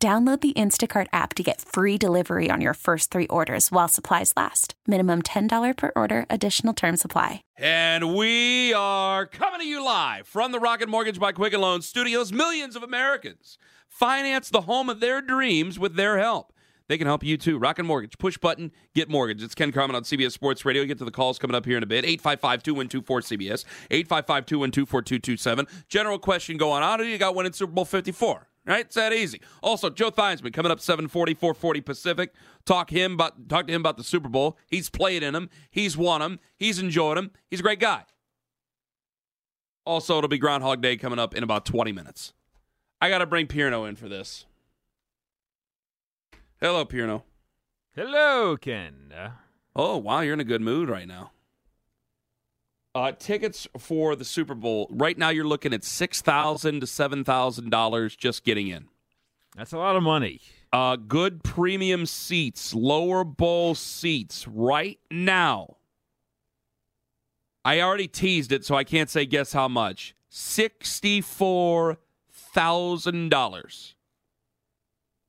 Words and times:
Download 0.00 0.40
the 0.40 0.52
Instacart 0.52 1.08
app 1.12 1.34
to 1.34 1.42
get 1.42 1.60
free 1.60 1.98
delivery 1.98 2.50
on 2.52 2.60
your 2.60 2.74
first 2.74 3.10
three 3.10 3.26
orders 3.26 3.72
while 3.72 3.88
supplies 3.88 4.32
last. 4.36 4.74
Minimum 4.86 5.22
$10 5.22 5.76
per 5.76 5.90
order, 5.96 6.24
additional 6.30 6.72
term 6.72 6.96
supply. 6.96 7.42
And 7.56 8.14
we 8.14 8.72
are 8.74 9.26
coming 9.26 9.58
to 9.58 9.66
you 9.66 9.84
live 9.84 10.28
from 10.28 10.52
the 10.52 10.60
Rocket 10.60 10.88
Mortgage 10.88 11.18
by 11.18 11.32
Quicken 11.32 11.60
Loans 11.60 11.84
studios. 11.84 12.32
Millions 12.32 12.76
of 12.76 12.84
Americans 12.84 13.58
finance 13.88 14.50
the 14.50 14.60
home 14.60 14.88
of 14.88 15.00
their 15.00 15.20
dreams 15.20 15.80
with 15.80 15.96
their 15.96 16.16
help. 16.18 16.52
They 16.86 16.96
can 16.96 17.08
help 17.08 17.24
you 17.24 17.36
too. 17.36 17.58
Rocket 17.58 17.82
Mortgage. 17.82 18.18
Push 18.18 18.38
button, 18.38 18.70
get 18.94 19.10
mortgage. 19.10 19.42
It's 19.42 19.56
Ken 19.56 19.72
Carman 19.72 19.96
on 19.96 20.04
CBS 20.04 20.30
Sports 20.30 20.64
Radio. 20.64 20.84
Get 20.84 20.98
to 20.98 21.04
the 21.04 21.10
calls 21.10 21.40
coming 21.40 21.56
up 21.56 21.66
here 21.66 21.76
in 21.76 21.82
a 21.82 21.86
bit. 21.86 22.04
855 22.04 22.62
212 22.62 23.22
cbs 23.24 23.64
855 23.90 24.46
212 24.46 24.88
4227. 24.88 25.66
General 25.88 26.20
question 26.20 26.56
going 26.56 26.84
on. 26.84 27.00
Who 27.00 27.04
you 27.04 27.18
got 27.18 27.34
winning 27.34 27.52
Super 27.52 27.72
Bowl 27.72 27.84
54? 27.84 28.46
Right? 28.68 28.84
It's 28.84 28.96
that 28.96 29.14
easy. 29.14 29.40
Also, 29.62 29.88
Joe 29.88 30.10
Theismann 30.10 30.52
coming 30.52 30.70
up 30.70 30.78
740, 30.78 31.32
440 31.32 31.80
Pacific. 31.80 32.34
Talk 32.66 32.90
him 32.90 33.14
about 33.14 33.48
talk 33.48 33.66
to 33.66 33.72
him 33.72 33.80
about 33.80 33.96
the 33.96 34.04
Super 34.04 34.28
Bowl. 34.28 34.58
He's 34.66 34.90
played 34.90 35.22
in 35.22 35.32
them. 35.32 35.48
He's 35.70 35.96
won 35.96 36.20
them. 36.20 36.38
He's 36.54 36.78
enjoyed 36.78 37.16
them. 37.16 37.30
He's 37.50 37.60
a 37.60 37.62
great 37.62 37.80
guy. 37.80 38.04
Also, 39.86 40.18
it'll 40.18 40.28
be 40.28 40.36
Groundhog 40.36 40.82
Day 40.82 40.98
coming 40.98 41.18
up 41.18 41.34
in 41.34 41.42
about 41.42 41.64
20 41.64 41.92
minutes. 41.92 42.34
I 43.00 43.08
got 43.08 43.18
to 43.18 43.26
bring 43.26 43.46
Pierno 43.46 43.88
in 43.88 43.96
for 43.96 44.06
this. 44.06 44.44
Hello, 46.60 46.84
Pierno. 46.84 47.22
Hello, 47.94 48.58
Ken. 48.58 49.14
Oh, 49.74 49.96
wow, 49.96 50.20
you're 50.20 50.34
in 50.34 50.40
a 50.40 50.44
good 50.44 50.60
mood 50.60 50.90
right 50.90 51.08
now. 51.08 51.30
Uh, 52.94 53.12
tickets 53.12 53.68
for 53.78 54.16
the 54.16 54.24
Super 54.24 54.54
Bowl 54.54 54.88
right 54.90 55.16
now 55.16 55.28
you're 55.28 55.44
looking 55.46 55.72
at 55.72 55.84
six 55.84 56.20
thousand 56.20 56.80
to 56.80 56.86
seven 56.86 57.22
thousand 57.22 57.70
dollars 57.70 58.16
just 58.16 58.44
getting 58.44 58.68
in. 58.68 58.88
That's 59.56 59.72
a 59.72 59.78
lot 59.78 59.94
of 59.96 60.02
money. 60.02 60.40
Uh, 60.72 60.96
good 60.96 61.42
premium 61.42 62.06
seats, 62.06 62.74
lower 62.74 63.24
bowl 63.24 63.74
seats 63.74 64.46
right 64.48 64.98
now. 65.10 65.76
I 67.64 67.80
already 67.80 68.08
teased 68.08 68.52
it, 68.52 68.64
so 68.64 68.74
I 68.74 68.84
can't 68.84 69.10
say 69.10 69.26
guess 69.26 69.52
how 69.52 69.68
much. 69.68 70.14
Sixty-four 70.28 71.98
thousand 72.32 73.28
dollars 73.28 73.94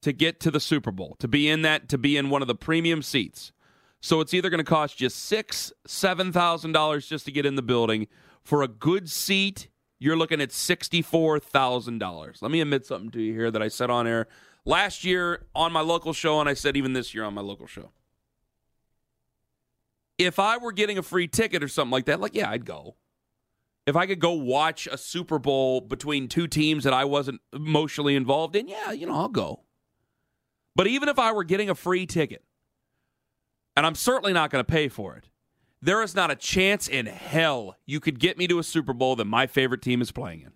to 0.01 0.13
get 0.13 0.39
to 0.39 0.51
the 0.51 0.59
Super 0.59 0.91
Bowl, 0.91 1.17
to 1.19 1.27
be 1.27 1.49
in 1.49 1.61
that, 1.63 1.89
to 1.89 1.97
be 1.97 2.15
in 2.17 2.29
one 2.29 2.41
of 2.41 2.47
the 2.47 2.55
premium 2.55 3.01
seats. 3.01 3.51
So 4.01 4.21
it's 4.21 4.33
either 4.33 4.49
going 4.49 4.59
to 4.59 4.63
cost 4.63 5.01
you 5.01 5.09
six, 5.09 5.73
seven 5.85 6.31
thousand 6.31 6.71
dollars 6.71 7.07
just 7.07 7.25
to 7.25 7.31
get 7.31 7.45
in 7.45 7.55
the 7.55 7.61
building. 7.61 8.07
For 8.43 8.63
a 8.63 8.67
good 8.67 9.09
seat, 9.09 9.67
you're 9.99 10.15
looking 10.15 10.41
at 10.41 10.51
sixty-four 10.51 11.39
thousand 11.39 11.99
dollars. 11.99 12.39
Let 12.41 12.51
me 12.51 12.61
admit 12.61 12.85
something 12.85 13.11
to 13.11 13.21
you 13.21 13.33
here 13.33 13.51
that 13.51 13.61
I 13.61 13.67
said 13.67 13.89
on 13.89 14.07
air 14.07 14.27
last 14.65 15.03
year 15.03 15.45
on 15.53 15.73
my 15.73 15.81
local 15.81 16.13
show, 16.13 16.39
and 16.39 16.47
I 16.47 16.53
said 16.53 16.77
even 16.77 16.93
this 16.93 17.13
year 17.13 17.25
on 17.25 17.33
my 17.33 17.41
local 17.41 17.67
show. 17.67 17.91
If 20.17 20.39
I 20.39 20.57
were 20.57 20.71
getting 20.71 20.97
a 20.97 21.03
free 21.03 21.27
ticket 21.27 21.63
or 21.63 21.67
something 21.67 21.91
like 21.91 22.05
that, 22.05 22.21
like 22.21 22.35
yeah, 22.35 22.49
I'd 22.49 22.65
go. 22.65 22.95
If 23.85 23.95
I 23.95 24.05
could 24.05 24.19
go 24.19 24.33
watch 24.33 24.87
a 24.91 24.97
Super 24.97 25.39
Bowl 25.39 25.81
between 25.81 26.27
two 26.27 26.47
teams 26.47 26.83
that 26.83 26.93
I 26.93 27.05
wasn't 27.05 27.41
emotionally 27.51 28.15
involved 28.15 28.55
in, 28.55 28.67
yeah, 28.67 28.91
you 28.91 29.07
know, 29.07 29.15
I'll 29.15 29.29
go. 29.29 29.63
But 30.75 30.87
even 30.87 31.09
if 31.09 31.17
I 31.17 31.31
were 31.31 31.43
getting 31.43 31.69
a 31.69 31.75
free 31.75 32.05
ticket, 32.05 32.43
and 33.79 33.85
I'm 33.85 33.95
certainly 33.95 34.33
not 34.33 34.49
going 34.49 34.59
to 34.59 34.69
pay 34.69 34.89
for 34.89 35.15
it, 35.15 35.29
there 35.81 36.03
is 36.03 36.13
not 36.13 36.29
a 36.29 36.35
chance 36.35 36.89
in 36.89 37.05
hell 37.05 37.77
you 37.85 38.01
could 38.01 38.19
get 38.19 38.37
me 38.37 38.45
to 38.47 38.59
a 38.59 38.63
Super 38.63 38.91
Bowl 38.91 39.15
that 39.15 39.23
my 39.23 39.47
favorite 39.47 39.81
team 39.81 40.01
is 40.01 40.11
playing 40.11 40.41
in. 40.41 40.51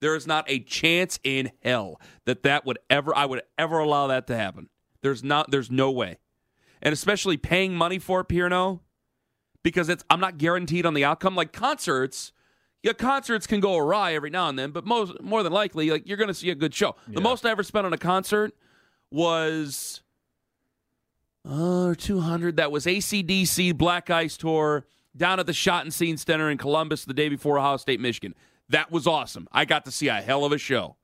There 0.00 0.16
is 0.16 0.26
not 0.26 0.46
a 0.48 0.60
chance 0.60 1.18
in 1.22 1.50
hell 1.62 2.00
that 2.24 2.44
that 2.44 2.64
would 2.64 2.78
ever 2.88 3.14
I 3.14 3.26
would 3.26 3.42
ever 3.58 3.78
allow 3.78 4.06
that 4.06 4.26
to 4.28 4.36
happen. 4.38 4.70
There's 5.02 5.22
not 5.22 5.50
there's 5.50 5.70
no 5.70 5.90
way. 5.90 6.16
And 6.80 6.94
especially 6.94 7.36
paying 7.36 7.74
money 7.74 7.98
for 7.98 8.20
it, 8.20 8.28
Pierno, 8.28 8.80
because 9.62 9.90
it's 9.90 10.02
I'm 10.08 10.20
not 10.20 10.38
guaranteed 10.38 10.86
on 10.86 10.94
the 10.94 11.04
outcome 11.04 11.36
like 11.36 11.52
concerts 11.52 12.32
yeah, 12.82 12.94
concerts 12.94 13.46
can 13.46 13.60
go 13.60 13.76
awry 13.76 14.14
every 14.14 14.30
now 14.30 14.48
and 14.48 14.58
then, 14.58 14.70
but 14.70 14.86
most 14.86 15.20
more 15.20 15.42
than 15.42 15.52
likely, 15.52 15.90
like 15.90 16.08
you're 16.08 16.16
going 16.16 16.28
to 16.28 16.34
see 16.34 16.48
a 16.48 16.54
good 16.54 16.72
show. 16.72 16.96
Yeah. 17.06 17.16
The 17.16 17.20
most 17.20 17.44
I 17.44 17.50
ever 17.50 17.62
spent 17.62 17.84
on 17.84 17.92
a 17.92 17.98
concert 17.98 18.54
was 19.10 20.00
uh, 21.48 21.94
200. 21.96 22.56
That 22.56 22.72
was 22.72 22.86
ACDC 22.86 23.76
Black 23.76 24.10
Ice 24.10 24.36
Tour 24.36 24.86
down 25.16 25.40
at 25.40 25.46
the 25.46 25.52
Schottenstein 25.52 26.18
Center 26.18 26.50
in 26.50 26.58
Columbus 26.58 27.04
the 27.04 27.14
day 27.14 27.28
before 27.28 27.58
Ohio 27.58 27.76
State, 27.76 28.00
Michigan. 28.00 28.34
That 28.68 28.90
was 28.90 29.06
awesome. 29.06 29.48
I 29.52 29.64
got 29.64 29.84
to 29.84 29.90
see 29.90 30.08
a 30.08 30.14
hell 30.14 30.44
of 30.44 30.52
a 30.52 30.58
show. 30.58 30.96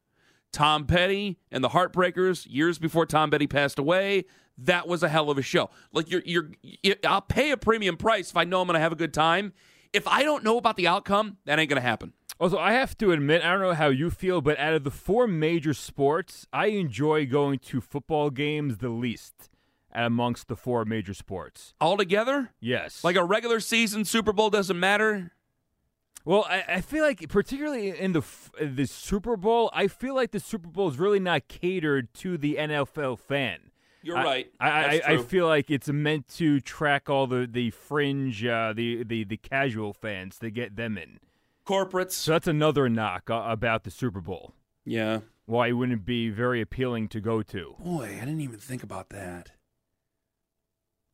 Tom 0.52 0.86
Petty 0.86 1.38
and 1.50 1.64
the 1.64 1.70
Heartbreakers 1.70 2.46
years 2.48 2.78
before 2.78 3.06
Tom 3.06 3.30
Petty 3.30 3.46
passed 3.46 3.78
away. 3.78 4.24
That 4.58 4.86
was 4.86 5.02
a 5.02 5.08
hell 5.08 5.30
of 5.30 5.38
a 5.38 5.42
show. 5.42 5.70
Like 5.92 6.10
you're, 6.10 6.22
you're, 6.26 6.96
I'll 7.04 7.22
pay 7.22 7.52
a 7.52 7.56
premium 7.56 7.96
price 7.96 8.30
if 8.30 8.36
I 8.36 8.44
know 8.44 8.60
I'm 8.60 8.66
going 8.66 8.74
to 8.74 8.80
have 8.80 8.92
a 8.92 8.96
good 8.96 9.14
time. 9.14 9.54
If 9.92 10.06
I 10.06 10.22
don't 10.22 10.44
know 10.44 10.58
about 10.58 10.76
the 10.76 10.88
outcome, 10.88 11.38
that 11.46 11.58
ain't 11.58 11.70
going 11.70 11.80
to 11.80 11.88
happen. 11.88 12.12
Also, 12.38 12.58
I 12.58 12.72
have 12.72 12.98
to 12.98 13.12
admit, 13.12 13.42
I 13.44 13.52
don't 13.52 13.60
know 13.60 13.72
how 13.72 13.88
you 13.88 14.10
feel, 14.10 14.40
but 14.40 14.58
out 14.58 14.74
of 14.74 14.84
the 14.84 14.90
four 14.90 15.26
major 15.26 15.72
sports, 15.72 16.46
I 16.52 16.66
enjoy 16.66 17.24
going 17.24 17.60
to 17.60 17.80
football 17.80 18.30
games 18.30 18.78
the 18.78 18.88
least 18.88 19.51
amongst 19.94 20.48
the 20.48 20.56
four 20.56 20.84
major 20.84 21.14
sports. 21.14 21.74
Altogether? 21.80 22.50
Yes. 22.60 23.04
Like 23.04 23.16
a 23.16 23.24
regular 23.24 23.60
season 23.60 24.04
Super 24.04 24.32
Bowl 24.32 24.50
doesn't 24.50 24.78
matter? 24.78 25.32
Well, 26.24 26.46
I, 26.48 26.64
I, 26.68 26.80
feel 26.80 27.04
like, 27.04 27.28
particularly 27.28 27.88
in 27.98 28.12
the 28.12 28.22
the 28.60 28.86
Super 28.86 29.36
Bowl, 29.36 29.70
I 29.72 29.88
feel 29.88 30.14
like 30.14 30.30
the 30.30 30.38
Super 30.38 30.68
Bowl 30.68 30.88
is 30.88 30.98
really 30.98 31.18
not 31.18 31.48
catered 31.48 32.14
to 32.14 32.38
the 32.38 32.56
NFL 32.60 33.18
fan. 33.18 33.72
You're 34.02 34.16
I, 34.16 34.24
right. 34.24 34.52
I, 34.60 34.70
I, 34.70 35.02
I, 35.06 35.16
feel 35.18 35.46
like 35.46 35.68
it's 35.68 35.88
meant 35.88 36.28
to 36.36 36.60
track 36.60 37.10
all 37.10 37.26
the 37.26 37.48
the 37.50 37.70
fringe, 37.70 38.44
uh, 38.44 38.72
the 38.72 39.02
the 39.02 39.24
the 39.24 39.36
casual 39.36 39.92
fans 39.92 40.38
to 40.38 40.50
get 40.50 40.76
them 40.76 40.96
in 40.96 41.18
corporates. 41.66 42.12
So 42.12 42.32
that's 42.32 42.46
another 42.48 42.88
knock 42.88 43.30
uh, 43.30 43.44
about 43.46 43.84
the 43.84 43.90
Super 43.90 44.20
Bowl. 44.20 44.54
Yeah. 44.84 45.20
Why 45.46 45.68
it 45.68 45.72
wouldn't 45.72 46.04
be 46.04 46.30
very 46.30 46.60
appealing 46.60 47.08
to 47.08 47.20
go 47.20 47.42
to. 47.42 47.76
Boy, 47.80 48.16
I 48.20 48.24
didn't 48.24 48.40
even 48.40 48.58
think 48.58 48.82
about 48.82 49.10
that. 49.10 49.52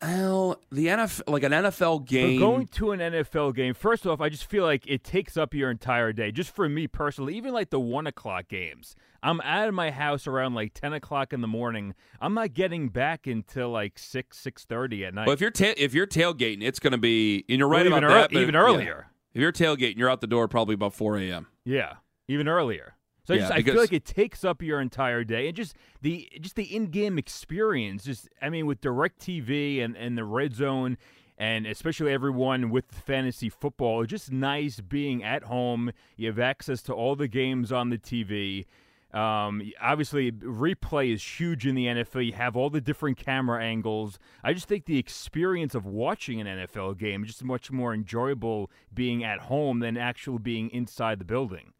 Well, 0.00 0.60
the 0.70 0.86
NFL, 0.86 1.22
like 1.28 1.42
an 1.42 1.53
NFL 1.53 2.06
game. 2.06 2.38
Going 2.38 2.69
to 2.69 2.92
an 2.92 3.00
NFL 3.00 3.54
game, 3.54 3.75
first 3.75 4.06
off, 4.06 4.20
I 4.20 4.28
just 4.28 4.48
feel 4.48 4.62
like 4.62 4.86
it 4.86 5.03
takes 5.03 5.36
up 5.36 5.54
your 5.54 5.70
entire 5.70 6.12
day. 6.12 6.31
Just 6.31 6.54
for 6.54 6.69
me 6.69 6.86
personally, 6.86 7.36
even 7.36 7.53
like 7.53 7.70
the 7.70 7.81
one 7.81 8.06
o'clock 8.06 8.47
games, 8.48 8.94
I'm 9.22 9.41
out 9.41 9.66
of 9.66 9.75
my 9.75 9.91
house 9.91 10.26
around 10.26 10.54
like 10.54 10.72
ten 10.72 10.92
o'clock 10.92 11.32
in 11.32 11.41
the 11.41 11.48
morning. 11.48 11.94
I'm 12.20 12.34
not 12.34 12.54
getting 12.54 12.88
back 12.88 13.26
until 13.26 13.70
like 13.70 13.98
six 13.98 14.38
six 14.38 14.64
thirty 14.64 15.04
at 15.04 15.14
night. 15.14 15.26
But 15.26 15.32
if 15.32 15.41
you're 15.41 15.50
ta- 15.50 15.75
if 15.76 15.94
you're 15.94 16.06
tailgating, 16.06 16.62
it's 16.62 16.78
going 16.78 16.92
to 16.92 16.98
be. 16.98 17.44
And 17.48 17.58
you're 17.58 17.69
right 17.69 17.88
well, 17.88 17.98
about 17.98 18.31
that. 18.31 18.38
even 18.38 18.54
earlier. 18.54 19.06
Yeah. 19.08 19.14
If 19.34 19.41
you're 19.42 19.53
tailgating, 19.53 19.98
you're 19.98 20.10
out 20.10 20.20
the 20.20 20.26
door 20.26 20.48
probably 20.48 20.75
about 20.75 20.94
4 20.94 21.19
a.m. 21.19 21.47
Yeah, 21.64 21.94
even 22.28 22.48
earlier. 22.48 22.94
So 23.28 23.34
yeah, 23.34 23.50
I, 23.52 23.60
just, 23.60 23.68
I 23.68 23.72
feel 23.72 23.80
like 23.82 23.92
it 23.92 24.06
takes 24.06 24.42
up 24.42 24.62
your 24.62 24.80
entire 24.80 25.22
day, 25.22 25.48
and 25.48 25.54
just 25.54 25.76
the 26.00 26.30
just 26.40 26.56
the 26.56 26.74
in-game 26.74 27.18
experience. 27.18 28.04
Just 28.04 28.26
I 28.40 28.48
mean, 28.48 28.64
with 28.64 28.80
Directv 28.80 29.84
and 29.84 29.94
and 29.98 30.16
the 30.16 30.25
Red 30.25 30.54
Zone, 30.54 30.96
and 31.36 31.66
especially 31.66 32.10
everyone 32.10 32.70
with 32.70 32.86
fantasy 32.90 33.50
football, 33.50 34.00
it's 34.00 34.08
just 34.08 34.32
nice 34.32 34.80
being 34.80 35.22
at 35.22 35.42
home. 35.42 35.92
You 36.16 36.28
have 36.28 36.38
access 36.38 36.80
to 36.84 36.94
all 36.94 37.16
the 37.16 37.28
games 37.28 37.70
on 37.70 37.90
the 37.90 37.98
TV. 37.98 38.64
Um, 39.12 39.60
obviously, 39.78 40.32
replay 40.32 41.12
is 41.12 41.22
huge 41.22 41.66
in 41.66 41.74
the 41.74 41.84
NFL. 41.84 42.24
You 42.24 42.32
have 42.32 42.56
all 42.56 42.70
the 42.70 42.81
different 42.81 43.19
camera 43.19 43.62
angles. 43.62 44.19
I 44.42 44.54
just 44.54 44.69
think 44.69 44.86
the 44.86 44.96
experience 44.96 45.74
of 45.74 45.84
watching 45.84 46.40
an 46.40 46.46
NFL 46.46 46.96
game 46.96 47.24
is 47.24 47.32
just 47.32 47.44
much 47.44 47.70
more 47.70 47.92
enjoyable 47.92 48.70
being 48.94 49.22
at 49.22 49.40
home 49.40 49.81
than 49.81 49.98
actually 49.98 50.38
being 50.38 50.70
inside 50.70 51.19
the 51.19 51.26
building. 51.26 51.74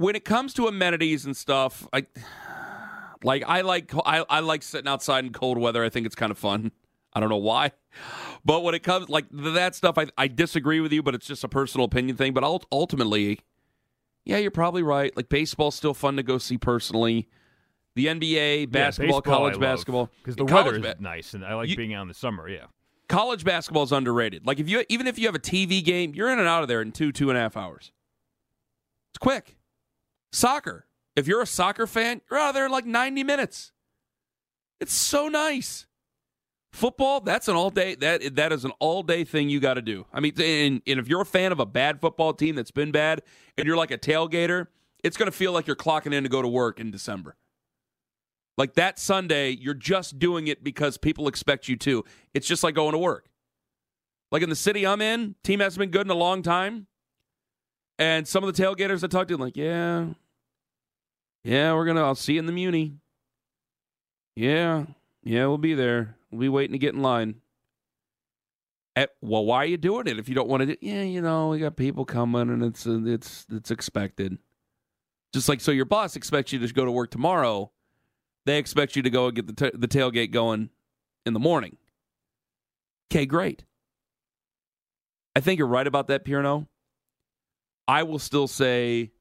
When 0.00 0.16
it 0.16 0.24
comes 0.24 0.54
to 0.54 0.66
amenities 0.66 1.26
and 1.26 1.36
stuff, 1.36 1.86
I 1.92 2.06
like 3.22 3.44
I 3.46 3.60
like 3.60 3.92
I, 3.94 4.24
I 4.30 4.40
like 4.40 4.62
sitting 4.62 4.88
outside 4.88 5.26
in 5.26 5.32
cold 5.34 5.58
weather. 5.58 5.84
I 5.84 5.90
think 5.90 6.06
it's 6.06 6.14
kind 6.14 6.30
of 6.30 6.38
fun. 6.38 6.72
I 7.12 7.20
don't 7.20 7.28
know 7.28 7.36
why, 7.36 7.72
but 8.42 8.62
when 8.62 8.74
it 8.74 8.82
comes 8.82 9.10
like 9.10 9.26
that 9.30 9.74
stuff, 9.74 9.98
I 9.98 10.06
I 10.16 10.26
disagree 10.28 10.80
with 10.80 10.90
you, 10.90 11.02
but 11.02 11.14
it's 11.14 11.26
just 11.26 11.44
a 11.44 11.48
personal 11.48 11.84
opinion 11.84 12.16
thing. 12.16 12.32
But 12.32 12.44
ultimately, 12.72 13.40
yeah, 14.24 14.38
you're 14.38 14.50
probably 14.50 14.82
right. 14.82 15.14
Like 15.14 15.28
baseball's 15.28 15.74
still 15.74 15.92
fun 15.92 16.16
to 16.16 16.22
go 16.22 16.38
see 16.38 16.56
personally. 16.56 17.28
The 17.94 18.06
NBA, 18.06 18.70
basketball, 18.70 19.16
yeah, 19.16 19.30
college 19.30 19.60
basketball. 19.60 20.08
Because 20.22 20.36
the 20.36 20.46
weather 20.46 20.76
is 20.76 20.80
ba- 20.80 20.96
nice, 20.98 21.34
and 21.34 21.44
I 21.44 21.52
like 21.56 21.68
you, 21.68 21.76
being 21.76 21.92
out 21.92 22.02
in 22.02 22.08
the 22.08 22.14
summer. 22.14 22.48
Yeah. 22.48 22.66
College 23.10 23.44
basketball 23.44 23.82
is 23.82 23.92
underrated. 23.92 24.46
Like 24.46 24.60
if 24.60 24.66
you 24.66 24.82
even 24.88 25.06
if 25.06 25.18
you 25.18 25.26
have 25.26 25.34
a 25.34 25.40
TV 25.40 25.84
game, 25.84 26.14
you're 26.14 26.30
in 26.30 26.38
and 26.38 26.48
out 26.48 26.62
of 26.62 26.68
there 26.68 26.80
in 26.80 26.90
two 26.90 27.12
two 27.12 27.28
and 27.28 27.36
a 27.36 27.40
half 27.42 27.54
hours. 27.54 27.92
It's 29.10 29.18
quick. 29.18 29.56
Soccer. 30.32 30.86
If 31.16 31.26
you're 31.26 31.42
a 31.42 31.46
soccer 31.46 31.86
fan, 31.86 32.20
you're 32.30 32.38
out 32.38 32.50
of 32.50 32.54
there 32.54 32.66
in 32.66 32.72
like 32.72 32.86
90 32.86 33.24
minutes. 33.24 33.72
It's 34.80 34.92
so 34.92 35.28
nice. 35.28 35.86
Football, 36.72 37.20
that's 37.20 37.48
an 37.48 37.56
all 37.56 37.70
day 37.70 37.96
that 37.96 38.36
that 38.36 38.52
is 38.52 38.64
an 38.64 38.70
all 38.78 39.02
day 39.02 39.24
thing 39.24 39.48
you 39.48 39.58
got 39.58 39.74
to 39.74 39.82
do. 39.82 40.06
I 40.12 40.20
mean, 40.20 40.40
and, 40.40 40.80
and 40.86 41.00
if 41.00 41.08
you're 41.08 41.20
a 41.20 41.26
fan 41.26 41.50
of 41.50 41.58
a 41.58 41.66
bad 41.66 42.00
football 42.00 42.32
team 42.32 42.54
that's 42.54 42.70
been 42.70 42.92
bad, 42.92 43.22
and 43.58 43.66
you're 43.66 43.76
like 43.76 43.90
a 43.90 43.98
tailgater, 43.98 44.68
it's 45.02 45.16
going 45.16 45.30
to 45.30 45.36
feel 45.36 45.52
like 45.52 45.66
you're 45.66 45.76
clocking 45.76 46.14
in 46.14 46.22
to 46.22 46.28
go 46.28 46.40
to 46.40 46.48
work 46.48 46.78
in 46.78 46.92
December. 46.92 47.36
Like 48.56 48.74
that 48.74 48.98
Sunday, 48.98 49.50
you're 49.50 49.74
just 49.74 50.18
doing 50.18 50.46
it 50.46 50.62
because 50.62 50.96
people 50.96 51.26
expect 51.26 51.66
you 51.68 51.76
to. 51.78 52.04
It's 52.34 52.46
just 52.46 52.62
like 52.62 52.74
going 52.74 52.92
to 52.92 52.98
work. 52.98 53.28
Like 54.30 54.42
in 54.42 54.48
the 54.48 54.56
city 54.56 54.86
I'm 54.86 55.00
in, 55.00 55.34
team 55.42 55.60
hasn't 55.60 55.80
been 55.80 55.90
good 55.90 56.06
in 56.06 56.10
a 56.10 56.14
long 56.14 56.42
time. 56.42 56.86
And 57.98 58.26
some 58.28 58.44
of 58.44 58.54
the 58.54 58.62
tailgaters 58.62 59.02
I 59.02 59.08
talked 59.08 59.28
to, 59.28 59.36
like, 59.36 59.56
yeah, 59.56 60.06
yeah, 61.44 61.74
we're 61.74 61.86
gonna. 61.86 62.02
I'll 62.02 62.14
see 62.14 62.34
you 62.34 62.38
in 62.38 62.46
the 62.46 62.52
Muni. 62.52 62.96
Yeah, 64.36 64.86
yeah, 65.22 65.46
we'll 65.46 65.58
be 65.58 65.74
there. 65.74 66.16
We'll 66.30 66.40
be 66.40 66.48
waiting 66.48 66.72
to 66.72 66.78
get 66.78 66.94
in 66.94 67.02
line. 67.02 67.36
At, 68.96 69.10
well, 69.20 69.44
why 69.44 69.58
are 69.58 69.66
you 69.66 69.76
doing 69.76 70.06
it 70.06 70.18
if 70.18 70.28
you 70.28 70.34
don't 70.34 70.48
want 70.48 70.62
to? 70.62 70.66
Do, 70.66 70.76
yeah, 70.80 71.02
you 71.02 71.20
know, 71.20 71.48
we 71.48 71.58
got 71.58 71.76
people 71.76 72.04
coming, 72.04 72.50
and 72.50 72.62
it's 72.62 72.86
uh, 72.86 73.00
it's 73.04 73.46
it's 73.50 73.70
expected. 73.70 74.38
Just 75.32 75.48
like 75.48 75.60
so, 75.60 75.70
your 75.70 75.84
boss 75.84 76.16
expects 76.16 76.52
you 76.52 76.58
to 76.58 76.72
go 76.72 76.84
to 76.84 76.90
work 76.90 77.10
tomorrow. 77.10 77.70
They 78.46 78.58
expect 78.58 78.96
you 78.96 79.02
to 79.02 79.10
go 79.10 79.26
and 79.26 79.36
get 79.36 79.46
the 79.46 79.70
t- 79.70 79.76
the 79.76 79.88
tailgate 79.88 80.32
going 80.32 80.70
in 81.24 81.34
the 81.34 81.40
morning. 81.40 81.76
Okay, 83.12 83.26
great. 83.26 83.64
I 85.36 85.40
think 85.40 85.58
you're 85.58 85.68
right 85.68 85.86
about 85.86 86.08
that, 86.08 86.24
Pierno. 86.24 86.66
I 87.86 88.02
will 88.02 88.18
still 88.18 88.48
say, 88.48 89.12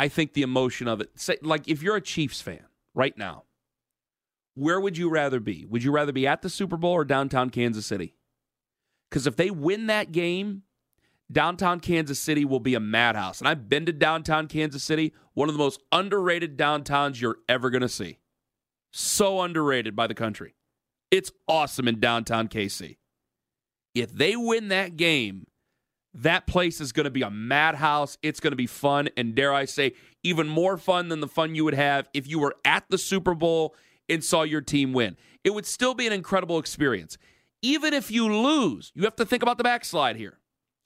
I 0.00 0.08
think 0.08 0.32
the 0.32 0.40
emotion 0.40 0.88
of 0.88 1.02
it. 1.02 1.10
Say, 1.16 1.36
like 1.42 1.68
if 1.68 1.82
you're 1.82 1.94
a 1.94 2.00
Chiefs 2.00 2.40
fan 2.40 2.64
right 2.94 3.16
now, 3.18 3.44
where 4.54 4.80
would 4.80 4.96
you 4.96 5.10
rather 5.10 5.40
be? 5.40 5.66
Would 5.66 5.84
you 5.84 5.92
rather 5.92 6.10
be 6.10 6.26
at 6.26 6.40
the 6.40 6.48
Super 6.48 6.78
Bowl 6.78 6.92
or 6.92 7.04
downtown 7.04 7.50
Kansas 7.50 7.84
City? 7.84 8.14
Because 9.10 9.26
if 9.26 9.36
they 9.36 9.50
win 9.50 9.88
that 9.88 10.10
game, 10.10 10.62
downtown 11.30 11.80
Kansas 11.80 12.18
City 12.18 12.46
will 12.46 12.60
be 12.60 12.74
a 12.74 12.80
madhouse. 12.80 13.40
And 13.40 13.48
I've 13.48 13.68
been 13.68 13.84
to 13.84 13.92
downtown 13.92 14.46
Kansas 14.46 14.82
City, 14.82 15.12
one 15.34 15.50
of 15.50 15.54
the 15.54 15.58
most 15.58 15.82
underrated 15.92 16.56
downtowns 16.56 17.20
you're 17.20 17.36
ever 17.46 17.68
going 17.68 17.82
to 17.82 17.88
see. 17.88 18.20
So 18.92 19.42
underrated 19.42 19.94
by 19.94 20.06
the 20.06 20.14
country. 20.14 20.54
It's 21.10 21.30
awesome 21.46 21.86
in 21.86 22.00
downtown 22.00 22.48
KC. 22.48 22.96
If 23.94 24.14
they 24.14 24.34
win 24.34 24.68
that 24.68 24.96
game, 24.96 25.46
that 26.14 26.46
place 26.46 26.80
is 26.80 26.92
going 26.92 27.04
to 27.04 27.10
be 27.10 27.22
a 27.22 27.30
madhouse. 27.30 28.18
It's 28.22 28.40
going 28.40 28.52
to 28.52 28.56
be 28.56 28.66
fun. 28.66 29.08
And 29.16 29.34
dare 29.34 29.54
I 29.54 29.64
say, 29.64 29.92
even 30.22 30.48
more 30.48 30.76
fun 30.76 31.08
than 31.08 31.20
the 31.20 31.28
fun 31.28 31.54
you 31.54 31.64
would 31.64 31.74
have 31.74 32.08
if 32.12 32.26
you 32.26 32.38
were 32.38 32.54
at 32.64 32.84
the 32.90 32.98
Super 32.98 33.34
Bowl 33.34 33.74
and 34.08 34.22
saw 34.24 34.42
your 34.42 34.60
team 34.60 34.92
win. 34.92 35.16
It 35.44 35.54
would 35.54 35.66
still 35.66 35.94
be 35.94 36.06
an 36.06 36.12
incredible 36.12 36.58
experience. 36.58 37.16
Even 37.62 37.94
if 37.94 38.10
you 38.10 38.32
lose, 38.34 38.90
you 38.94 39.04
have 39.04 39.16
to 39.16 39.24
think 39.24 39.42
about 39.42 39.58
the 39.58 39.64
backslide 39.64 40.16
here 40.16 40.38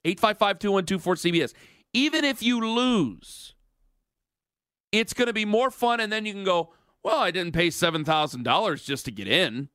855 0.04 0.58
2124 0.58 1.14
CBS. 1.14 1.52
Even 1.92 2.24
if 2.24 2.42
you 2.42 2.60
lose, 2.60 3.54
it's 4.92 5.14
going 5.14 5.26
to 5.26 5.32
be 5.32 5.44
more 5.44 5.70
fun. 5.70 6.00
And 6.00 6.12
then 6.12 6.26
you 6.26 6.32
can 6.32 6.44
go, 6.44 6.72
well, 7.02 7.18
I 7.18 7.30
didn't 7.30 7.52
pay 7.52 7.68
$7,000 7.68 8.84
just 8.84 9.04
to 9.04 9.10
get 9.10 9.28
in. 9.28 9.68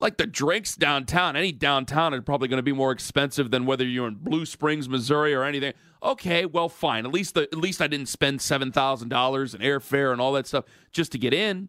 Like 0.00 0.16
the 0.16 0.26
drinks 0.26 0.76
downtown, 0.76 1.36
any 1.36 1.52
downtown 1.52 2.14
is 2.14 2.22
probably 2.24 2.48
going 2.48 2.58
to 2.58 2.62
be 2.62 2.72
more 2.72 2.90
expensive 2.90 3.50
than 3.50 3.66
whether 3.66 3.84
you're 3.84 4.08
in 4.08 4.14
Blue 4.14 4.46
Springs, 4.46 4.88
Missouri, 4.88 5.34
or 5.34 5.44
anything. 5.44 5.74
Okay, 6.02 6.46
well, 6.46 6.70
fine. 6.70 7.04
At 7.04 7.12
least 7.12 7.34
the, 7.34 7.42
at 7.42 7.56
least 7.56 7.82
I 7.82 7.86
didn't 7.86 8.08
spend 8.08 8.40
seven 8.40 8.72
thousand 8.72 9.10
dollars 9.10 9.54
in 9.54 9.60
airfare 9.60 10.12
and 10.12 10.20
all 10.20 10.32
that 10.32 10.46
stuff 10.46 10.64
just 10.90 11.12
to 11.12 11.18
get 11.18 11.34
in 11.34 11.68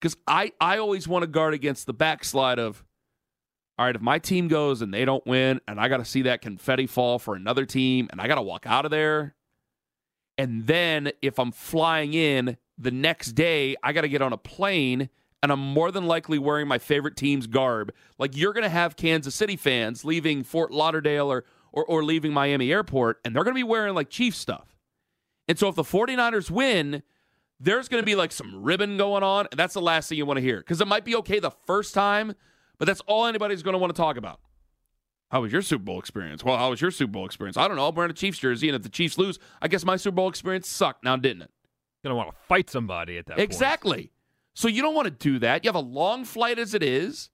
because 0.00 0.16
I, 0.26 0.52
I 0.60 0.78
always 0.78 1.06
want 1.06 1.22
to 1.22 1.26
guard 1.26 1.54
against 1.54 1.86
the 1.86 1.92
backslide 1.92 2.58
of, 2.58 2.82
all 3.78 3.86
right, 3.86 3.94
if 3.94 4.00
my 4.02 4.18
team 4.18 4.48
goes 4.48 4.80
and 4.80 4.92
they 4.92 5.04
don't 5.04 5.26
win, 5.26 5.60
and 5.68 5.80
I 5.80 5.88
got 5.88 5.98
to 5.98 6.04
see 6.04 6.22
that 6.22 6.40
confetti 6.40 6.86
fall 6.86 7.18
for 7.18 7.34
another 7.34 7.66
team, 7.66 8.08
and 8.10 8.20
I 8.20 8.28
got 8.28 8.36
to 8.36 8.42
walk 8.42 8.66
out 8.66 8.84
of 8.84 8.90
there. 8.90 9.34
And 10.38 10.66
then 10.66 11.12
if 11.22 11.38
I'm 11.38 11.52
flying 11.52 12.14
in 12.14 12.56
the 12.78 12.90
next 12.90 13.32
day, 13.32 13.76
I 13.82 13.92
got 13.92 14.02
to 14.02 14.08
get 14.08 14.22
on 14.22 14.32
a 14.32 14.36
plane, 14.38 15.08
and 15.44 15.52
I'm 15.52 15.60
more 15.60 15.92
than 15.92 16.06
likely 16.06 16.38
wearing 16.38 16.66
my 16.66 16.78
favorite 16.78 17.18
team's 17.18 17.46
garb. 17.46 17.92
Like 18.18 18.34
you're 18.34 18.54
going 18.54 18.64
to 18.64 18.70
have 18.70 18.96
Kansas 18.96 19.34
City 19.34 19.56
fans 19.56 20.02
leaving 20.02 20.42
Fort 20.42 20.70
Lauderdale 20.70 21.30
or, 21.30 21.44
or, 21.70 21.84
or 21.84 22.02
leaving 22.02 22.32
Miami 22.32 22.72
Airport, 22.72 23.20
and 23.22 23.36
they're 23.36 23.44
going 23.44 23.52
to 23.52 23.58
be 23.58 23.62
wearing 23.62 23.94
like 23.94 24.08
Chief 24.08 24.34
stuff. 24.34 24.74
And 25.46 25.58
so 25.58 25.68
if 25.68 25.74
the 25.74 25.82
49ers 25.82 26.50
win, 26.50 27.02
there's 27.60 27.88
going 27.88 28.00
to 28.00 28.06
be 28.06 28.14
like 28.14 28.32
some 28.32 28.62
ribbon 28.62 28.96
going 28.96 29.22
on, 29.22 29.46
and 29.50 29.60
that's 29.60 29.74
the 29.74 29.82
last 29.82 30.08
thing 30.08 30.16
you 30.16 30.24
want 30.24 30.38
to 30.38 30.42
hear 30.42 30.60
because 30.60 30.80
it 30.80 30.88
might 30.88 31.04
be 31.04 31.14
okay 31.16 31.40
the 31.40 31.50
first 31.50 31.92
time, 31.92 32.34
but 32.78 32.86
that's 32.86 33.02
all 33.02 33.26
anybody's 33.26 33.62
going 33.62 33.74
to 33.74 33.78
want 33.78 33.94
to 33.94 34.00
talk 34.00 34.16
about. 34.16 34.40
How 35.30 35.42
was 35.42 35.52
your 35.52 35.60
Super 35.60 35.84
Bowl 35.84 35.98
experience? 35.98 36.42
Well, 36.42 36.56
how 36.56 36.70
was 36.70 36.80
your 36.80 36.90
Super 36.90 37.12
Bowl 37.12 37.26
experience? 37.26 37.58
I 37.58 37.68
don't 37.68 37.76
know. 37.76 37.86
I'm 37.86 37.94
wearing 37.94 38.12
a 38.12 38.14
Chiefs 38.14 38.38
jersey, 38.38 38.70
and 38.70 38.76
if 38.76 38.82
the 38.82 38.88
Chiefs 38.88 39.18
lose, 39.18 39.38
I 39.60 39.68
guess 39.68 39.84
my 39.84 39.96
Super 39.96 40.14
Bowl 40.14 40.30
experience 40.30 40.68
sucked. 40.68 41.04
Now, 41.04 41.16
didn't 41.16 41.42
it? 41.42 41.50
Gonna 42.02 42.16
want 42.16 42.30
to 42.30 42.36
fight 42.46 42.70
somebody 42.70 43.18
at 43.18 43.26
that 43.26 43.38
exactly. 43.38 43.96
Point. 43.96 44.10
So 44.54 44.68
you 44.68 44.82
don't 44.82 44.94
want 44.94 45.06
to 45.06 45.10
do 45.10 45.38
that. 45.40 45.64
You 45.64 45.68
have 45.68 45.74
a 45.74 45.80
long 45.80 46.24
flight 46.24 46.58
as 46.58 46.74
it 46.74 46.82
is. 46.82 47.30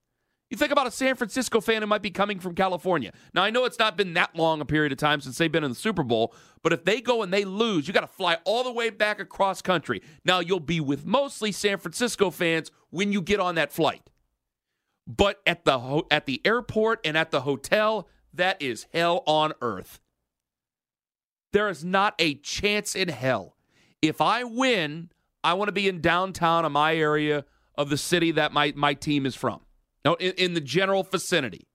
You 0.49 0.57
think 0.57 0.73
about 0.73 0.85
a 0.85 0.91
San 0.91 1.15
Francisco 1.15 1.61
fan 1.61 1.81
who 1.81 1.87
might 1.87 2.01
be 2.01 2.11
coming 2.11 2.37
from 2.37 2.55
California. 2.55 3.13
Now, 3.33 3.43
I 3.43 3.51
know 3.51 3.63
it's 3.63 3.79
not 3.79 3.95
been 3.95 4.15
that 4.15 4.35
long 4.35 4.59
a 4.59 4.65
period 4.65 4.91
of 4.91 4.97
time 4.97 5.21
since 5.21 5.37
they've 5.37 5.51
been 5.51 5.63
in 5.63 5.71
the 5.71 5.75
Super 5.75 6.03
Bowl, 6.03 6.35
but 6.61 6.73
if 6.73 6.83
they 6.83 6.99
go 6.99 7.23
and 7.23 7.31
they 7.31 7.45
lose, 7.45 7.87
you 7.87 7.93
got 7.93 8.01
to 8.01 8.07
fly 8.07 8.37
all 8.43 8.65
the 8.65 8.71
way 8.71 8.89
back 8.89 9.21
across 9.21 9.61
country. 9.61 10.01
Now, 10.25 10.39
you'll 10.39 10.59
be 10.59 10.81
with 10.81 11.05
mostly 11.05 11.53
San 11.53 11.77
Francisco 11.77 12.31
fans 12.31 12.69
when 12.89 13.13
you 13.13 13.21
get 13.21 13.39
on 13.39 13.55
that 13.55 13.71
flight. 13.71 14.01
But 15.07 15.39
at 15.47 15.63
the 15.63 15.79
ho- 15.79 16.07
at 16.11 16.25
the 16.25 16.41
airport 16.43 16.99
and 17.05 17.17
at 17.17 17.31
the 17.31 17.41
hotel, 17.41 18.09
that 18.33 18.61
is 18.61 18.87
hell 18.93 19.23
on 19.25 19.53
earth. 19.61 20.01
There 21.53 21.69
is 21.69 21.83
not 21.83 22.13
a 22.19 22.35
chance 22.35 22.93
in 22.93 23.07
hell. 23.07 23.55
If 24.01 24.19
I 24.19 24.43
win, 24.43 25.11
I 25.43 25.53
want 25.53 25.69
to 25.69 25.73
be 25.73 25.87
in 25.87 26.01
downtown 26.01 26.65
of 26.65 26.71
my 26.71 26.95
area 26.95 27.45
of 27.77 27.89
the 27.89 27.97
city 27.97 28.31
that 28.31 28.51
my, 28.53 28.73
my 28.75 28.93
team 28.93 29.25
is 29.25 29.35
from. 29.35 29.61
No, 30.05 30.15
in, 30.15 30.33
in 30.33 30.53
the 30.53 30.61
general 30.61 31.03
vicinity. 31.03 31.67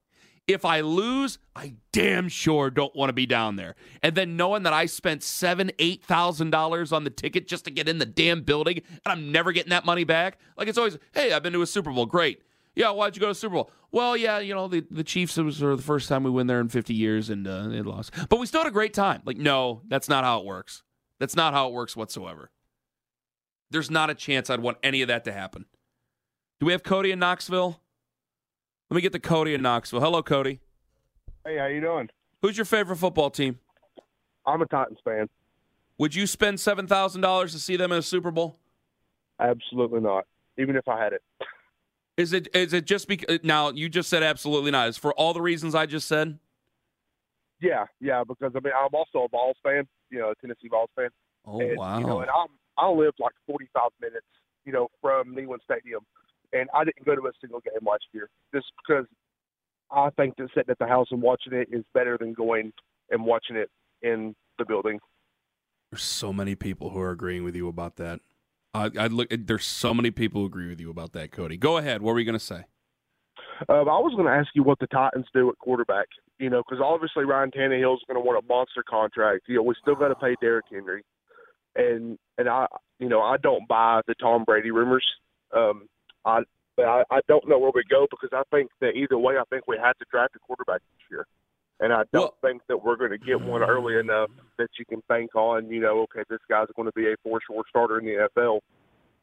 If 0.47 0.65
I 0.65 0.81
lose, 0.81 1.39
I 1.57 1.75
damn 1.91 2.29
sure 2.29 2.71
don't 2.71 2.95
want 2.95 3.09
to 3.09 3.13
be 3.13 3.27
down 3.27 3.57
there. 3.57 3.75
And 4.01 4.15
then 4.15 4.37
knowing 4.37 4.63
that 4.63 4.73
I 4.73 4.87
spent 4.87 5.25
seven, 5.25 5.73
eight 5.81 6.05
thousand 6.05 6.51
dollars 6.51 6.93
on 6.93 7.03
the 7.03 7.11
ticket 7.11 7.49
just 7.49 7.65
to 7.65 7.71
get 7.73 7.89
in 7.89 7.99
the 7.99 8.07
damn 8.07 8.43
building, 8.43 8.81
and 8.89 9.01
I'm 9.07 9.33
never 9.33 9.51
getting 9.51 9.71
that 9.71 9.85
money 9.85 10.05
back. 10.05 10.39
Like 10.57 10.69
it's 10.69 10.79
always, 10.79 10.99
hey, 11.15 11.33
I've 11.33 11.43
been 11.43 11.53
to 11.55 11.63
a 11.63 11.67
Super 11.67 11.91
Bowl, 11.91 12.07
great. 12.07 12.43
Yeah, 12.77 12.91
why'd 12.91 13.17
you 13.17 13.21
go 13.21 13.29
to 13.29 13.35
Super 13.35 13.55
Bowl? 13.55 13.71
Well, 13.91 14.17
yeah, 14.17 14.39
you 14.39 14.55
know 14.55 14.69
the 14.69 14.87
the 14.89 15.03
Chiefs. 15.03 15.37
It 15.37 15.43
was 15.43 15.59
the 15.59 15.79
first 15.79 16.09
time 16.09 16.23
we 16.23 16.31
went 16.31 16.47
there 16.47 16.61
in 16.61 16.69
50 16.69 16.95
years, 16.95 17.29
and 17.29 17.49
uh, 17.49 17.67
they 17.67 17.83
lost. 17.83 18.13
But 18.29 18.39
we 18.39 18.47
still 18.47 18.61
had 18.61 18.69
a 18.69 18.73
great 18.73 18.95
time. 18.95 19.23
Like, 19.25 19.39
no, 19.39 19.83
that's 19.89 20.09
not 20.09 20.23
how 20.23 20.39
it 20.41 20.47
works. 20.47 20.85
That's 21.19 21.35
not 21.35 21.55
how 21.55 21.69
it 21.69 21.73
works 21.73 21.97
whatsoever. 21.97 22.51
There's 23.71 23.91
not 23.91 24.11
a 24.11 24.15
chance 24.15 24.51
I'd 24.51 24.61
want 24.61 24.79
any 24.83 25.03
of 25.03 25.09
that 25.09 25.25
to 25.25 25.33
happen. 25.33 25.67
Do 26.61 26.67
we 26.67 26.73
have 26.73 26.83
Cody 26.83 27.11
in 27.11 27.19
Knoxville? 27.19 27.81
Let 28.91 28.95
me 28.95 29.03
get 29.03 29.13
the 29.13 29.21
Cody 29.21 29.55
in 29.55 29.63
Knoxville. 29.63 30.01
Hello, 30.01 30.23
Cody. 30.23 30.61
Hey, 31.45 31.59
how 31.59 31.67
you 31.67 31.81
doing? 31.81 32.09
Who's 32.43 32.57
your 32.57 32.65
favorite 32.65 32.97
football 32.97 33.31
team? 33.31 33.59
I'm 34.47 34.63
a 34.63 34.67
Titans 34.67 34.99
fan. 35.05 35.29
Would 35.99 36.15
you 36.15 36.27
spend 36.27 36.61
seven 36.61 36.87
thousand 36.87 37.23
dollars 37.23 37.53
to 37.53 37.59
see 37.59 37.77
them 37.77 37.91
in 37.91 37.99
a 37.99 38.03
Super 38.03 38.31
Bowl? 38.31 38.59
Absolutely 39.41 40.01
not. 40.01 40.27
Even 40.59 40.77
if 40.77 40.87
I 40.89 41.03
had 41.03 41.13
it. 41.13 41.23
Is 42.17 42.33
it 42.33 42.49
is 42.55 42.73
it 42.73 42.87
just 42.87 43.09
because 43.09 43.41
now 43.43 43.71
you 43.71 43.89
just 43.89 44.09
said 44.09 44.23
absolutely 44.23 44.71
not? 44.71 44.89
Is 44.89 44.97
for 44.97 45.13
all 45.15 45.35
the 45.35 45.43
reasons 45.43 45.75
I 45.75 45.87
just 45.87 46.07
said? 46.07 46.39
Yeah, 47.61 47.87
yeah. 48.01 48.23
Because 48.27 48.53
I 48.55 48.61
mean, 48.61 48.73
I'm 48.79 48.95
also 48.95 49.25
a 49.25 49.29
Vols 49.29 49.57
fan. 49.63 49.87
You 50.11 50.21
know, 50.21 50.31
a 50.31 50.35
Tennessee 50.37 50.69
Vols 50.69 50.91
fan. 50.95 51.09
Oh 51.45 51.61
and, 51.61 51.77
wow! 51.77 51.99
You 51.99 52.07
know, 52.07 52.21
and 52.21 52.31
I'm 52.31 52.49
I 52.79 52.89
live 52.89 53.15
like 53.19 53.33
45 53.47 53.91
minutes, 54.01 54.27
you 54.65 54.73
know, 54.73 54.89
from 55.01 55.35
Neyland 55.35 55.63
Stadium 55.65 56.05
and 56.53 56.69
I 56.75 56.85
didn't 56.85 57.05
go 57.05 57.15
to 57.15 57.27
a 57.27 57.33
single 57.41 57.61
game 57.61 57.87
last 57.87 58.05
year 58.13 58.29
just 58.55 58.67
because 58.87 59.07
I 59.91 60.11
think 60.11 60.37
that 60.37 60.49
sitting 60.55 60.71
at 60.71 60.79
the 60.79 60.87
house 60.87 61.09
and 61.11 61.23
watching 61.23 61.53
it 61.53 61.69
is 61.71 61.85
better 61.95 62.17
than 62.19 62.33
going 62.33 62.73
and 63.11 63.25
watching 63.25 63.57
it 63.57 63.71
in 64.03 64.35
the 64.59 64.65
building. 64.65 64.99
There's 65.91 66.03
so 66.03 66.33
many 66.33 66.55
people 66.55 66.91
who 66.91 67.01
are 67.01 67.11
agreeing 67.11 67.45
with 67.45 67.55
you 67.55 67.69
about 67.69 67.97
that. 67.97 68.21
I, 68.75 68.91
I 68.99 69.07
look. 69.07 69.29
There's 69.31 69.65
so 69.65 69.95
many 69.95 70.11
people 70.11 70.43
who 70.43 70.47
agree 70.47 70.69
with 70.69 70.81
you 70.81 70.91
about 70.91 71.13
that, 71.13 71.31
Cody. 71.31 71.57
Go 71.57 71.77
ahead. 71.77 72.03
What 72.03 72.13
were 72.13 72.19
you 72.19 72.27
going 72.27 72.39
to 72.39 72.45
say? 72.45 72.65
Uh, 73.69 73.73
I 73.73 74.01
was 74.01 74.13
going 74.15 74.27
to 74.27 74.33
ask 74.33 74.49
you 74.55 74.63
what 74.63 74.79
the 74.81 74.87
Titans 74.89 75.27
do 75.33 75.49
at 75.49 75.59
quarterback. 75.59 76.09
You 76.39 76.51
know, 76.51 76.63
because 76.69 76.83
obviously 76.85 77.25
Ryan 77.25 77.51
Tannehill 77.51 77.95
is 77.95 78.03
going 78.07 78.17
to 78.17 78.21
want 78.21 78.45
a 78.45 78.47
monster 78.47 78.83
contract. 78.87 79.45
You 79.49 79.57
know, 79.57 79.63
we 79.63 79.75
still 79.81 79.95
got 79.95 80.09
to 80.09 80.15
pay 80.15 80.35
Derrick 80.41 80.67
Henry, 80.71 81.03
and 81.77 82.19
and 82.39 82.49
I 82.49 82.67
you 82.99 83.09
know, 83.09 83.23
I 83.23 83.37
don't 83.37 83.67
buy 83.69 84.01
the 84.07 84.15
Tom 84.15 84.45
Brady 84.45 84.71
rumors. 84.71 85.05
Um, 85.55 85.89
I, 86.25 86.41
I 86.79 87.03
I 87.11 87.21
don't 87.29 87.49
know 87.49 87.59
where 87.59 87.73
we 87.75 87.85
go 87.89 88.07
because 88.11 88.31
I 88.33 88.43
think 88.55 88.71
that 88.81 88.97
either 88.97 89.19
way, 89.19 89.35
I 89.39 89.45
think 89.51 89.67
we 89.67 89.77
have 89.79 89.97
to 89.99 90.05
draft 90.11 90.37
a 90.37 90.39
quarterback 90.39 90.81
this 90.81 91.11
year, 91.11 91.27
and 91.81 91.93
I 91.93 92.05
don't 92.13 92.23
well, 92.23 92.37
think 92.43 92.63
that 92.69 92.83
we're 92.83 92.97
going 92.97 93.13
to 93.13 93.19
get 93.19 93.41
one 93.41 93.63
early 93.63 93.97
enough 93.99 94.31
that 94.59 94.69
you 94.79 94.85
can 94.85 95.03
bank 95.09 95.35
on. 95.35 95.71
You 95.71 95.81
know, 95.81 96.01
okay, 96.03 96.25
this 96.29 96.41
guy's 96.49 96.69
going 96.75 96.87
to 96.87 96.93
be 96.93 97.07
a 97.07 97.17
four 97.23 97.41
short 97.47 97.67
starter 97.69 97.99
in 97.99 98.07
the 98.07 98.29
NFL, 98.37 98.61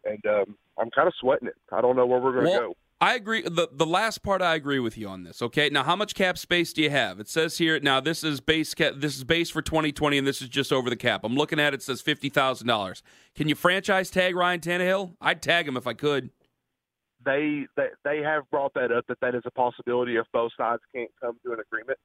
and 0.05 0.25
um, 0.25 0.55
I'm 0.79 0.91
kind 0.91 1.07
of 1.07 1.13
sweating 1.19 1.47
it. 1.47 1.55
I 1.71 1.81
don't 1.81 1.95
know 1.95 2.05
where 2.05 2.19
we're 2.19 2.33
going 2.33 2.45
to 2.45 2.51
well, 2.51 2.59
go. 2.59 2.75
I 3.03 3.15
agree. 3.15 3.41
The 3.41 3.67
the 3.69 3.85
last 3.85 4.23
part 4.23 4.41
I 4.41 4.55
agree 4.55 4.79
with 4.79 4.97
you 4.97 5.09
on 5.09 5.23
this. 5.23 5.41
Okay, 5.41 5.69
now 5.69 5.83
how 5.83 5.93
much 5.93 6.15
cap 6.15 6.37
space 6.37 6.71
do 6.71 6.81
you 6.81 6.89
have? 6.89 7.19
It 7.19 7.27
says 7.27 7.57
here 7.57 7.77
now 7.81 7.99
this 7.99 8.23
is 8.23 8.39
base 8.39 8.73
cap. 8.73 8.93
This 8.95 9.17
is 9.17 9.25
base 9.25 9.49
for 9.49 9.61
2020, 9.61 10.19
and 10.19 10.25
this 10.25 10.41
is 10.41 10.47
just 10.47 10.71
over 10.71 10.89
the 10.89 10.95
cap. 10.95 11.25
I'm 11.25 11.35
looking 11.35 11.59
at 11.59 11.73
it. 11.73 11.81
it 11.81 11.83
says 11.83 11.99
fifty 11.99 12.29
thousand 12.29 12.67
dollars. 12.67 13.03
Can 13.35 13.49
you 13.49 13.55
franchise 13.55 14.09
tag 14.09 14.37
Ryan 14.37 14.61
Tannehill? 14.61 15.17
I'd 15.19 15.41
tag 15.41 15.67
him 15.67 15.75
if 15.75 15.85
I 15.85 15.91
could. 15.91 16.29
They, 17.25 17.65
they 17.75 17.87
they 18.05 18.19
have 18.19 18.49
brought 18.49 18.73
that 18.75 18.93
up 18.93 19.05
that 19.07 19.19
that 19.19 19.35
is 19.35 19.41
a 19.45 19.51
possibility 19.51 20.15
if 20.15 20.25
both 20.31 20.53
sides 20.55 20.81
can't 20.95 21.11
come 21.21 21.37
to 21.45 21.51
an 21.51 21.59
agreement. 21.59 21.99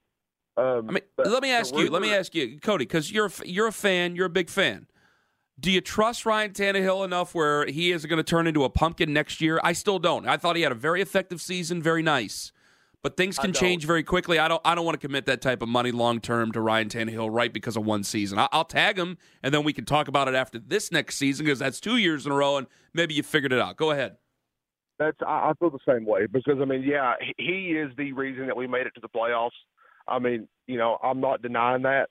Um, 0.57 0.89
I 0.89 0.93
mean, 0.95 1.03
let 1.17 1.45
me 1.45 1.53
ask 1.53 1.73
you. 1.77 1.91
Let 1.91 2.03
me 2.03 2.13
ask 2.13 2.35
you, 2.35 2.59
Cody, 2.59 2.87
because 2.87 3.13
you're 3.13 3.31
you're 3.45 3.69
a 3.69 3.73
fan. 3.73 4.17
You're 4.17 4.27
a 4.27 4.31
big 4.31 4.51
fan. 4.51 4.89
Do 5.61 5.73
you 5.73 5.81
trust 5.81 6.25
Ryan 6.25 6.53
Tannehill 6.53 7.05
enough 7.05 7.35
where 7.35 7.67
he 7.67 7.91
is 7.91 8.07
going 8.07 8.19
to 8.19 8.23
turn 8.23 8.47
into 8.47 8.63
a 8.65 8.71
pumpkin 8.71 9.13
next 9.13 9.41
year? 9.41 9.61
I 9.65 9.73
still 9.73 9.99
don't. 9.99 10.29
I 10.29 10.37
thought 10.37 10.55
he 10.55 10.63
had 10.63 10.71
a 10.71 10.77
very 10.77 11.03
effective 11.03 11.41
season, 11.41 11.83
very 11.83 12.03
nice. 12.03 12.53
But 13.03 13.17
things 13.17 13.39
can 13.39 13.53
change 13.53 13.85
very 13.85 14.03
quickly. 14.03 14.41
I 14.41 14.49
don't. 14.49 14.61
I 14.65 14.75
don't 14.75 14.85
want 14.85 15.01
to 15.01 15.07
commit 15.07 15.27
that 15.27 15.41
type 15.41 15.63
of 15.63 15.69
money 15.69 15.93
long 15.93 16.21
term 16.21 16.51
to 16.53 16.61
Ryan 16.61 16.89
Tannehill 16.89 17.29
right 17.31 17.53
because 17.53 17.77
of 17.77 17.85
one 17.85 18.03
season. 18.03 18.41
I, 18.41 18.49
will 18.53 18.65
tag 18.65 18.99
him, 18.99 19.19
and 19.43 19.55
then 19.55 19.63
we 19.63 19.73
can 19.73 19.85
talk 19.85 20.09
about 20.09 20.27
it 20.27 20.35
after 20.35 20.59
this 20.59 20.91
next 20.91 21.17
season 21.17 21.47
because 21.47 21.61
that's 21.61 21.79
two 21.79 21.97
years 21.97 22.27
in 22.27 22.33
a 22.33 22.35
row, 22.35 22.57
and 22.57 22.67
maybe 22.93 23.15
you 23.15 23.23
figured 23.23 23.53
it 23.53 23.61
out. 23.61 23.77
Go 23.77 23.93
ahead. 23.93 24.17
That's. 24.99 25.17
I, 25.25 25.51
I 25.51 25.53
feel 25.61 25.71
the 25.71 25.79
same 25.89 26.07
way 26.07 26.27
because 26.27 26.57
I 26.61 26.65
mean, 26.65 26.83
yeah, 26.83 27.15
he 27.37 27.79
is 27.79 27.93
the 27.97 28.13
reason 28.13 28.47
that 28.47 28.57
we 28.57 28.67
made 28.67 28.87
it 28.87 28.95
to 28.97 29.01
the 29.01 29.09
playoffs. 29.09 29.51
I 30.09 30.19
mean, 30.19 30.49
you 30.67 30.77
know, 30.77 30.99
I'm 31.01 31.21
not 31.21 31.41
denying 31.41 31.83
that. 31.83 32.11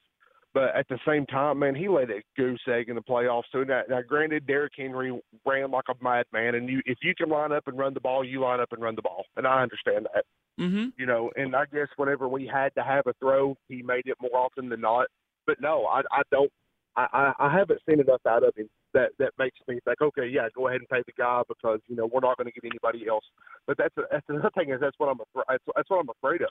But 0.58 0.76
at 0.76 0.88
the 0.90 0.98
same 1.08 1.28
time, 1.28 1.60
man, 1.60 1.76
he 1.76 1.88
laid 1.88 2.10
a 2.10 2.24
goose 2.36 2.64
egg 2.68 2.90
in 2.90 2.96
the 2.96 3.02
playoffs 3.04 3.44
too. 3.52 3.64
Now, 3.64 3.84
now 3.88 4.02
granted, 4.02 4.48
Derrick 4.48 4.74
Henry 4.76 5.16
ran 5.46 5.70
like 5.70 5.84
a 5.88 6.04
madman, 6.04 6.56
and 6.56 6.68
you, 6.68 6.82
if 6.88 6.98
you 7.04 7.14
can 7.14 7.30
line 7.30 7.52
up 7.52 7.68
and 7.68 7.78
run 7.78 7.94
the 7.94 8.00
ball, 8.00 8.24
you 8.24 8.42
line 8.42 8.60
up 8.60 8.70
and 8.72 8.82
run 8.82 8.96
the 8.96 9.04
ball, 9.04 9.26
and 9.36 9.46
I 9.46 9.62
understand 9.62 10.08
that. 10.16 10.26
Mm-hmm. 10.60 10.86
You 10.98 11.06
know, 11.06 11.30
and 11.36 11.56
I 11.56 11.66
guess 11.72 11.90
whenever 11.98 12.28
we 12.28 12.50
had 12.52 12.74
to 12.74 12.82
have 12.82 13.06
a 13.06 13.14
throw, 13.20 13.56
he 13.68 13.84
made 13.84 14.08
it 14.08 14.18
more 14.20 14.36
often 14.36 14.68
than 14.68 14.82
not. 14.82 15.06
But 15.46 15.62
no, 15.62 15.86
I, 15.86 16.02
I 16.12 16.24
don't. 16.32 16.52
I, 16.96 17.34
I 17.38 17.56
haven't 17.56 17.82
seen 17.88 18.00
enough 18.00 18.26
out 18.28 18.44
of 18.44 18.56
him 18.56 18.68
that 18.96 19.10
that 19.20 19.34
makes 19.38 19.60
me 19.68 19.78
think, 19.86 20.02
okay, 20.02 20.26
yeah, 20.26 20.48
go 20.56 20.70
ahead 20.70 20.80
and 20.82 20.90
pay 20.90 21.04
the 21.06 21.14
guy 21.16 21.44
because 21.48 21.82
you 21.88 21.96
know 21.96 22.10
we're 22.12 22.22
not 22.22 22.36
going 22.36 22.52
to 22.52 22.60
get 22.60 22.68
anybody 22.68 23.08
else. 23.08 23.26
But 23.68 23.78
that's 23.78 23.96
a, 23.98 24.06
that's 24.10 24.26
the 24.28 24.50
thing 24.58 24.72
is 24.72 24.80
that's 24.82 24.98
what 24.98 25.10
I'm 25.10 25.20
afraid. 25.22 25.46
That's, 25.48 25.64
that's 25.76 25.90
what 25.92 26.00
I'm 26.00 26.10
afraid 26.10 26.42
of 26.42 26.50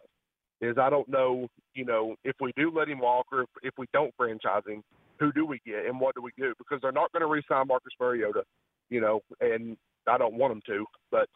is 0.61 0.77
I 0.79 0.91
don't 0.91 1.09
know, 1.09 1.49
you 1.75 1.85
know, 1.85 2.17
if 2.25 2.37
we 2.41 2.53
do 2.57 2.71
let 2.75 2.89
him 2.89 2.99
walk 2.99 3.27
or 3.33 3.43
if, 3.43 3.49
if 3.63 3.75
we 3.79 3.87
don't 3.93 4.15
franchise 4.17 4.63
him, 4.67 4.83
who 5.19 5.33
do 5.33 5.47
we 5.47 5.61
get 5.67 5.87
and 5.87 6.01
what 6.01 6.15
do 6.15 6.23
we 6.23 6.31
do? 6.39 6.55
Because 6.59 6.81
they're 6.83 6.93
not 6.93 7.13
going 7.13 7.21
to 7.21 7.27
re-sign 7.27 7.67
Marcus 7.69 7.93
Mariota, 8.01 8.43
you 8.91 9.01
know, 9.01 9.21
and 9.41 9.77
I 10.07 10.19
don't 10.19 10.35
want 10.35 10.53
them 10.53 10.63
to, 10.67 10.87
but 11.11 11.29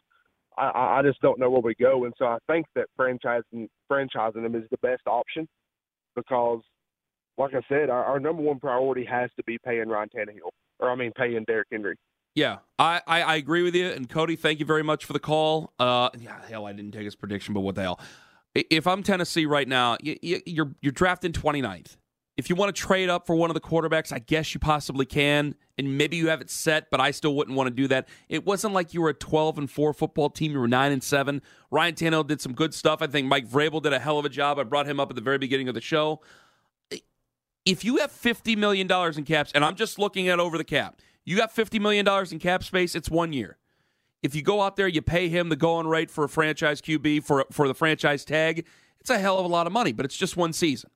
I, 0.57 0.99
I 0.99 1.01
just 1.03 1.21
don't 1.21 1.39
know 1.39 1.49
where 1.49 1.61
we 1.61 1.75
go. 1.75 2.05
And 2.05 2.13
so 2.17 2.25
I 2.25 2.37
think 2.47 2.65
that 2.75 2.87
franchising 2.99 3.67
franchising 3.91 4.45
him 4.45 4.55
is 4.55 4.63
the 4.71 4.77
best 4.77 5.03
option 5.07 5.47
because, 6.15 6.61
like 7.37 7.53
I 7.53 7.61
said, 7.69 7.89
our, 7.89 8.03
our 8.03 8.19
number 8.19 8.41
one 8.41 8.59
priority 8.59 9.05
has 9.05 9.29
to 9.37 9.43
be 9.43 9.57
paying 9.65 9.87
Ryan 9.87 10.09
Tannehill, 10.15 10.51
or 10.79 10.91
I 10.91 10.95
mean, 10.95 11.11
paying 11.15 11.43
Derrick 11.45 11.67
Henry. 11.71 11.95
Yeah, 12.35 12.59
I, 12.79 13.01
I, 13.05 13.21
I, 13.23 13.35
agree 13.35 13.61
with 13.61 13.75
you. 13.75 13.89
And 13.89 14.07
Cody, 14.07 14.37
thank 14.37 14.61
you 14.61 14.65
very 14.65 14.83
much 14.83 15.03
for 15.03 15.11
the 15.11 15.19
call. 15.19 15.73
Uh, 15.77 16.09
yeah, 16.17 16.37
hell, 16.47 16.65
I 16.65 16.71
didn't 16.71 16.93
take 16.93 17.03
his 17.03 17.15
prediction, 17.15 17.53
but 17.53 17.59
what 17.59 17.75
the 17.75 17.81
hell? 17.81 17.99
If 18.53 18.85
I'm 18.85 19.01
Tennessee 19.03 19.45
right 19.45 19.67
now, 19.67 19.97
you're 20.01 20.73
you're 20.81 20.91
drafting 20.91 21.31
29th. 21.31 21.97
If 22.37 22.49
you 22.49 22.55
want 22.55 22.75
to 22.75 22.81
trade 22.81 23.09
up 23.09 23.27
for 23.27 23.35
one 23.35 23.49
of 23.49 23.53
the 23.53 23.61
quarterbacks, 23.61 24.11
I 24.11 24.19
guess 24.19 24.53
you 24.53 24.59
possibly 24.59 25.05
can, 25.05 25.53
and 25.77 25.97
maybe 25.97 26.17
you 26.17 26.29
have 26.29 26.41
it 26.41 26.49
set, 26.49 26.89
but 26.89 26.99
I 26.99 27.11
still 27.11 27.35
wouldn't 27.35 27.55
want 27.55 27.67
to 27.67 27.73
do 27.73 27.87
that. 27.89 28.07
It 28.29 28.45
wasn't 28.45 28.73
like 28.73 28.93
you 28.93 29.01
were 29.01 29.09
a 29.09 29.13
12 29.13 29.57
and 29.59 29.69
4 29.69 29.93
football 29.93 30.29
team, 30.29 30.53
you 30.53 30.59
were 30.59 30.67
9 30.67 30.91
and 30.91 31.03
7. 31.03 31.41
Ryan 31.69 31.93
Tannehill 31.93 32.27
did 32.27 32.41
some 32.41 32.53
good 32.53 32.73
stuff. 32.73 33.01
I 33.01 33.07
think 33.07 33.27
Mike 33.27 33.47
Vrabel 33.47 33.81
did 33.81 33.93
a 33.93 33.99
hell 33.99 34.17
of 34.17 34.25
a 34.25 34.29
job. 34.29 34.59
I 34.59 34.63
brought 34.63 34.87
him 34.87 34.99
up 34.99 35.09
at 35.09 35.15
the 35.15 35.21
very 35.21 35.37
beginning 35.37 35.67
of 35.67 35.75
the 35.75 35.81
show. 35.81 36.21
If 37.63 37.85
you 37.85 37.97
have 37.97 38.11
$50 38.11 38.57
million 38.57 38.89
in 38.89 39.23
caps, 39.23 39.51
and 39.53 39.63
I'm 39.63 39.75
just 39.75 39.99
looking 39.99 40.27
at 40.29 40.39
over 40.39 40.57
the 40.57 40.63
cap, 40.63 40.99
you 41.25 41.37
got 41.37 41.53
$50 41.53 41.79
million 41.79 42.07
in 42.31 42.39
cap 42.39 42.63
space, 42.63 42.95
it's 42.95 43.09
one 43.09 43.33
year. 43.33 43.57
If 44.21 44.35
you 44.35 44.41
go 44.41 44.61
out 44.61 44.75
there, 44.75 44.87
you 44.87 45.01
pay 45.01 45.29
him 45.29 45.49
the 45.49 45.55
going 45.55 45.87
rate 45.87 46.11
for 46.11 46.23
a 46.23 46.29
franchise 46.29 46.81
QB 46.81 47.23
for 47.23 47.45
for 47.51 47.67
the 47.67 47.73
franchise 47.73 48.23
tag. 48.23 48.65
It's 48.99 49.09
a 49.09 49.19
hell 49.19 49.39
of 49.39 49.45
a 49.45 49.49
lot 49.49 49.65
of 49.67 49.73
money, 49.73 49.91
but 49.91 50.05
it's 50.05 50.17
just 50.17 50.37
one 50.37 50.53
season. 50.53 50.91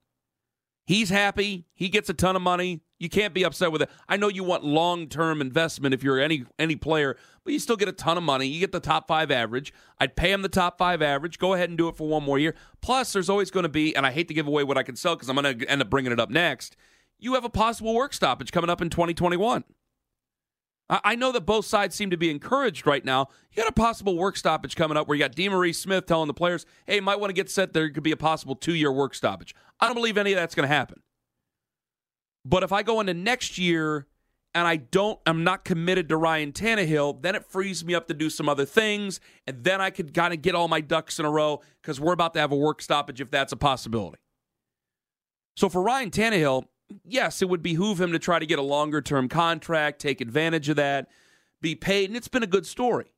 He's 0.85 1.09
happy. 1.09 1.65
He 1.73 1.89
gets 1.89 2.09
a 2.09 2.13
ton 2.13 2.35
of 2.35 2.43
money. 2.43 2.81
You 2.99 3.09
can't 3.09 3.33
be 3.33 3.43
upset 3.43 3.71
with 3.71 3.81
it. 3.81 3.89
I 4.07 4.17
know 4.17 4.27
you 4.27 4.43
want 4.43 4.63
long 4.63 5.07
term 5.07 5.41
investment 5.41 5.95
if 5.95 6.03
you're 6.03 6.19
any 6.19 6.45
any 6.59 6.75
player, 6.75 7.17
but 7.43 7.53
you 7.53 7.59
still 7.59 7.75
get 7.75 7.89
a 7.89 7.93
ton 7.93 8.17
of 8.17 8.23
money. 8.23 8.45
You 8.45 8.59
get 8.59 8.71
the 8.71 8.79
top 8.79 9.07
five 9.07 9.31
average. 9.31 9.73
I'd 9.99 10.15
pay 10.15 10.31
him 10.31 10.43
the 10.43 10.49
top 10.49 10.77
five 10.77 11.01
average. 11.01 11.39
Go 11.39 11.53
ahead 11.55 11.69
and 11.69 11.77
do 11.77 11.89
it 11.89 11.95
for 11.95 12.07
one 12.07 12.23
more 12.23 12.37
year. 12.37 12.53
Plus, 12.81 13.11
there's 13.11 13.29
always 13.29 13.49
going 13.49 13.63
to 13.63 13.69
be, 13.69 13.95
and 13.95 14.05
I 14.05 14.11
hate 14.11 14.27
to 14.27 14.35
give 14.35 14.47
away 14.47 14.63
what 14.63 14.77
I 14.77 14.83
can 14.83 14.95
sell 14.95 15.15
because 15.15 15.27
I'm 15.27 15.35
going 15.35 15.59
to 15.59 15.65
end 15.67 15.81
up 15.81 15.89
bringing 15.89 16.11
it 16.11 16.19
up 16.19 16.29
next. 16.29 16.77
You 17.17 17.33
have 17.33 17.45
a 17.45 17.49
possible 17.49 17.95
work 17.95 18.13
stoppage 18.13 18.51
coming 18.51 18.69
up 18.69 18.81
in 18.81 18.91
2021. 18.91 19.63
I 20.87 21.15
know 21.15 21.31
that 21.31 21.47
both 21.47 21.65
sides 21.65 21.95
seem 21.95 22.11
to 22.11 22.17
be 22.17 22.29
encouraged 22.29 22.85
right 22.85 23.03
now. 23.03 23.29
You 23.51 23.63
got 23.63 23.69
a 23.69 23.73
possible 23.73 24.15
work 24.17 24.37
stoppage 24.37 24.75
coming 24.75 24.97
up 24.97 25.07
where 25.07 25.15
you 25.17 25.23
got 25.23 25.35
DeMaurice 25.35 25.75
Smith 25.75 26.05
telling 26.05 26.27
the 26.27 26.33
players, 26.33 26.65
hey, 26.85 26.99
might 26.99 27.19
want 27.19 27.29
to 27.29 27.33
get 27.33 27.49
set. 27.49 27.73
There 27.73 27.89
could 27.89 28.03
be 28.03 28.11
a 28.11 28.17
possible 28.17 28.55
two 28.55 28.75
year 28.75 28.91
work 28.91 29.15
stoppage. 29.15 29.55
I 29.79 29.87
don't 29.87 29.95
believe 29.95 30.17
any 30.17 30.33
of 30.33 30.37
that's 30.37 30.53
going 30.53 30.67
to 30.69 30.73
happen. 30.73 31.01
But 32.45 32.61
if 32.61 32.71
I 32.71 32.83
go 32.83 32.99
into 32.99 33.15
next 33.15 33.57
year 33.57 34.05
and 34.53 34.67
I 34.67 34.75
don't, 34.75 35.19
I'm 35.25 35.43
not 35.43 35.65
committed 35.65 36.07
to 36.09 36.17
Ryan 36.17 36.51
Tannehill, 36.51 37.23
then 37.23 37.33
it 37.33 37.45
frees 37.45 37.83
me 37.83 37.95
up 37.95 38.07
to 38.07 38.13
do 38.13 38.29
some 38.29 38.47
other 38.47 38.65
things. 38.65 39.19
And 39.47 39.63
then 39.63 39.81
I 39.81 39.89
could 39.89 40.13
kind 40.13 40.35
of 40.35 40.43
get 40.43 40.53
all 40.53 40.67
my 40.67 40.81
ducks 40.81 41.17
in 41.17 41.25
a 41.25 41.31
row 41.31 41.61
because 41.81 41.99
we're 41.99 42.13
about 42.13 42.35
to 42.35 42.39
have 42.39 42.51
a 42.51 42.55
work 42.55 42.83
stoppage 42.83 43.19
if 43.19 43.31
that's 43.31 43.51
a 43.51 43.57
possibility. 43.57 44.17
So 45.57 45.67
for 45.67 45.81
Ryan 45.81 46.11
Tannehill, 46.11 46.65
yes, 47.03 47.41
it 47.41 47.49
would 47.49 47.63
behoove 47.63 47.99
him 47.99 48.11
to 48.11 48.19
try 48.19 48.39
to 48.39 48.45
get 48.45 48.59
a 48.59 48.63
longer 48.63 49.01
term 49.01 49.27
contract, 49.29 49.99
take 49.99 50.21
advantage 50.21 50.69
of 50.69 50.75
that, 50.75 51.09
be 51.61 51.75
paid, 51.75 52.09
and 52.09 52.17
it's 52.17 52.27
been 52.27 52.43
a 52.43 52.47
good 52.47 52.65
story. 52.65 53.11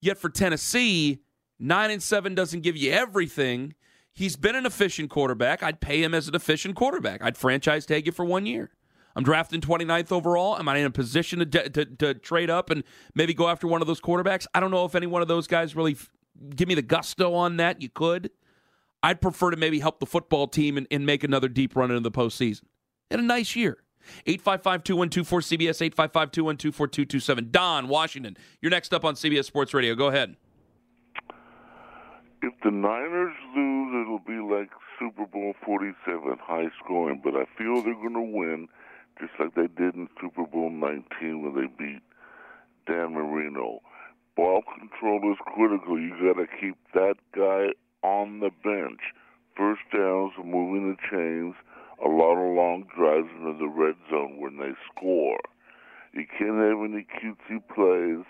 Yet 0.00 0.18
for 0.18 0.28
Tennessee, 0.28 1.20
nine 1.58 1.90
and 1.90 2.02
seven 2.02 2.34
doesn't 2.34 2.60
give 2.60 2.76
you 2.76 2.92
everything. 2.92 3.74
He's 4.12 4.36
been 4.36 4.56
an 4.56 4.66
efficient 4.66 5.10
quarterback. 5.10 5.62
I'd 5.62 5.80
pay 5.80 6.02
him 6.02 6.14
as 6.14 6.28
an 6.28 6.34
efficient 6.34 6.76
quarterback. 6.76 7.22
I'd 7.22 7.36
franchise 7.36 7.86
tag 7.86 8.06
you 8.06 8.12
for 8.12 8.24
one 8.24 8.46
year. 8.46 8.70
I'm 9.16 9.24
drafting 9.24 9.60
29th 9.60 10.12
overall. 10.12 10.56
Am 10.58 10.68
I 10.68 10.76
in 10.76 10.86
a 10.86 10.90
position 10.90 11.38
to, 11.40 11.68
to, 11.70 11.84
to 11.84 12.14
trade 12.14 12.50
up 12.50 12.70
and 12.70 12.84
maybe 13.14 13.34
go 13.34 13.48
after 13.48 13.66
one 13.66 13.80
of 13.80 13.88
those 13.88 14.00
quarterbacks? 14.00 14.46
I 14.54 14.60
don't 14.60 14.70
know 14.70 14.84
if 14.84 14.94
any 14.94 15.06
one 15.06 15.22
of 15.22 15.28
those 15.28 15.48
guys 15.48 15.74
really 15.74 15.92
f- 15.92 16.10
give 16.54 16.68
me 16.68 16.74
the 16.74 16.82
gusto 16.82 17.34
on 17.34 17.56
that. 17.56 17.82
You 17.82 17.88
could. 17.88 18.30
I'd 19.02 19.20
prefer 19.20 19.50
to 19.50 19.56
maybe 19.56 19.80
help 19.80 19.98
the 19.98 20.06
football 20.06 20.46
team 20.46 20.76
and, 20.76 20.86
and 20.90 21.04
make 21.04 21.24
another 21.24 21.48
deep 21.48 21.74
run 21.74 21.90
into 21.90 22.00
the 22.00 22.12
postseason 22.12 22.62
had 23.10 23.20
a 23.20 23.26
nice 23.26 23.56
year. 23.56 23.78
855 24.26 24.84
212 24.84 25.42
CBS, 25.42 25.82
855 25.82 26.30
212 26.30 26.74
4227. 26.74 27.50
Don, 27.50 27.88
Washington, 27.88 28.36
you're 28.60 28.70
next 28.70 28.94
up 28.94 29.04
on 29.04 29.14
CBS 29.14 29.44
Sports 29.44 29.74
Radio. 29.74 29.94
Go 29.94 30.06
ahead. 30.06 30.36
If 32.40 32.54
the 32.62 32.70
Niners 32.70 33.34
lose, 33.56 34.02
it'll 34.02 34.22
be 34.24 34.40
like 34.40 34.70
Super 34.98 35.26
Bowl 35.26 35.54
47, 35.64 36.38
high 36.40 36.68
scoring, 36.82 37.20
but 37.22 37.34
I 37.34 37.44
feel 37.58 37.82
they're 37.82 37.94
going 37.94 38.14
to 38.14 38.20
win 38.20 38.68
just 39.20 39.32
like 39.40 39.54
they 39.54 39.66
did 39.66 39.94
in 39.94 40.08
Super 40.20 40.44
Bowl 40.44 40.70
19 40.70 41.42
when 41.42 41.54
they 41.54 41.66
beat 41.76 42.02
Dan 42.86 43.14
Marino. 43.14 43.80
Ball 44.36 44.62
control 44.78 45.32
is 45.32 45.38
critical. 45.44 46.00
You 46.00 46.10
got 46.10 46.40
to 46.40 46.46
keep 46.60 46.76
that 46.94 47.16
guy 47.34 47.74
on 48.06 48.38
the 48.38 48.50
bench. 48.62 49.00
First 49.56 49.82
downs, 49.92 50.32
moving 50.38 50.94
the 50.94 50.96
chains 51.10 51.56
a 52.04 52.08
lot 52.08 52.36
of 52.38 52.54
long 52.54 52.86
drives 52.94 53.28
into 53.38 53.58
the 53.58 53.68
red 53.68 53.96
zone 54.10 54.40
when 54.40 54.58
they 54.58 54.72
score. 54.90 55.40
You 56.12 56.26
can't 56.26 56.58
have 56.58 56.78
any 56.82 57.06
cutesy 57.18 57.62
plays 57.74 58.24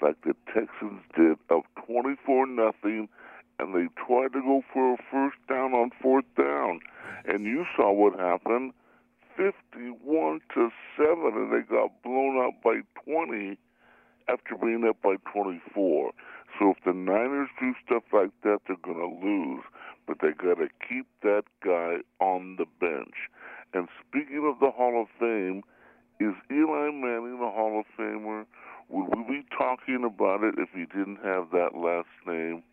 like 0.00 0.16
the 0.22 0.34
Texans 0.46 1.02
did 1.14 1.38
of 1.50 1.62
24 1.86 2.46
nothing, 2.46 3.08
and 3.58 3.74
they 3.74 3.88
tried 4.06 4.32
to 4.32 4.40
go 4.40 4.62
for 4.72 4.94
a 4.94 4.96
first 5.10 5.36
down 5.48 5.74
on 5.74 5.90
fourth 6.00 6.24
down, 6.36 6.80
and 7.26 7.44
you 7.44 7.66
saw 7.76 7.92
what 7.92 8.18
happened, 8.18 8.72
51 9.36 10.40
to 10.54 10.70
seven, 10.96 11.32
and 11.34 11.52
they 11.52 11.66
got 11.68 12.02
blown 12.02 12.38
out 12.38 12.62
by 12.62 12.80
20 13.04 13.58
after 14.28 14.56
being 14.56 14.84
up 14.88 14.96
by 15.02 15.16
24. 15.32 16.12
So 16.58 16.70
if 16.70 16.76
the 16.84 16.92
Niners 16.92 17.48
do 17.60 17.74
stuff 17.84 18.04
like 18.12 18.30
that, 18.42 18.60
they're 18.66 18.76
going 18.82 18.98
to 18.98 19.26
lose 19.26 19.64
but 20.10 20.18
they 20.20 20.32
got 20.32 20.54
to 20.54 20.68
keep 20.88 21.06
that 21.22 21.44
guy 21.64 21.98
on 22.18 22.56
the 22.56 22.66
bench. 22.80 23.14
And 23.72 23.86
speaking 24.08 24.44
of 24.44 24.58
the 24.58 24.72
Hall 24.72 25.00
of 25.00 25.06
Fame, 25.20 25.62
is 26.18 26.34
Eli 26.50 26.90
Manning 26.90 27.38
a 27.40 27.50
Hall 27.50 27.78
of 27.78 27.86
Famer? 27.96 28.44
Would 28.88 29.16
we 29.16 29.36
be 29.36 29.46
talking 29.56 30.02
about 30.04 30.42
it 30.42 30.56
if 30.58 30.68
he 30.74 30.84
didn't 30.86 31.20
have 31.22 31.50
that 31.52 31.76
last 31.76 32.08
name? 32.26 32.64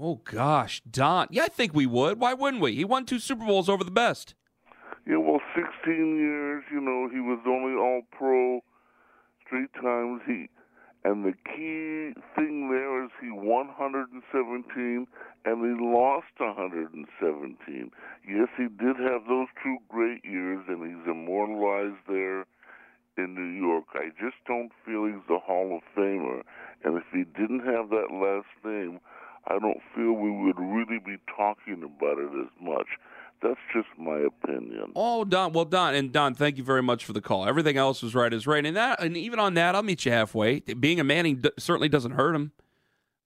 Oh 0.00 0.22
gosh, 0.24 0.80
Don. 0.90 1.26
Yeah, 1.30 1.44
I 1.44 1.48
think 1.48 1.74
we 1.74 1.84
would. 1.84 2.18
Why 2.18 2.32
wouldn't 2.32 2.62
we? 2.62 2.74
He 2.74 2.86
won 2.86 3.04
two 3.04 3.18
Super 3.18 3.44
Bowls 3.44 3.68
over 3.68 3.84
the 3.84 3.90
best. 3.90 4.34
Yeah, 5.06 5.18
well, 5.18 5.40
16 5.54 6.16
years. 6.16 6.64
You 6.72 6.80
know, 6.80 7.10
he 7.12 7.20
was 7.20 7.38
only 7.46 7.74
All 7.74 8.00
Pro 8.10 8.60
three 9.46 9.66
times. 9.78 10.22
He 10.26 10.48
and 11.04 11.24
the 11.24 11.34
key 11.44 12.18
thing 12.34 12.70
there 12.70 13.04
is 13.04 13.10
he 13.20 13.30
won 13.30 13.68
117 13.76 15.06
and 15.44 15.60
he 15.60 15.84
lost 15.84 16.32
117. 16.38 17.90
Yes, 18.26 18.48
he 18.56 18.64
did 18.64 18.96
have 18.96 19.28
those 19.28 19.48
two 19.62 19.76
great 19.90 20.24
years, 20.24 20.64
and 20.66 20.80
he's 20.80 21.06
immortalized 21.06 22.00
there 22.08 22.46
in 23.18 23.34
New 23.34 23.52
York. 23.52 23.84
I 23.94 24.08
just 24.18 24.40
don't 24.46 24.72
feel 24.86 25.04
he's 25.04 25.28
a 25.28 25.38
Hall 25.38 25.76
of 25.76 25.82
Famer. 25.94 26.42
And 26.82 26.96
if 26.96 27.04
he 27.12 27.24
didn't 27.24 27.64
have 27.66 27.90
that 27.90 28.08
last 28.10 28.48
name, 28.64 29.00
I 29.46 29.58
don't 29.58 29.82
feel 29.94 30.12
we 30.12 30.30
would 30.30 30.58
really 30.58 30.98
be 31.04 31.18
talking 31.36 31.84
about 31.84 32.18
it 32.18 32.32
as 32.32 32.50
much. 32.60 32.96
That's 33.44 33.60
just 33.74 33.88
my 33.98 34.20
opinion. 34.20 34.92
Oh, 34.96 35.26
Don. 35.26 35.52
Well, 35.52 35.66
Don 35.66 35.94
and 35.94 36.10
Don, 36.10 36.34
thank 36.34 36.56
you 36.56 36.64
very 36.64 36.82
much 36.82 37.04
for 37.04 37.12
the 37.12 37.20
call. 37.20 37.46
Everything 37.46 37.76
else 37.76 38.02
was 38.02 38.14
right 38.14 38.32
is 38.32 38.46
right, 38.46 38.64
and 38.64 38.74
that, 38.74 39.02
and 39.02 39.18
even 39.18 39.38
on 39.38 39.52
that, 39.54 39.74
I'll 39.74 39.82
meet 39.82 40.06
you 40.06 40.12
halfway. 40.12 40.60
Being 40.60 40.98
a 40.98 41.04
Manning 41.04 41.42
d- 41.42 41.50
certainly 41.58 41.90
doesn't 41.90 42.12
hurt 42.12 42.34
him. 42.34 42.52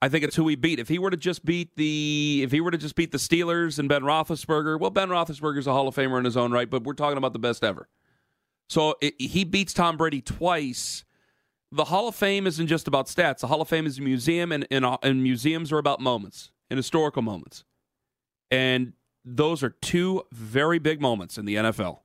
I 0.03 0.09
think 0.09 0.25
it's 0.25 0.35
who 0.35 0.49
he 0.49 0.57
beat. 0.57 0.81
If 0.81 0.89
he 0.89 0.99
were 0.99 1.11
to 1.11 1.17
just 1.17 1.45
beat 1.45 1.77
the, 1.77 2.41
if 2.43 2.51
he 2.51 2.61
were 2.61 2.73
to 2.73 2.79
just 2.79 2.97
beat 2.97 3.13
the 3.13 3.19
Steelers 3.19 3.79
and 3.79 3.89
Ben 3.89 4.03
Roethlisberger, 4.03 4.81
well, 4.81 4.91
Ben 4.91 5.09
Roethlisberger's 5.09 5.69
a 5.69 5.73
Hall 5.73 5.87
of 5.87 5.95
Famer 5.95 6.19
in 6.19 6.25
his 6.25 6.37
own 6.37 6.51
right, 6.51 6.69
but 6.69 6.83
we're 6.83 6.95
talking 6.95 7.19
about 7.19 7.33
the 7.33 7.39
best 7.39 7.63
ever. 7.63 7.89
So 8.69 8.97
it, 9.01 9.15
he 9.21 9.45
beats 9.45 9.73
Tom 9.73 9.97
Brady 9.97 10.21
twice. 10.21 11.05
The 11.71 11.85
Hall 11.85 12.09
of 12.09 12.17
Fame 12.17 12.49
isn't 12.49 12.67
just 12.67 12.89
about 12.89 13.07
stats. 13.07 13.39
The 13.39 13.47
Hall 13.47 13.61
of 13.61 13.69
Fame 13.69 13.87
is 13.87 13.99
a 13.99 14.03
museum, 14.03 14.51
and, 14.51 14.67
and, 14.71 14.85
and 15.03 15.23
museums 15.23 15.71
are 15.71 15.79
about 15.79 16.01
moments 16.01 16.51
and 16.71 16.77
historical 16.77 17.23
moments. 17.23 17.65
And 18.51 18.95
those 19.25 19.63
are 19.63 19.71
two 19.71 20.23
very 20.33 20.79
big 20.79 21.01
moments 21.01 21.39
in 21.39 21.45
the 21.45 21.57
NFL. 21.57 22.01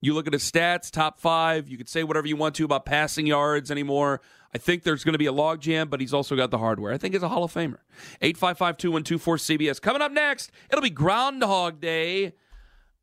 You 0.00 0.14
look 0.14 0.26
at 0.26 0.32
his 0.32 0.48
stats, 0.48 0.90
top 0.90 1.18
five. 1.18 1.68
You 1.68 1.76
could 1.76 1.88
say 1.88 2.04
whatever 2.04 2.26
you 2.28 2.36
want 2.36 2.54
to 2.56 2.64
about 2.64 2.86
passing 2.86 3.26
yards 3.26 3.70
anymore. 3.70 4.20
I 4.54 4.58
think 4.58 4.84
there's 4.84 5.04
going 5.04 5.14
to 5.14 5.18
be 5.18 5.26
a 5.26 5.32
logjam, 5.32 5.90
but 5.90 6.00
he's 6.00 6.14
also 6.14 6.36
got 6.36 6.50
the 6.50 6.58
hardware. 6.58 6.92
I 6.92 6.98
think 6.98 7.14
he's 7.14 7.22
a 7.22 7.28
Hall 7.28 7.44
of 7.44 7.52
Famer. 7.52 7.78
855 8.22 8.76
2124 8.78 9.36
CBS. 9.36 9.80
Coming 9.80 10.00
up 10.00 10.12
next, 10.12 10.50
it'll 10.70 10.82
be 10.82 10.90
Groundhog 10.90 11.80
Day 11.80 12.34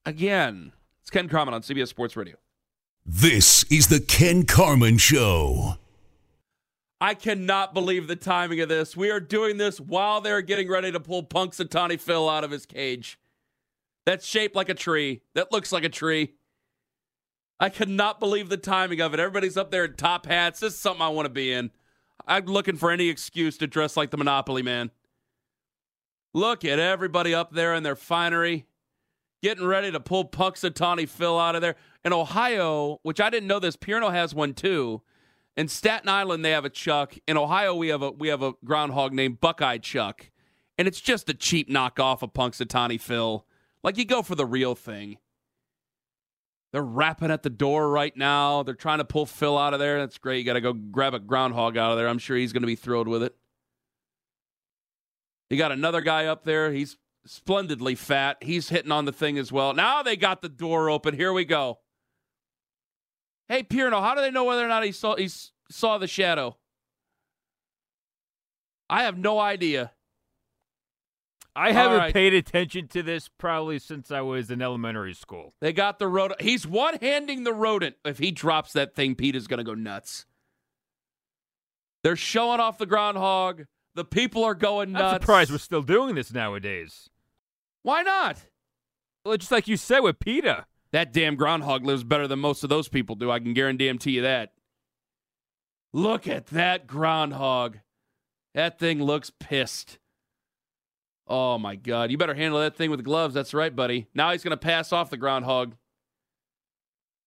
again. 0.05 0.71
It's 1.01 1.09
Ken 1.09 1.27
Carman 1.27 1.53
on 1.53 1.61
CBS 1.61 1.89
Sports 1.89 2.15
Radio. 2.15 2.37
This 3.05 3.63
is 3.65 3.89
the 3.89 3.99
Ken 3.99 4.45
Carman 4.45 4.97
Show. 4.97 5.77
I 7.01 7.13
cannot 7.13 7.73
believe 7.73 8.07
the 8.07 8.15
timing 8.15 8.61
of 8.61 8.69
this. 8.69 8.95
We 8.95 9.11
are 9.11 9.19
doing 9.19 9.57
this 9.57 9.79
while 9.79 10.21
they're 10.21 10.41
getting 10.41 10.69
ready 10.69 10.91
to 10.91 10.99
pull 10.99 11.23
Punxsutawney 11.23 11.99
Phil 11.99 12.29
out 12.29 12.43
of 12.43 12.51
his 12.51 12.65
cage. 12.65 13.19
That's 14.05 14.25
shaped 14.25 14.55
like 14.55 14.69
a 14.69 14.73
tree. 14.73 15.21
That 15.33 15.51
looks 15.51 15.71
like 15.71 15.83
a 15.83 15.89
tree. 15.89 16.35
I 17.59 17.69
cannot 17.69 18.19
believe 18.19 18.49
the 18.49 18.57
timing 18.57 19.01
of 19.01 19.13
it. 19.13 19.19
Everybody's 19.19 19.57
up 19.57 19.71
there 19.71 19.85
in 19.85 19.95
top 19.95 20.25
hats. 20.25 20.59
This 20.59 20.73
is 20.73 20.79
something 20.79 21.01
I 21.01 21.09
want 21.09 21.25
to 21.25 21.31
be 21.31 21.51
in. 21.51 21.71
I'm 22.27 22.45
looking 22.45 22.75
for 22.75 22.91
any 22.91 23.09
excuse 23.09 23.57
to 23.57 23.67
dress 23.67 23.97
like 23.97 24.11
the 24.11 24.17
Monopoly 24.17 24.61
man. 24.61 24.91
Look 26.33 26.65
at 26.65 26.79
everybody 26.79 27.33
up 27.33 27.53
there 27.53 27.73
in 27.73 27.83
their 27.83 27.95
finery, 27.95 28.65
getting 29.41 29.65
ready 29.65 29.91
to 29.91 29.99
pull 29.99 30.25
Punxsutawney 30.25 31.07
Phil 31.07 31.39
out 31.39 31.55
of 31.55 31.61
there. 31.61 31.75
In 32.03 32.13
Ohio, 32.13 32.99
which 33.03 33.21
I 33.21 33.29
didn't 33.29 33.47
know 33.47 33.59
this, 33.59 33.77
Pierno 33.77 34.11
has 34.11 34.35
one 34.35 34.53
too. 34.53 35.01
In 35.57 35.67
Staten 35.67 36.09
Island, 36.09 36.43
they 36.43 36.51
have 36.51 36.65
a 36.65 36.69
Chuck. 36.69 37.15
In 37.27 37.37
Ohio, 37.37 37.75
we 37.75 37.87
have 37.87 38.01
a 38.01 38.11
we 38.11 38.27
have 38.27 38.41
a 38.41 38.53
groundhog 38.65 39.13
named 39.13 39.39
Buckeye 39.39 39.77
Chuck, 39.77 40.29
and 40.77 40.87
it's 40.87 40.99
just 40.99 41.29
a 41.29 41.33
cheap 41.33 41.69
knockoff 41.69 42.21
of 42.21 42.33
Punxsutawney 42.33 42.99
Phil. 42.99 43.45
Like 43.83 43.97
you 43.97 44.05
go 44.05 44.21
for 44.21 44.35
the 44.35 44.45
real 44.45 44.75
thing. 44.75 45.17
They're 46.73 46.83
rapping 46.83 47.31
at 47.31 47.43
the 47.43 47.49
door 47.49 47.89
right 47.89 48.15
now. 48.17 48.63
They're 48.63 48.73
trying 48.73 48.97
to 48.97 49.05
pull 49.05 49.25
Phil 49.25 49.57
out 49.57 49.73
of 49.73 49.79
there. 49.79 49.99
That's 49.99 50.17
great. 50.17 50.39
You 50.39 50.43
got 50.43 50.53
to 50.53 50.61
go 50.61 50.73
grab 50.73 51.13
a 51.13 51.19
groundhog 51.19 51.77
out 51.77 51.91
of 51.91 51.97
there. 51.97 52.09
I'm 52.09 52.17
sure 52.17 52.35
he's 52.35 52.51
going 52.51 52.63
to 52.63 52.67
be 52.67 52.75
thrilled 52.75 53.07
with 53.07 53.23
it. 53.23 53.33
You 55.49 55.57
got 55.57 55.71
another 55.71 56.01
guy 56.01 56.25
up 56.25 56.43
there. 56.43 56.73
He's 56.73 56.97
splendidly 57.25 57.95
fat. 57.95 58.37
He's 58.41 58.67
hitting 58.69 58.91
on 58.91 59.05
the 59.05 59.13
thing 59.13 59.37
as 59.37 59.53
well. 59.53 59.73
Now 59.73 60.03
they 60.03 60.17
got 60.17 60.41
the 60.41 60.49
door 60.49 60.89
open. 60.89 61.15
Here 61.15 61.31
we 61.31 61.45
go. 61.45 61.79
Hey, 63.47 63.63
Pierno, 63.63 64.01
how 64.01 64.15
do 64.15 64.21
they 64.21 64.31
know 64.31 64.43
whether 64.43 64.65
or 64.65 64.67
not 64.67 64.83
he 64.83 64.91
saw 64.91 65.15
he 65.15 65.29
saw 65.69 65.97
the 65.97 66.07
shadow? 66.07 66.57
I 68.89 69.03
have 69.03 69.17
no 69.17 69.39
idea. 69.39 69.91
I 71.55 71.71
haven't 71.71 71.97
right. 71.97 72.13
paid 72.13 72.33
attention 72.33 72.89
to 72.89 73.01
this 73.01 73.29
probably 73.29 73.79
since 73.79 74.11
I 74.11 74.21
was 74.21 74.51
in 74.51 74.61
elementary 74.61 75.13
school. 75.13 75.53
They 75.61 75.71
got 75.71 75.99
the 75.99 76.07
rodent. 76.07 76.41
He's 76.41 76.67
one 76.67 76.97
handing 77.01 77.45
the 77.45 77.53
rodent. 77.53 77.95
If 78.03 78.17
he 78.17 78.31
drops 78.31 78.73
that 78.73 78.93
thing, 78.93 79.15
PETA 79.15 79.37
is 79.37 79.47
going 79.47 79.59
to 79.59 79.63
go 79.63 79.73
nuts. 79.73 80.25
They're 82.03 82.17
showing 82.17 82.59
off 82.59 82.77
the 82.77 82.85
groundhog. 82.85 83.65
The 83.95 84.03
people 84.03 84.43
are 84.43 84.53
going 84.53 84.91
nuts. 84.91 85.13
I'm 85.13 85.21
surprised 85.21 85.51
we're 85.51 85.57
still 85.59 85.81
doing 85.81 86.15
this 86.15 86.33
nowadays. 86.33 87.09
Why 87.83 88.01
not? 88.01 88.37
Well, 89.23 89.37
just 89.37 89.51
like 89.51 89.69
you 89.69 89.77
said 89.77 90.01
with 90.01 90.19
PETA. 90.19 90.65
That 90.91 91.11
damn 91.11 91.35
groundhog 91.35 91.85
lives 91.85 92.03
better 92.03 92.27
than 92.27 92.39
most 92.39 92.63
of 92.63 92.69
those 92.69 92.87
people 92.87 93.15
do. 93.15 93.31
I 93.31 93.39
can 93.39 93.53
guarantee 93.53 94.11
you 94.11 94.21
that. 94.21 94.53
Look 95.93 96.27
at 96.27 96.47
that 96.47 96.87
groundhog. 96.87 97.77
That 98.53 98.79
thing 98.79 99.01
looks 99.01 99.29
pissed. 99.29 99.97
Oh 101.27 101.57
my 101.57 101.75
God. 101.75 102.11
You 102.11 102.17
better 102.17 102.35
handle 102.35 102.59
that 102.59 102.75
thing 102.75 102.91
with 102.91 103.03
gloves. 103.03 103.33
That's 103.33 103.53
right, 103.53 103.75
buddy. 103.75 104.07
Now 104.13 104.31
he's 104.31 104.43
going 104.43 104.51
to 104.51 104.57
pass 104.57 104.93
off 104.93 105.09
the 105.09 105.17
groundhog. 105.17 105.75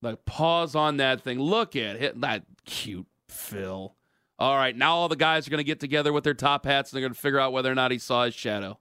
Like, 0.01 0.25
pause 0.25 0.75
on 0.75 0.99
that 0.99 1.23
thing. 1.23 1.41
Look 1.41 1.75
at 1.75 1.97
it. 1.97 2.21
That 2.21 2.45
cute 2.65 3.07
Phil. 3.29 3.95
All 4.39 4.57
right. 4.57 4.77
Now 4.77 4.95
all 4.95 5.09
the 5.09 5.17
guys 5.17 5.47
are 5.47 5.51
going 5.51 5.59
to 5.59 5.65
get 5.65 5.81
together 5.81 6.13
with 6.13 6.23
their 6.23 6.35
top 6.35 6.65
hats 6.65 6.93
and 6.93 6.97
they're 6.97 7.09
going 7.09 7.15
to 7.15 7.21
figure 7.21 7.41
out 7.41 7.53
whether 7.53 7.73
or 7.73 7.75
not 7.75 7.91
he 7.91 7.99
saw 7.99 8.25
his 8.25 8.35
shadow. 8.35 8.79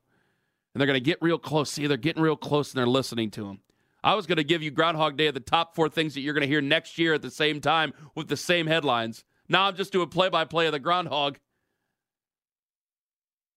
And 0.74 0.80
they're 0.80 0.86
going 0.88 1.00
to 1.00 1.02
get 1.02 1.18
real 1.22 1.40
close. 1.40 1.72
See, 1.72 1.88
they're 1.88 1.98
getting 1.98 2.22
real 2.22 2.36
close 2.36 2.72
and 2.72 2.78
they're 2.78 2.86
listening 2.86 3.32
to 3.32 3.48
him. 3.48 3.60
I 4.08 4.16
was 4.16 4.26
going 4.26 4.38
to 4.38 4.46
give 4.46 4.64
you 4.64 4.72
Groundhog 4.72 5.18
Day 5.18 5.28
of 5.28 5.34
the 5.34 5.42
top 5.42 5.76
four 5.76 5.90
things 5.90 6.14
that 6.14 6.22
you're 6.22 6.34
going 6.34 6.44
to 6.44 6.48
hear 6.48 6.62
next 6.62 6.98
year 6.98 7.16
at 7.16 7.22
the 7.22 7.30
same 7.30 7.60
time 7.60 7.92
with 8.16 8.30
the 8.30 8.38
same 8.38 8.66
headlines. 8.66 9.26
Now 9.50 9.64
I'm 9.64 9.76
just 9.76 9.92
doing 9.92 10.08
play 10.08 10.30
by 10.30 10.46
play 10.46 10.66
of 10.66 10.72
the 10.72 10.80
Groundhog. 10.80 11.38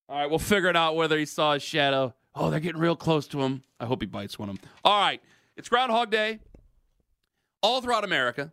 All 0.09 0.17
right, 0.17 0.29
we'll 0.29 0.39
figure 0.39 0.67
it 0.67 0.75
out 0.75 0.97
whether 0.97 1.17
he 1.17 1.23
saw 1.23 1.53
his 1.53 1.63
shadow. 1.63 2.13
Oh, 2.35 2.49
they're 2.49 2.59
getting 2.59 2.81
real 2.81 2.97
close 2.97 3.27
to 3.27 3.39
him. 3.41 3.63
I 3.79 3.85
hope 3.85 4.01
he 4.01 4.07
bites 4.07 4.37
one 4.37 4.49
of 4.49 4.59
them. 4.59 4.69
All 4.83 4.99
right, 4.99 5.21
it's 5.55 5.69
Groundhog 5.69 6.11
Day 6.11 6.39
all 7.63 7.79
throughout 7.79 8.03
America. 8.03 8.51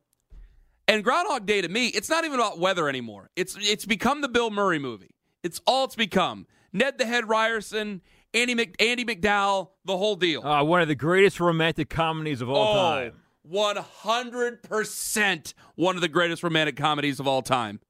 And 0.87 1.03
Groundhog 1.03 1.47
Day 1.47 1.63
to 1.63 1.69
me, 1.69 1.89
it's 1.89 2.09
not 2.09 2.25
even 2.25 2.39
about 2.39 2.61
weather 2.61 2.89
anymore. 2.89 3.29
It's 3.35 3.57
it's 3.61 3.87
become 3.87 4.21
the 4.21 4.29
Bill 4.29 4.51
Murray 4.51 4.79
movie. 4.79 5.17
It's 5.43 5.61
all 5.67 5.87
it's 5.87 5.97
become. 5.97 6.47
Ned 6.73 6.97
the 6.97 7.07
Head 7.07 7.29
Ryerson 7.29 8.03
Andy, 8.35 8.55
Mc, 8.55 8.77
Andie 8.79 9.05
MacDowell, 9.05 9.71
the 9.85 9.97
whole 9.97 10.17
deal. 10.17 10.47
Uh, 10.47 10.63
one 10.63 10.83
of 10.83 10.89
the 10.89 10.95
greatest 10.95 11.41
romantic 11.41 11.89
comedies 11.89 12.41
of 12.41 12.51
all 12.51 12.77
oh, 12.77 12.77
time. 12.77 13.13
100% 13.51 15.55
one 15.77 15.97
of 15.97 16.03
the 16.03 16.09
greatest 16.09 16.43
romantic 16.43 16.77
comedies 16.77 17.21
of 17.21 17.27
all 17.27 17.43
time. 17.43 17.81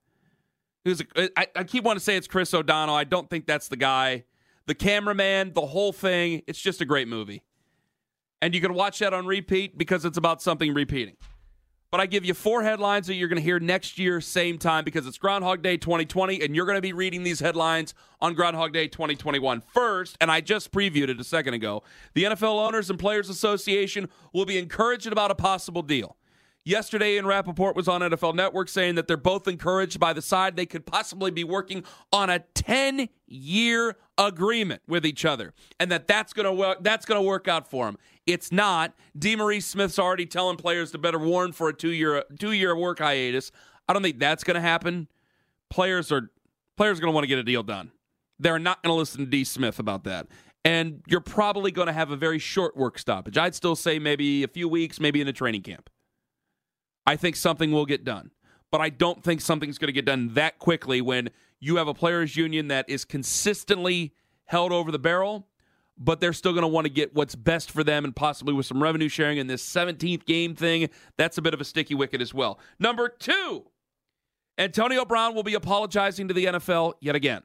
I, 0.86 1.46
I 1.54 1.64
keep 1.64 1.84
wanting 1.84 1.98
to 1.98 2.04
say 2.04 2.16
it's 2.16 2.28
Chris 2.28 2.54
O'Donnell. 2.54 2.94
I 2.94 3.04
don't 3.04 3.28
think 3.28 3.46
that's 3.46 3.68
the 3.68 3.76
guy. 3.76 4.24
The 4.66 4.74
cameraman, 4.74 5.52
the 5.54 5.66
whole 5.66 5.92
thing, 5.92 6.42
it's 6.46 6.60
just 6.60 6.80
a 6.80 6.84
great 6.84 7.08
movie. 7.08 7.42
And 8.40 8.54
you 8.54 8.60
can 8.60 8.74
watch 8.74 9.00
that 9.00 9.12
on 9.12 9.26
repeat 9.26 9.76
because 9.76 10.04
it's 10.04 10.16
about 10.16 10.40
something 10.40 10.72
repeating. 10.72 11.16
But 11.90 12.02
I 12.02 12.06
give 12.06 12.22
you 12.22 12.34
four 12.34 12.62
headlines 12.62 13.06
that 13.06 13.14
you're 13.14 13.28
going 13.28 13.38
to 13.38 13.42
hear 13.42 13.58
next 13.58 13.98
year, 13.98 14.20
same 14.20 14.58
time, 14.58 14.84
because 14.84 15.06
it's 15.06 15.16
Groundhog 15.16 15.62
Day 15.62 15.78
2020, 15.78 16.42
and 16.42 16.54
you're 16.54 16.66
going 16.66 16.76
to 16.76 16.82
be 16.82 16.92
reading 16.92 17.22
these 17.22 17.40
headlines 17.40 17.94
on 18.20 18.34
Groundhog 18.34 18.74
Day 18.74 18.88
2021. 18.88 19.62
First, 19.62 20.18
and 20.20 20.30
I 20.30 20.42
just 20.42 20.70
previewed 20.70 21.08
it 21.08 21.18
a 21.18 21.24
second 21.24 21.54
ago, 21.54 21.82
the 22.12 22.24
NFL 22.24 22.66
Owners 22.66 22.90
and 22.90 22.98
Players 22.98 23.30
Association 23.30 24.10
will 24.34 24.44
be 24.44 24.58
encouraged 24.58 25.06
about 25.06 25.30
a 25.30 25.34
possible 25.34 25.80
deal. 25.80 26.17
Yesterday, 26.68 27.14
Ian 27.14 27.24
Rapoport 27.24 27.76
was 27.76 27.88
on 27.88 28.02
NFL 28.02 28.34
Network 28.34 28.68
saying 28.68 28.96
that 28.96 29.08
they're 29.08 29.16
both 29.16 29.48
encouraged 29.48 29.98
by 29.98 30.12
the 30.12 30.20
side 30.20 30.54
they 30.54 30.66
could 30.66 30.84
possibly 30.84 31.30
be 31.30 31.42
working 31.42 31.82
on 32.12 32.28
a 32.28 32.40
10 32.40 33.08
year 33.26 33.96
agreement 34.18 34.82
with 34.86 35.06
each 35.06 35.24
other, 35.24 35.54
and 35.80 35.90
that 35.90 36.06
that's 36.06 36.34
going 36.34 36.44
to 36.44 36.52
work. 36.52 36.76
That's 36.82 37.06
going 37.06 37.18
to 37.18 37.26
work 37.26 37.48
out 37.48 37.70
for 37.70 37.86
them. 37.86 37.96
It's 38.26 38.52
not. 38.52 38.92
DeMaurice 39.18 39.62
Smith's 39.62 39.98
already 39.98 40.26
telling 40.26 40.58
players 40.58 40.90
to 40.90 40.98
better 40.98 41.18
warn 41.18 41.52
for 41.52 41.70
a 41.70 41.72
two 41.72 41.88
year 41.88 42.22
two 42.38 42.52
year 42.52 42.76
work 42.76 42.98
hiatus. 42.98 43.50
I 43.88 43.94
don't 43.94 44.02
think 44.02 44.18
that's 44.18 44.44
going 44.44 44.56
to 44.56 44.60
happen. 44.60 45.08
Players 45.70 46.12
are 46.12 46.30
players 46.76 46.98
are 46.98 47.00
going 47.00 47.12
to 47.12 47.14
want 47.14 47.24
to 47.24 47.28
get 47.28 47.38
a 47.38 47.44
deal 47.44 47.62
done. 47.62 47.92
They're 48.38 48.58
not 48.58 48.82
going 48.82 48.92
to 48.94 48.98
listen 48.98 49.20
to 49.20 49.26
D. 49.26 49.42
Smith 49.44 49.78
about 49.78 50.04
that. 50.04 50.26
And 50.66 51.02
you're 51.06 51.20
probably 51.22 51.70
going 51.70 51.86
to 51.86 51.94
have 51.94 52.10
a 52.10 52.16
very 52.16 52.38
short 52.38 52.76
work 52.76 52.98
stoppage. 52.98 53.38
I'd 53.38 53.54
still 53.54 53.74
say 53.74 53.98
maybe 53.98 54.42
a 54.42 54.48
few 54.48 54.68
weeks, 54.68 55.00
maybe 55.00 55.22
in 55.22 55.28
a 55.28 55.32
training 55.32 55.62
camp. 55.62 55.88
I 57.08 57.16
think 57.16 57.36
something 57.36 57.72
will 57.72 57.86
get 57.86 58.04
done. 58.04 58.32
But 58.70 58.82
I 58.82 58.90
don't 58.90 59.24
think 59.24 59.40
something's 59.40 59.78
going 59.78 59.88
to 59.88 59.94
get 59.94 60.04
done 60.04 60.34
that 60.34 60.58
quickly 60.58 61.00
when 61.00 61.30
you 61.58 61.76
have 61.76 61.88
a 61.88 61.94
players 61.94 62.36
union 62.36 62.68
that 62.68 62.84
is 62.86 63.06
consistently 63.06 64.12
held 64.44 64.72
over 64.72 64.92
the 64.92 64.98
barrel, 64.98 65.48
but 65.96 66.20
they're 66.20 66.34
still 66.34 66.52
going 66.52 66.64
to 66.64 66.68
want 66.68 66.84
to 66.84 66.92
get 66.92 67.14
what's 67.14 67.34
best 67.34 67.70
for 67.70 67.82
them 67.82 68.04
and 68.04 68.14
possibly 68.14 68.52
with 68.52 68.66
some 68.66 68.82
revenue 68.82 69.08
sharing 69.08 69.38
in 69.38 69.46
this 69.46 69.66
17th 69.66 70.26
game 70.26 70.54
thing. 70.54 70.90
That's 71.16 71.38
a 71.38 71.42
bit 71.42 71.54
of 71.54 71.62
a 71.62 71.64
sticky 71.64 71.94
wicket 71.94 72.20
as 72.20 72.34
well. 72.34 72.60
Number 72.78 73.08
two, 73.08 73.64
Antonio 74.58 75.06
Brown 75.06 75.34
will 75.34 75.42
be 75.42 75.54
apologizing 75.54 76.28
to 76.28 76.34
the 76.34 76.44
NFL 76.44 76.92
yet 77.00 77.16
again. 77.16 77.40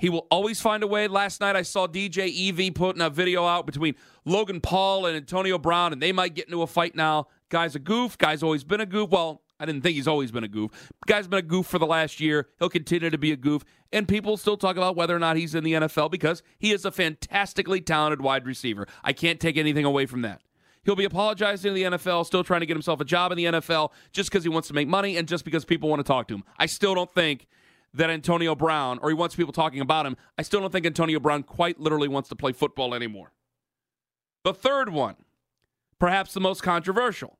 He 0.00 0.08
will 0.08 0.26
always 0.32 0.60
find 0.60 0.82
a 0.82 0.86
way. 0.88 1.06
Last 1.06 1.40
night 1.40 1.54
I 1.54 1.62
saw 1.62 1.86
DJ 1.86 2.48
EV 2.48 2.74
putting 2.74 3.02
a 3.02 3.10
video 3.10 3.44
out 3.44 3.66
between 3.66 3.94
Logan 4.24 4.60
Paul 4.60 5.06
and 5.06 5.16
Antonio 5.16 5.58
Brown, 5.58 5.92
and 5.92 6.02
they 6.02 6.10
might 6.10 6.34
get 6.34 6.46
into 6.46 6.62
a 6.62 6.66
fight 6.66 6.96
now. 6.96 7.28
Guy's 7.48 7.74
a 7.74 7.78
goof. 7.78 8.18
Guy's 8.18 8.42
always 8.42 8.64
been 8.64 8.80
a 8.80 8.86
goof. 8.86 9.10
Well, 9.10 9.42
I 9.60 9.66
didn't 9.66 9.82
think 9.82 9.96
he's 9.96 10.08
always 10.08 10.30
been 10.30 10.44
a 10.44 10.48
goof. 10.48 10.92
Guy's 11.06 11.26
been 11.26 11.38
a 11.38 11.42
goof 11.42 11.66
for 11.66 11.78
the 11.78 11.86
last 11.86 12.20
year. 12.20 12.48
He'll 12.58 12.68
continue 12.68 13.10
to 13.10 13.18
be 13.18 13.32
a 13.32 13.36
goof. 13.36 13.64
And 13.92 14.06
people 14.06 14.36
still 14.36 14.56
talk 14.56 14.76
about 14.76 14.96
whether 14.96 15.16
or 15.16 15.18
not 15.18 15.36
he's 15.36 15.54
in 15.54 15.64
the 15.64 15.72
NFL 15.72 16.10
because 16.10 16.42
he 16.58 16.72
is 16.72 16.84
a 16.84 16.92
fantastically 16.92 17.80
talented 17.80 18.20
wide 18.20 18.46
receiver. 18.46 18.86
I 19.02 19.12
can't 19.12 19.40
take 19.40 19.56
anything 19.56 19.84
away 19.84 20.06
from 20.06 20.22
that. 20.22 20.42
He'll 20.84 20.96
be 20.96 21.04
apologizing 21.04 21.70
to 21.70 21.74
the 21.74 21.96
NFL, 21.96 22.24
still 22.24 22.44
trying 22.44 22.60
to 22.60 22.66
get 22.66 22.74
himself 22.74 23.00
a 23.00 23.04
job 23.04 23.32
in 23.32 23.36
the 23.36 23.44
NFL 23.44 23.90
just 24.12 24.30
because 24.30 24.44
he 24.44 24.48
wants 24.48 24.68
to 24.68 24.74
make 24.74 24.88
money 24.88 25.16
and 25.16 25.26
just 25.26 25.44
because 25.44 25.64
people 25.64 25.88
want 25.88 26.00
to 26.00 26.04
talk 26.04 26.28
to 26.28 26.34
him. 26.34 26.44
I 26.56 26.66
still 26.66 26.94
don't 26.94 27.12
think 27.12 27.46
that 27.94 28.10
Antonio 28.10 28.54
Brown, 28.54 28.98
or 29.02 29.08
he 29.08 29.14
wants 29.14 29.34
people 29.34 29.52
talking 29.52 29.80
about 29.80 30.06
him, 30.06 30.16
I 30.38 30.42
still 30.42 30.60
don't 30.60 30.72
think 30.72 30.86
Antonio 30.86 31.18
Brown 31.18 31.42
quite 31.42 31.80
literally 31.80 32.08
wants 32.08 32.28
to 32.28 32.36
play 32.36 32.52
football 32.52 32.94
anymore. 32.94 33.32
The 34.44 34.54
third 34.54 34.90
one, 34.90 35.16
perhaps 35.98 36.32
the 36.32 36.40
most 36.40 36.62
controversial. 36.62 37.37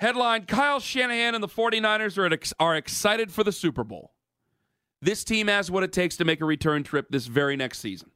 Headline 0.00 0.46
Kyle 0.46 0.80
Shanahan 0.80 1.34
and 1.34 1.44
the 1.44 1.48
49ers 1.48 2.16
are, 2.16 2.32
ex- 2.32 2.54
are 2.58 2.74
excited 2.74 3.30
for 3.30 3.44
the 3.44 3.52
Super 3.52 3.84
Bowl. 3.84 4.14
This 5.02 5.24
team 5.24 5.48
has 5.48 5.70
what 5.70 5.82
it 5.82 5.92
takes 5.92 6.16
to 6.16 6.24
make 6.24 6.40
a 6.40 6.46
return 6.46 6.84
trip 6.84 7.08
this 7.10 7.26
very 7.26 7.54
next 7.54 7.80
season. 7.80 8.10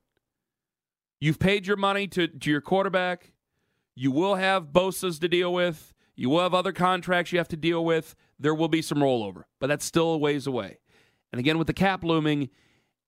You've 1.20 1.38
paid 1.38 1.66
your 1.66 1.76
money 1.76 2.06
to, 2.08 2.26
to 2.26 2.50
your 2.50 2.62
quarterback. 2.62 3.34
You 3.94 4.10
will 4.10 4.36
have 4.36 4.68
Bosa's 4.68 5.18
to 5.18 5.28
deal 5.28 5.52
with. 5.52 5.92
You 6.16 6.30
will 6.30 6.40
have 6.40 6.54
other 6.54 6.72
contracts 6.72 7.32
you 7.32 7.38
have 7.38 7.48
to 7.48 7.56
deal 7.56 7.84
with. 7.84 8.14
There 8.38 8.54
will 8.54 8.68
be 8.68 8.80
some 8.80 8.98
rollover, 8.98 9.44
but 9.60 9.66
that's 9.66 9.84
still 9.84 10.08
a 10.08 10.18
ways 10.18 10.46
away. 10.46 10.78
And 11.32 11.38
again, 11.38 11.58
with 11.58 11.66
the 11.66 11.74
cap 11.74 12.02
looming, 12.02 12.48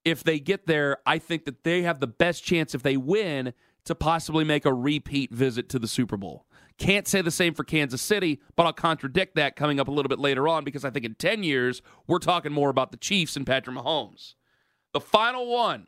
if 0.04 0.22
they 0.22 0.38
get 0.38 0.66
there, 0.66 0.98
I 1.06 1.18
think 1.18 1.46
that 1.46 1.64
they 1.64 1.80
have 1.80 2.00
the 2.00 2.06
best 2.06 2.44
chance 2.44 2.74
if 2.74 2.82
they 2.82 2.98
win 2.98 3.54
to 3.86 3.94
possibly 3.94 4.44
make 4.44 4.66
a 4.66 4.74
repeat 4.74 5.32
visit 5.32 5.70
to 5.70 5.78
the 5.78 5.88
Super 5.88 6.18
Bowl. 6.18 6.45
Can't 6.78 7.08
say 7.08 7.22
the 7.22 7.30
same 7.30 7.54
for 7.54 7.64
Kansas 7.64 8.02
City, 8.02 8.40
but 8.54 8.66
I'll 8.66 8.72
contradict 8.72 9.34
that 9.36 9.56
coming 9.56 9.80
up 9.80 9.88
a 9.88 9.90
little 9.90 10.10
bit 10.10 10.18
later 10.18 10.46
on 10.46 10.62
because 10.62 10.84
I 10.84 10.90
think 10.90 11.06
in 11.06 11.14
10 11.14 11.42
years, 11.42 11.80
we're 12.06 12.18
talking 12.18 12.52
more 12.52 12.68
about 12.68 12.90
the 12.90 12.98
Chiefs 12.98 13.34
and 13.36 13.46
Patrick 13.46 13.76
Mahomes. 13.76 14.34
The 14.92 15.00
final 15.00 15.46
one, 15.50 15.86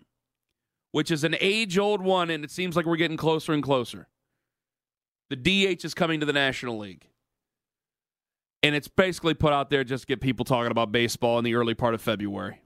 which 0.92 1.10
is 1.10 1.24
an 1.24 1.36
age 1.40 1.76
old 1.76 2.00
one, 2.00 2.30
and 2.30 2.42
it 2.42 2.50
seems 2.50 2.74
like 2.74 2.86
we're 2.86 2.96
getting 2.96 3.18
closer 3.18 3.52
and 3.52 3.62
closer. 3.62 4.08
The 5.28 5.36
DH 5.36 5.84
is 5.84 5.92
coming 5.92 6.20
to 6.20 6.26
the 6.26 6.32
National 6.32 6.78
League. 6.78 7.06
And 8.62 8.74
it's 8.74 8.88
basically 8.88 9.34
put 9.34 9.52
out 9.52 9.70
there 9.70 9.84
just 9.84 10.02
to 10.02 10.06
get 10.06 10.20
people 10.20 10.44
talking 10.44 10.70
about 10.70 10.90
baseball 10.90 11.38
in 11.38 11.44
the 11.44 11.54
early 11.54 11.74
part 11.74 11.94
of 11.94 12.00
February. 12.00 12.62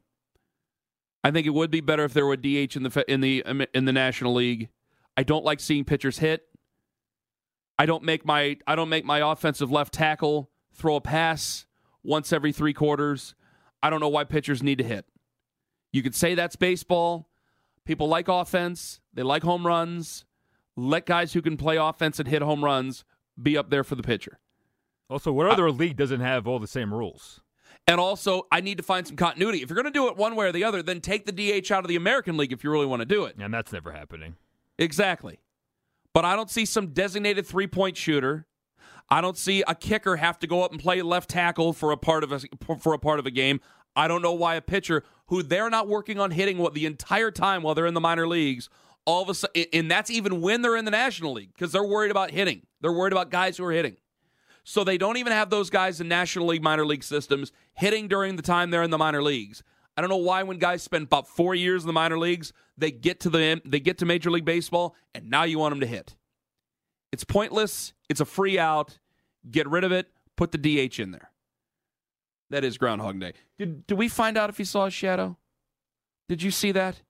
I 1.25 1.31
think 1.31 1.47
it 1.47 1.51
would 1.51 1.71
be 1.71 1.81
better 1.81 2.05
if 2.05 2.15
there 2.15 2.27
were 2.27 2.37
DH 2.37 2.77
in 2.77 2.85
the 2.85 3.05
in 3.09 3.21
the 3.21 3.45
um, 3.45 3.65
in 3.75 3.85
the 3.85 3.93
National 3.93 4.35
League. 4.35 4.71
I 5.17 5.23
don't 5.23 5.45
like 5.45 5.61
seeing 5.61 5.85
pitchers 5.85 6.19
hit. 6.19 6.49
I 7.79 7.87
don't 7.87 8.05
make 8.05 8.25
my 8.25 8.57
I 8.67 8.77
don't 8.77 8.89
make 8.89 9.05
my 9.05 9.33
offensive 9.33 9.71
left 9.71 9.95
tackle 9.95 10.51
throw 10.75 10.97
a 10.97 11.01
pass 11.01 11.67
once 12.03 12.33
every 12.33 12.53
3 12.53 12.73
quarters. 12.73 13.35
I 13.83 13.91
don't 13.91 14.01
know 14.01 14.09
why 14.09 14.25
pitchers 14.25 14.63
need 14.63 14.79
to 14.79 14.85
hit. 14.85 15.07
You 15.93 16.03
could 16.03 16.15
say 16.15 16.35
that's 16.35 16.57
baseball. 16.57 17.29
People 17.85 18.09
like 18.09 18.29
offense. 18.29 19.01
They 19.13 19.23
like 19.23 19.43
home 19.43 19.67
runs. 19.67 20.25
Let 20.77 21.05
guys 21.05 21.33
who 21.33 21.43
can 21.43 21.57
play 21.57 21.77
offense 21.77 22.19
and 22.19 22.29
hit 22.29 22.43
home 22.43 22.65
runs 22.65 23.05
be 23.41 23.59
up 23.59 23.71
there 23.71 23.85
for 23.85 23.95
the 23.95 24.03
pitcher. 24.03 24.39
Also, 25.11 25.33
what 25.33 25.47
other 25.47 25.69
I, 25.69 25.71
league 25.71 25.97
doesn't 25.97 26.21
have 26.21 26.47
all 26.47 26.59
the 26.59 26.67
same 26.67 26.95
rules? 26.95 27.41
And 27.87 28.01
also, 28.01 28.47
I 28.51 28.61
need 28.61 28.77
to 28.79 28.83
find 28.83 29.07
some 29.07 29.17
continuity. 29.17 29.63
If 29.63 29.69
you're 29.69 29.75
going 29.75 29.93
to 29.93 29.99
do 29.99 30.09
it 30.09 30.17
one 30.17 30.37
way 30.37 30.47
or 30.47 30.53
the 30.53 30.65
other, 30.65 30.83
then 30.83 31.01
take 31.01 31.27
the 31.27 31.33
DH 31.33 31.71
out 31.71 31.85
of 31.85 31.89
the 31.89 31.97
American 31.97 32.37
League 32.37 32.53
if 32.53 32.65
you 32.65 32.71
really 32.71 32.87
want 32.87 33.01
to 33.01 33.07
do 33.07 33.25
it. 33.25 33.37
And 33.39 33.53
that's 33.53 33.73
never 33.73 33.93
happening. 33.93 34.37
Exactly. 34.79 35.41
But 36.15 36.25
I 36.25 36.37
don't 36.37 36.51
see 36.51 36.65
some 36.65 36.89
designated 36.89 37.47
three 37.47 37.67
point 37.67 37.97
shooter. 37.97 38.47
I 39.09 39.21
don't 39.21 39.37
see 39.37 39.63
a 39.67 39.75
kicker 39.75 40.17
have 40.17 40.39
to 40.41 40.47
go 40.47 40.63
up 40.63 40.73
and 40.73 40.81
play 40.81 41.03
left 41.03 41.31
tackle 41.31 41.73
for 41.73 41.93
a 41.93 41.97
part 41.97 42.25
of 42.25 42.33
a 42.33 42.41
for 42.79 42.95
a 42.95 42.99
part 42.99 43.19
of 43.19 43.27
a 43.27 43.31
game. 43.31 43.61
I 43.95 44.09
don't 44.09 44.23
know 44.23 44.33
why 44.33 44.55
a 44.55 44.63
pitcher 44.63 45.05
who 45.27 45.43
they're 45.43 45.71
not 45.71 45.89
working 45.89 46.19
on 46.19 46.31
hitting 46.31 46.59
what 46.59 46.75
the 46.75 46.87
entire 46.87 47.31
time 47.31 47.63
while 47.63 47.75
they're 47.75 47.87
in 47.87 47.95
the 47.95 48.01
minor 48.01 48.27
leagues, 48.27 48.69
all 49.05 49.23
of 49.23 49.29
a 49.29 49.35
sudden, 49.35 49.65
and 49.73 49.91
that's 49.91 50.11
even 50.11 50.41
when 50.41 50.63
they're 50.63 50.77
in 50.77 50.85
the 50.85 50.91
National 50.91 51.33
League 51.33 51.53
because 51.53 51.73
they're 51.73 51.85
worried 51.85 52.11
about 52.11 52.31
hitting. 52.31 52.63
They're 52.81 52.93
worried 52.93 53.13
about 53.13 53.31
guys 53.31 53.57
who 53.57 53.65
are 53.65 53.73
hitting. 53.73 53.97
So 54.65 54.85
they 54.85 54.97
don't 54.97 55.17
even 55.17 55.33
have 55.33 55.51
those 55.51 55.71
guys 55.71 56.01
in 56.01 56.09
National 56.09 56.47
League 56.47 56.63
minor 56.63 56.87
league 56.87 57.03
systems 57.03 57.53
hitting 57.75 58.09
during 58.09 58.37
the 58.37 58.43
time 58.43 58.71
they're 58.71 58.83
in 58.83 58.91
the 58.91 58.99
minor 58.99 59.23
leagues. 59.23 59.63
I 59.97 60.01
don't 60.01 60.11
know 60.11 60.17
why 60.17 60.43
when 60.43 60.59
guys 60.59 60.83
spend 60.83 61.05
about 61.05 61.29
four 61.29 61.55
years 61.55 61.83
in 61.83 61.87
the 61.87 61.93
minor 61.93 62.19
leagues, 62.19 62.53
they 62.79 62.91
get 62.91 63.21
to 63.21 63.31
the 63.31 63.61
they 63.65 63.81
get 63.81 63.99
to 63.99 64.07
Major 64.07 64.31
League 64.31 64.45
Baseball, 64.45 64.95
and 65.15 65.29
now 65.29 65.45
you 65.45 65.59
want 65.59 65.73
them 65.73 65.81
to 65.81 65.87
hit. 65.87 66.17
It's 67.13 67.25
pointless. 67.25 67.93
It's 68.09 68.21
a 68.21 68.25
free 68.25 68.59
out. 68.59 68.99
Get 69.51 69.69
rid 69.69 69.85
of 69.85 69.93
it. 69.93 70.09
Put 70.37 70.53
the 70.53 70.59
DH 70.59 70.99
in 70.99 71.11
there. 71.11 71.31
That 72.51 72.65
is 72.65 72.79
Groundhog 72.79 73.21
Day. 73.21 73.33
Did, 73.59 73.87
did 73.87 73.99
we 73.99 74.09
find 74.09 74.37
out 74.37 74.51
if 74.51 74.59
he 74.59 74.65
saw 74.65 74.87
a 74.87 74.91
shadow? 74.91 75.37
Did 76.29 76.43
you 76.43 76.51
see 76.51 76.73
that? 76.73 77.03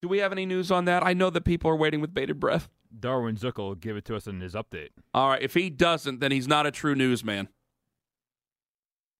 Do 0.00 0.08
we 0.08 0.18
have 0.18 0.32
any 0.32 0.46
news 0.46 0.70
on 0.70 0.84
that? 0.84 1.04
I 1.04 1.12
know 1.12 1.30
that 1.30 1.44
people 1.44 1.70
are 1.70 1.76
waiting 1.76 2.00
with 2.00 2.14
bated 2.14 2.38
breath. 2.38 2.68
Darwin 2.98 3.36
Zook 3.36 3.58
will 3.58 3.74
give 3.74 3.96
it 3.96 4.04
to 4.06 4.16
us 4.16 4.26
in 4.26 4.40
his 4.40 4.54
update. 4.54 4.90
All 5.12 5.28
right. 5.30 5.42
If 5.42 5.54
he 5.54 5.70
doesn't, 5.70 6.20
then 6.20 6.32
he's 6.32 6.48
not 6.48 6.66
a 6.66 6.70
true 6.70 6.94
newsman. 6.94 7.48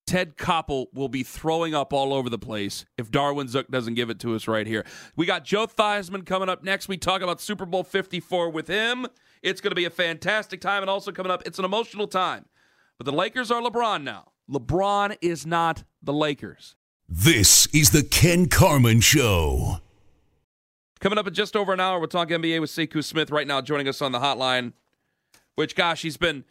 Ted 0.08 0.38
Koppel 0.38 0.86
will 0.94 1.10
be 1.10 1.22
throwing 1.22 1.74
up 1.74 1.92
all 1.92 2.14
over 2.14 2.30
the 2.30 2.38
place 2.38 2.86
if 2.96 3.10
Darwin 3.10 3.46
Zook 3.46 3.70
doesn't 3.70 3.92
give 3.92 4.08
it 4.08 4.18
to 4.20 4.34
us 4.34 4.48
right 4.48 4.66
here. 4.66 4.86
We 5.16 5.26
got 5.26 5.44
Joe 5.44 5.66
Theismann 5.66 6.24
coming 6.24 6.48
up 6.48 6.64
next. 6.64 6.88
We 6.88 6.96
talk 6.96 7.20
about 7.20 7.42
Super 7.42 7.66
Bowl 7.66 7.84
54 7.84 8.48
with 8.48 8.68
him. 8.68 9.06
It's 9.42 9.60
going 9.60 9.70
to 9.70 9.76
be 9.76 9.84
a 9.84 9.90
fantastic 9.90 10.62
time. 10.62 10.82
And 10.82 10.88
also 10.88 11.12
coming 11.12 11.30
up, 11.30 11.42
it's 11.44 11.58
an 11.58 11.66
emotional 11.66 12.06
time. 12.06 12.46
But 12.96 13.04
the 13.04 13.12
Lakers 13.12 13.50
are 13.50 13.60
LeBron 13.60 14.02
now. 14.02 14.32
LeBron 14.50 15.18
is 15.20 15.44
not 15.44 15.84
the 16.02 16.14
Lakers. 16.14 16.74
This 17.06 17.66
is 17.74 17.90
the 17.90 18.02
Ken 18.02 18.46
Carman 18.46 19.02
Show. 19.02 19.80
Coming 21.00 21.18
up 21.18 21.26
in 21.26 21.34
just 21.34 21.54
over 21.54 21.74
an 21.74 21.80
hour, 21.80 21.98
we'll 21.98 22.08
talk 22.08 22.30
NBA 22.30 22.62
with 22.62 22.70
Sekou 22.70 23.04
Smith 23.04 23.30
right 23.30 23.46
now, 23.46 23.60
joining 23.60 23.88
us 23.88 24.00
on 24.00 24.12
the 24.12 24.20
hotline. 24.20 24.72
Which, 25.54 25.76
gosh, 25.76 26.00
he's 26.00 26.16
been 26.16 26.44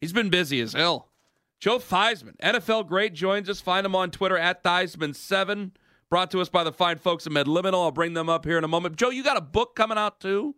he's 0.00 0.12
been 0.12 0.28
busy 0.28 0.60
as 0.60 0.72
hell. 0.72 1.12
Joe 1.58 1.78
Theismann, 1.78 2.36
NFL 2.38 2.86
great, 2.86 3.14
joins 3.14 3.48
us. 3.48 3.60
Find 3.60 3.86
him 3.86 3.94
on 3.94 4.10
Twitter 4.10 4.36
at 4.36 4.62
Theismann7. 4.62 5.72
Brought 6.08 6.30
to 6.30 6.40
us 6.40 6.48
by 6.48 6.62
the 6.62 6.72
fine 6.72 6.98
folks 6.98 7.26
at 7.26 7.32
MedLiminal. 7.32 7.74
I'll 7.74 7.90
bring 7.90 8.14
them 8.14 8.28
up 8.28 8.44
here 8.44 8.58
in 8.58 8.64
a 8.64 8.68
moment. 8.68 8.96
Joe, 8.96 9.10
you 9.10 9.24
got 9.24 9.36
a 9.36 9.40
book 9.40 9.74
coming 9.74 9.98
out 9.98 10.20
too? 10.20 10.54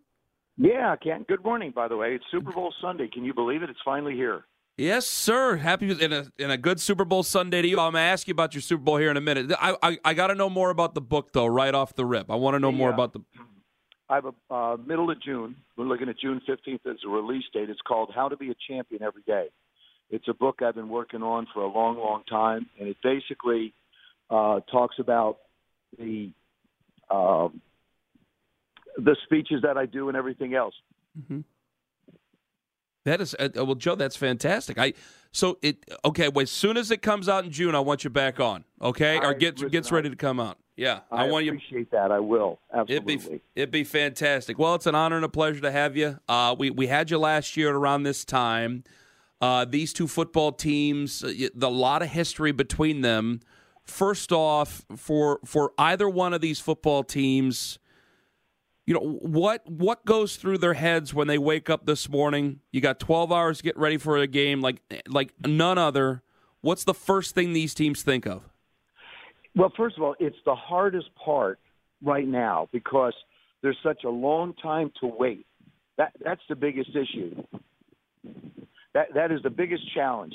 Yeah, 0.59 0.97
Ken. 0.97 1.25
Good 1.29 1.45
morning, 1.45 1.73
by 1.75 1.89
the 1.89 1.97
way. 1.97 2.15
It's 2.15 2.25
Super 2.31 2.53
Bowl 2.53 2.75
Sunday. 2.83 3.09
Can 3.09 3.25
you 3.25 3.33
believe 3.33 3.63
it? 3.63 3.71
It's 3.71 3.79
finally 3.85 4.15
here. 4.15 4.45
Yes, 4.77 5.07
sir. 5.07 5.57
Happy 5.57 5.91
in 5.91 6.13
a 6.13 6.27
in 6.39 6.51
a 6.51 6.57
good 6.57 6.81
Super 6.81 7.05
Bowl 7.05 7.23
Sunday 7.23 7.63
to 7.63 7.69
you. 7.69 7.81
I'm 7.81 7.93
gonna 7.93 8.05
ask 8.05 8.29
you 8.29 8.33
about 8.33 8.55
your 8.55 8.61
Super 8.61 8.83
Bowl 8.83 8.97
here 8.97 9.11
in 9.11 9.17
a 9.17 9.21
minute. 9.21 9.53
I 9.61 9.77
I, 9.83 9.99
I 10.05 10.15
got 10.15 10.29
to 10.29 10.35
know 10.35 10.51
more 10.51 10.71
about 10.71 10.95
the 10.95 11.01
book 11.01 11.33
though, 11.33 11.47
right 11.47 11.75
off 11.75 11.95
the 11.95 12.05
rip. 12.05 12.31
I 12.31 12.37
want 12.37 12.55
to 12.55 12.61
know 12.61 12.73
more 12.73 12.91
about 12.91 13.13
the. 13.13 13.21
I 14.09 14.15
have 14.15 14.27
a 14.27 14.55
uh, 14.55 14.77
middle 14.77 15.11
of 15.11 15.21
June. 15.21 15.57
We're 15.77 15.85
looking 15.85 16.09
at 16.09 16.19
June 16.19 16.41
15th 16.49 16.87
as 16.91 16.97
a 17.05 17.09
release 17.09 17.45
date. 17.53 17.69
It's 17.69 17.81
called 17.87 18.11
How 18.15 18.29
to 18.29 18.37
Be 18.37 18.51
a 18.51 18.55
Champion 18.67 19.03
Every 19.03 19.23
Day. 19.27 19.49
It's 20.11 20.27
a 20.29 20.35
book 20.35 20.63
I've 20.63 20.75
been 20.75 20.89
working 20.89 21.23
on 21.23 21.47
for 21.53 21.63
a 21.63 21.69
long, 21.69 21.99
long 21.99 22.23
time, 22.29 22.67
and 22.79 22.89
it 22.89 22.97
basically 23.03 23.75
uh, 24.31 24.61
talks 24.71 24.97
about 24.99 25.39
the 25.99 26.31
um, 27.11 27.61
the 28.97 29.17
speeches 29.25 29.63
that 29.63 29.77
I 29.77 29.87
do 29.87 30.09
and 30.09 30.17
everything 30.17 30.55
else. 30.55 30.75
Mm-hmm. 31.19 31.41
That 33.05 33.21
is 33.21 33.35
uh, 33.39 33.49
well, 33.55 33.75
Joe. 33.75 33.95
That's 33.95 34.17
fantastic. 34.17 34.79
I 34.79 34.93
so 35.33 35.59
it 35.63 35.85
okay. 36.05 36.29
Well, 36.29 36.43
as 36.43 36.51
soon 36.51 36.77
as 36.77 36.91
it 36.91 37.01
comes 37.01 37.29
out 37.29 37.45
in 37.45 37.51
June, 37.51 37.75
I 37.75 37.81
want 37.81 38.05
you 38.05 38.11
back 38.11 38.41
on. 38.41 38.65
Okay, 38.83 39.19
I, 39.19 39.25
or 39.25 39.35
get 39.35 39.57
listen, 39.57 39.71
gets 39.71 39.91
ready 39.91 40.11
to 40.11 40.17
come 40.17 40.41
out. 40.41 40.59
Yeah, 40.77 41.01
I, 41.11 41.25
I 41.25 41.31
want 41.31 41.45
you. 41.45 41.53
Appreciate 41.53 41.91
that. 41.91 42.13
I 42.13 42.21
will 42.21 42.61
absolutely. 42.73 43.15
It'd 43.15 43.31
be 43.31 43.41
it'd 43.55 43.71
be 43.71 43.85
fantastic. 43.85 44.59
Well, 44.59 44.75
it's 44.75 44.87
an 44.87 44.95
honor 44.95 45.17
and 45.17 45.25
a 45.25 45.29
pleasure 45.29 45.61
to 45.61 45.71
have 45.71 45.97
you. 45.97 46.19
Uh, 46.29 46.55
we 46.59 46.71
we 46.71 46.87
had 46.87 47.11
you 47.11 47.19
last 47.19 47.57
year 47.57 47.71
at 47.71 47.75
around 47.75 48.03
this 48.03 48.25
time. 48.25 48.85
Uh, 49.41 49.65
these 49.65 49.93
two 49.93 50.09
football 50.09 50.53
teams, 50.53 51.23
uh, 51.23 51.49
the 51.55 51.71
lot 51.71 52.03
of 52.03 52.09
history 52.09 52.53
between 52.53 53.03
them. 53.03 53.41
First 53.85 54.33
off, 54.33 54.85
for 54.97 55.41
for 55.45 55.73
either 55.79 56.09
one 56.09 56.35
of 56.35 56.41
these 56.41 56.61
football 56.61 57.05
teams 57.05 57.79
you 58.87 58.95
know 58.95 59.01
what 59.01 59.69
what 59.71 60.05
goes 60.07 60.37
through 60.37 60.57
their 60.57 60.73
heads 60.73 61.13
when 61.13 61.27
they 61.27 61.37
wake 61.37 61.69
up 61.69 61.85
this 61.85 62.09
morning 62.09 62.61
you 62.73 62.81
got 62.81 62.99
12 62.99 63.31
hours 63.31 63.59
to 63.59 63.63
get 63.63 63.77
ready 63.77 63.99
for 63.99 64.17
a 64.17 64.27
game 64.27 64.63
like 64.63 64.81
like 65.07 65.35
none 65.45 65.77
other 65.77 66.23
what's 66.61 66.85
the 66.85 66.95
first 66.95 67.35
thing 67.35 67.53
these 67.53 67.75
teams 67.75 68.03
think 68.03 68.27
of? 68.27 68.43
Well, 69.55 69.73
first 69.77 69.97
of 69.97 70.03
all, 70.03 70.15
it's 70.19 70.37
the 70.45 70.55
hardest 70.55 71.09
part 71.15 71.59
right 72.03 72.27
now 72.27 72.69
because 72.73 73.15
there's 73.63 73.79
such 73.83 74.05
a 74.05 74.11
long 74.11 74.55
time 74.55 74.93
to 75.01 75.07
wait. 75.07 75.47
That 75.97 76.13
that's 76.25 76.43
the 76.49 76.55
biggest 76.55 76.91
issue. 76.91 77.43
That 78.95 79.15
that 79.15 79.33
is 79.33 79.43
the 79.43 79.51
biggest 79.51 79.83
challenge. 79.95 80.35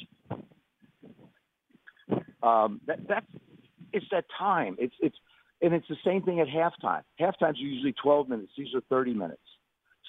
Um, 2.42 2.82
that 2.88 3.08
that's 3.08 3.26
it's 3.92 4.06
that 4.12 4.26
time. 4.38 4.76
It's 4.80 4.96
it's 5.00 5.18
and 5.62 5.74
it's 5.74 5.88
the 5.88 5.98
same 6.06 6.22
thing 6.24 6.40
at 6.40 6.48
halftime. 6.48 7.04
Halftime's 7.20 7.60
usually 7.60 7.94
12 8.04 8.28
minutes. 8.28 8.52
These 8.58 8.76
are 8.76 8.82
30 8.90 9.14
minutes. 9.14 9.42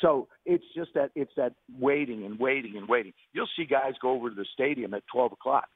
So 0.00 0.26
it's 0.44 0.64
just 0.74 0.92
that 0.94 1.10
it's 1.14 1.30
that 1.36 1.54
waiting 1.78 2.24
and 2.24 2.38
waiting 2.38 2.76
and 2.76 2.88
waiting. 2.88 3.12
You'll 3.32 3.48
see 3.56 3.64
guys 3.64 3.92
go 4.02 4.10
over 4.10 4.28
to 4.28 4.34
the 4.34 4.46
stadium 4.52 4.92
at 4.94 5.04
12 5.12 5.32
o'clock. 5.32 5.68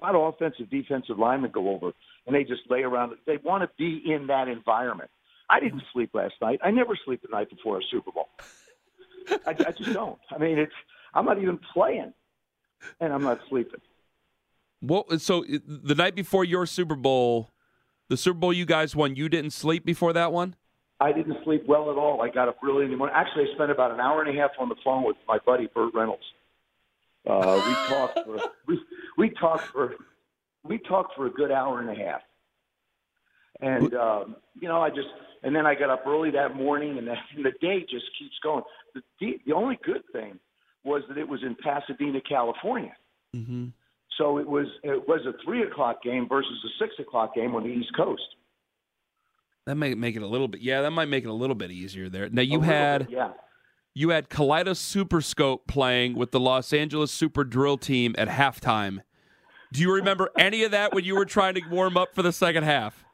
A 0.00 0.04
lot 0.04 0.14
of 0.14 0.34
offensive, 0.34 0.70
defensive 0.70 1.18
linemen 1.18 1.50
go 1.50 1.70
over 1.70 1.92
and 2.26 2.34
they 2.34 2.44
just 2.44 2.62
lay 2.68 2.82
around. 2.82 3.14
They 3.26 3.38
want 3.38 3.62
to 3.62 3.70
be 3.76 4.02
in 4.12 4.28
that 4.28 4.48
environment. 4.48 5.10
I 5.50 5.60
didn't 5.60 5.82
sleep 5.92 6.10
last 6.14 6.34
night. 6.40 6.60
I 6.62 6.70
never 6.70 6.96
sleep 7.04 7.22
the 7.22 7.28
night 7.28 7.50
before 7.50 7.78
a 7.78 7.82
Super 7.90 8.12
Bowl. 8.12 8.28
I, 9.46 9.50
I 9.50 9.72
just 9.72 9.92
don't. 9.92 10.18
I 10.30 10.38
mean, 10.38 10.58
it's 10.58 10.72
I'm 11.14 11.24
not 11.24 11.40
even 11.40 11.58
playing, 11.72 12.12
and 13.00 13.12
I'm 13.12 13.22
not 13.22 13.40
sleeping. 13.48 13.80
What? 14.80 15.20
So 15.20 15.44
the 15.48 15.94
night 15.94 16.14
before 16.14 16.44
your 16.44 16.66
Super 16.66 16.96
Bowl, 16.96 17.50
the 18.08 18.16
Super 18.16 18.38
Bowl 18.38 18.52
you 18.52 18.66
guys 18.66 18.94
won, 18.94 19.16
you 19.16 19.28
didn't 19.28 19.52
sleep 19.52 19.84
before 19.84 20.12
that 20.12 20.32
one. 20.32 20.56
I 21.00 21.12
didn't 21.12 21.36
sleep 21.44 21.64
well 21.66 21.90
at 21.90 21.96
all. 21.96 22.22
I 22.22 22.28
got 22.28 22.48
up 22.48 22.58
early 22.64 22.84
in 22.84 22.90
the 22.90 22.96
morning. 22.96 23.16
Actually, 23.16 23.48
I 23.50 23.54
spent 23.54 23.70
about 23.70 23.90
an 23.90 24.00
hour 24.00 24.22
and 24.22 24.36
a 24.36 24.40
half 24.40 24.50
on 24.58 24.68
the 24.68 24.76
phone 24.84 25.04
with 25.04 25.16
my 25.26 25.38
buddy 25.44 25.68
Burt 25.74 25.92
Reynolds. 25.94 26.22
Uh, 27.28 27.60
we 27.66 27.74
talked 27.94 28.18
for 28.24 28.38
we 28.66 28.80
we 29.16 29.30
talked 29.30 29.66
for 29.72 29.94
we 30.62 30.78
talked 30.78 31.14
for 31.16 31.26
a 31.26 31.30
good 31.30 31.50
hour 31.50 31.80
and 31.80 31.90
a 31.90 31.94
half. 31.94 32.20
And 33.60 33.94
um, 33.94 34.36
you 34.60 34.68
know, 34.68 34.82
I 34.82 34.90
just 34.90 35.08
and 35.42 35.54
then 35.54 35.66
I 35.66 35.74
got 35.74 35.90
up 35.90 36.04
early 36.06 36.30
that 36.32 36.56
morning, 36.56 36.98
and 36.98 37.06
the, 37.06 37.14
and 37.36 37.44
the 37.44 37.52
day 37.60 37.80
just 37.80 38.06
keeps 38.18 38.34
going. 38.42 38.62
The, 38.94 39.40
the 39.46 39.52
only 39.52 39.78
good 39.84 40.02
thing 40.12 40.38
was 40.84 41.02
that 41.08 41.18
it 41.18 41.28
was 41.28 41.42
in 41.42 41.54
Pasadena, 41.56 42.20
California. 42.20 42.94
Mm-hmm. 43.34 43.66
So 44.18 44.38
it 44.38 44.46
was 44.46 44.66
it 44.82 45.08
was 45.08 45.20
a 45.26 45.32
three 45.44 45.62
o'clock 45.62 46.02
game 46.02 46.28
versus 46.28 46.52
a 46.64 46.84
six 46.84 46.94
o'clock 47.00 47.34
game 47.34 47.54
on 47.54 47.64
the 47.64 47.70
East 47.70 47.90
Coast. 47.96 48.22
That 49.66 49.76
might 49.76 49.96
make 49.96 50.14
it 50.14 50.22
a 50.22 50.26
little 50.26 50.46
bit. 50.46 50.60
Yeah, 50.60 50.82
that 50.82 50.90
might 50.90 51.08
make 51.08 51.24
it 51.24 51.30
a 51.30 51.34
little 51.34 51.56
bit 51.56 51.70
easier 51.70 52.08
there. 52.08 52.28
Now 52.28 52.42
you 52.42 52.60
had 52.60 53.06
bit, 53.06 53.16
yeah. 53.16 53.30
you 53.94 54.10
had 54.10 54.28
KaleidoSUPERscope 54.28 55.66
playing 55.66 56.14
with 56.14 56.32
the 56.32 56.40
Los 56.40 56.72
Angeles 56.72 57.10
Super 57.10 57.44
Drill 57.44 57.78
team 57.78 58.14
at 58.18 58.28
halftime. 58.28 59.00
Do 59.72 59.80
you 59.80 59.92
remember 59.92 60.30
any 60.38 60.64
of 60.64 60.70
that 60.72 60.94
when 60.94 61.04
you 61.04 61.16
were 61.16 61.24
trying 61.24 61.54
to 61.54 61.62
warm 61.70 61.96
up 61.96 62.14
for 62.14 62.22
the 62.22 62.32
second 62.32 62.64
half? 62.64 63.04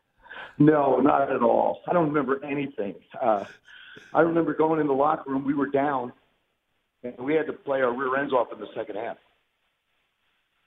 No, 0.59 0.99
not 0.99 1.31
at 1.31 1.43
all. 1.43 1.81
I 1.89 1.93
don't 1.93 2.09
remember 2.09 2.45
anything. 2.45 2.97
Uh, 3.21 3.45
I 4.13 4.21
remember 4.21 4.53
going 4.53 4.81
in 4.81 4.87
the 4.87 4.93
locker 4.93 5.31
room. 5.31 5.45
We 5.45 5.55
were 5.55 5.71
down, 5.71 6.13
and 7.03 7.15
we 7.19 7.35
had 7.35 7.47
to 7.47 7.53
play 7.53 7.81
our 7.81 7.95
rear 7.95 8.17
ends 8.17 8.33
off 8.33 8.49
in 8.53 8.61
the 8.61 8.67
second 8.75 8.97
half. 8.97 9.17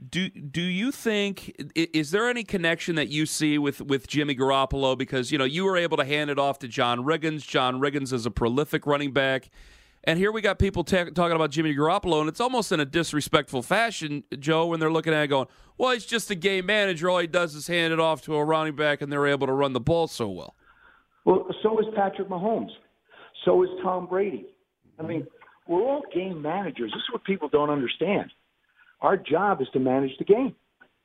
Do 0.10 0.30
do 0.30 0.62
you 0.62 0.92
think 0.92 1.56
is 1.76 2.12
there 2.12 2.28
any 2.28 2.44
connection 2.44 2.96
that 2.96 3.08
you 3.08 3.26
see 3.26 3.58
with 3.58 3.82
with 3.82 4.08
Jimmy 4.08 4.36
Garoppolo 4.36 4.98
because 4.98 5.32
you 5.32 5.38
know 5.38 5.46
you 5.46 5.64
were 5.64 5.78
able 5.78 5.98
to 5.98 6.06
hand 6.06 6.30
it 6.30 6.38
off 6.38 6.60
to 6.60 6.68
John 6.68 7.04
Riggins. 7.04 7.48
John 7.48 7.80
Riggins 7.80 8.12
is 8.12 8.26
a 8.26 8.32
prolific 8.32 8.86
running 8.86 9.14
back. 9.14 9.50
And 10.06 10.20
here 10.20 10.34
we 10.34 10.42
got 10.42 10.60
people 10.60 10.84
ta- 10.84 11.06
talking 11.16 11.36
about 11.36 11.52
Jimmy 11.52 11.74
Garoppolo, 11.74 12.20
and 12.20 12.28
it's 12.28 12.42
almost 12.42 12.74
in 12.74 12.82
a 12.82 12.86
disrespectful 12.86 13.62
fashion, 13.62 14.26
Joe, 14.38 14.66
when 14.66 14.82
they're 14.82 14.92
looking 14.92 15.14
at 15.14 15.24
it 15.24 15.28
going, 15.28 15.48
well, 15.78 15.92
he's 15.92 16.06
just 16.06 16.30
a 16.30 16.36
game 16.36 16.66
manager. 16.66 17.10
All 17.10 17.20
he 17.20 17.28
does 17.28 17.56
is 17.56 17.68
hand 17.68 17.94
it 17.94 18.02
off 18.02 18.22
to 18.24 18.36
a 18.36 18.44
running 18.44 18.76
back, 18.76 19.02
and 19.02 19.10
they're 19.10 19.28
able 19.28 19.48
to 19.48 19.54
run 19.54 19.72
the 19.72 19.80
ball 19.80 20.08
so 20.08 20.28
well. 20.28 20.56
Well, 21.24 21.48
so 21.64 21.80
is 21.80 21.86
Patrick 21.96 22.28
Mahomes. 22.28 22.72
So 23.46 23.64
is 23.64 23.70
Tom 23.82 24.08
Brady. 24.08 24.48
I 25.00 25.04
mean, 25.04 25.26
we're 25.68 25.82
all 25.82 26.04
game 26.14 26.42
managers. 26.42 26.92
This 26.92 27.02
is 27.02 27.12
what 27.12 27.24
people 27.24 27.50
don't 27.50 27.70
understand. 27.70 28.32
Our 29.02 29.18
job 29.18 29.62
is 29.62 29.68
to 29.74 29.80
manage 29.80 30.18
the 30.18 30.26
game. 30.26 30.56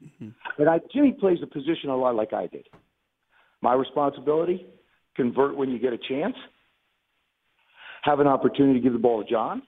Mm-hmm. 0.03 0.29
And 0.61 0.69
I, 0.69 0.81
Jimmy 0.93 1.13
plays 1.13 1.39
the 1.41 1.47
position 1.47 1.91
a 1.91 1.97
lot 1.97 2.15
like 2.15 2.33
I 2.33 2.47
did. 2.47 2.67
My 3.61 3.75
responsibility: 3.75 4.67
convert 5.17 5.57
when 5.57 5.71
you 5.71 5.79
get 5.79 5.93
a 5.93 5.99
chance, 5.99 6.37
have 8.03 8.21
an 8.21 8.27
opportunity 8.27 8.79
to 8.79 8.83
give 8.83 8.93
the 8.93 8.99
ball 8.99 9.23
to 9.23 9.29
John, 9.29 9.63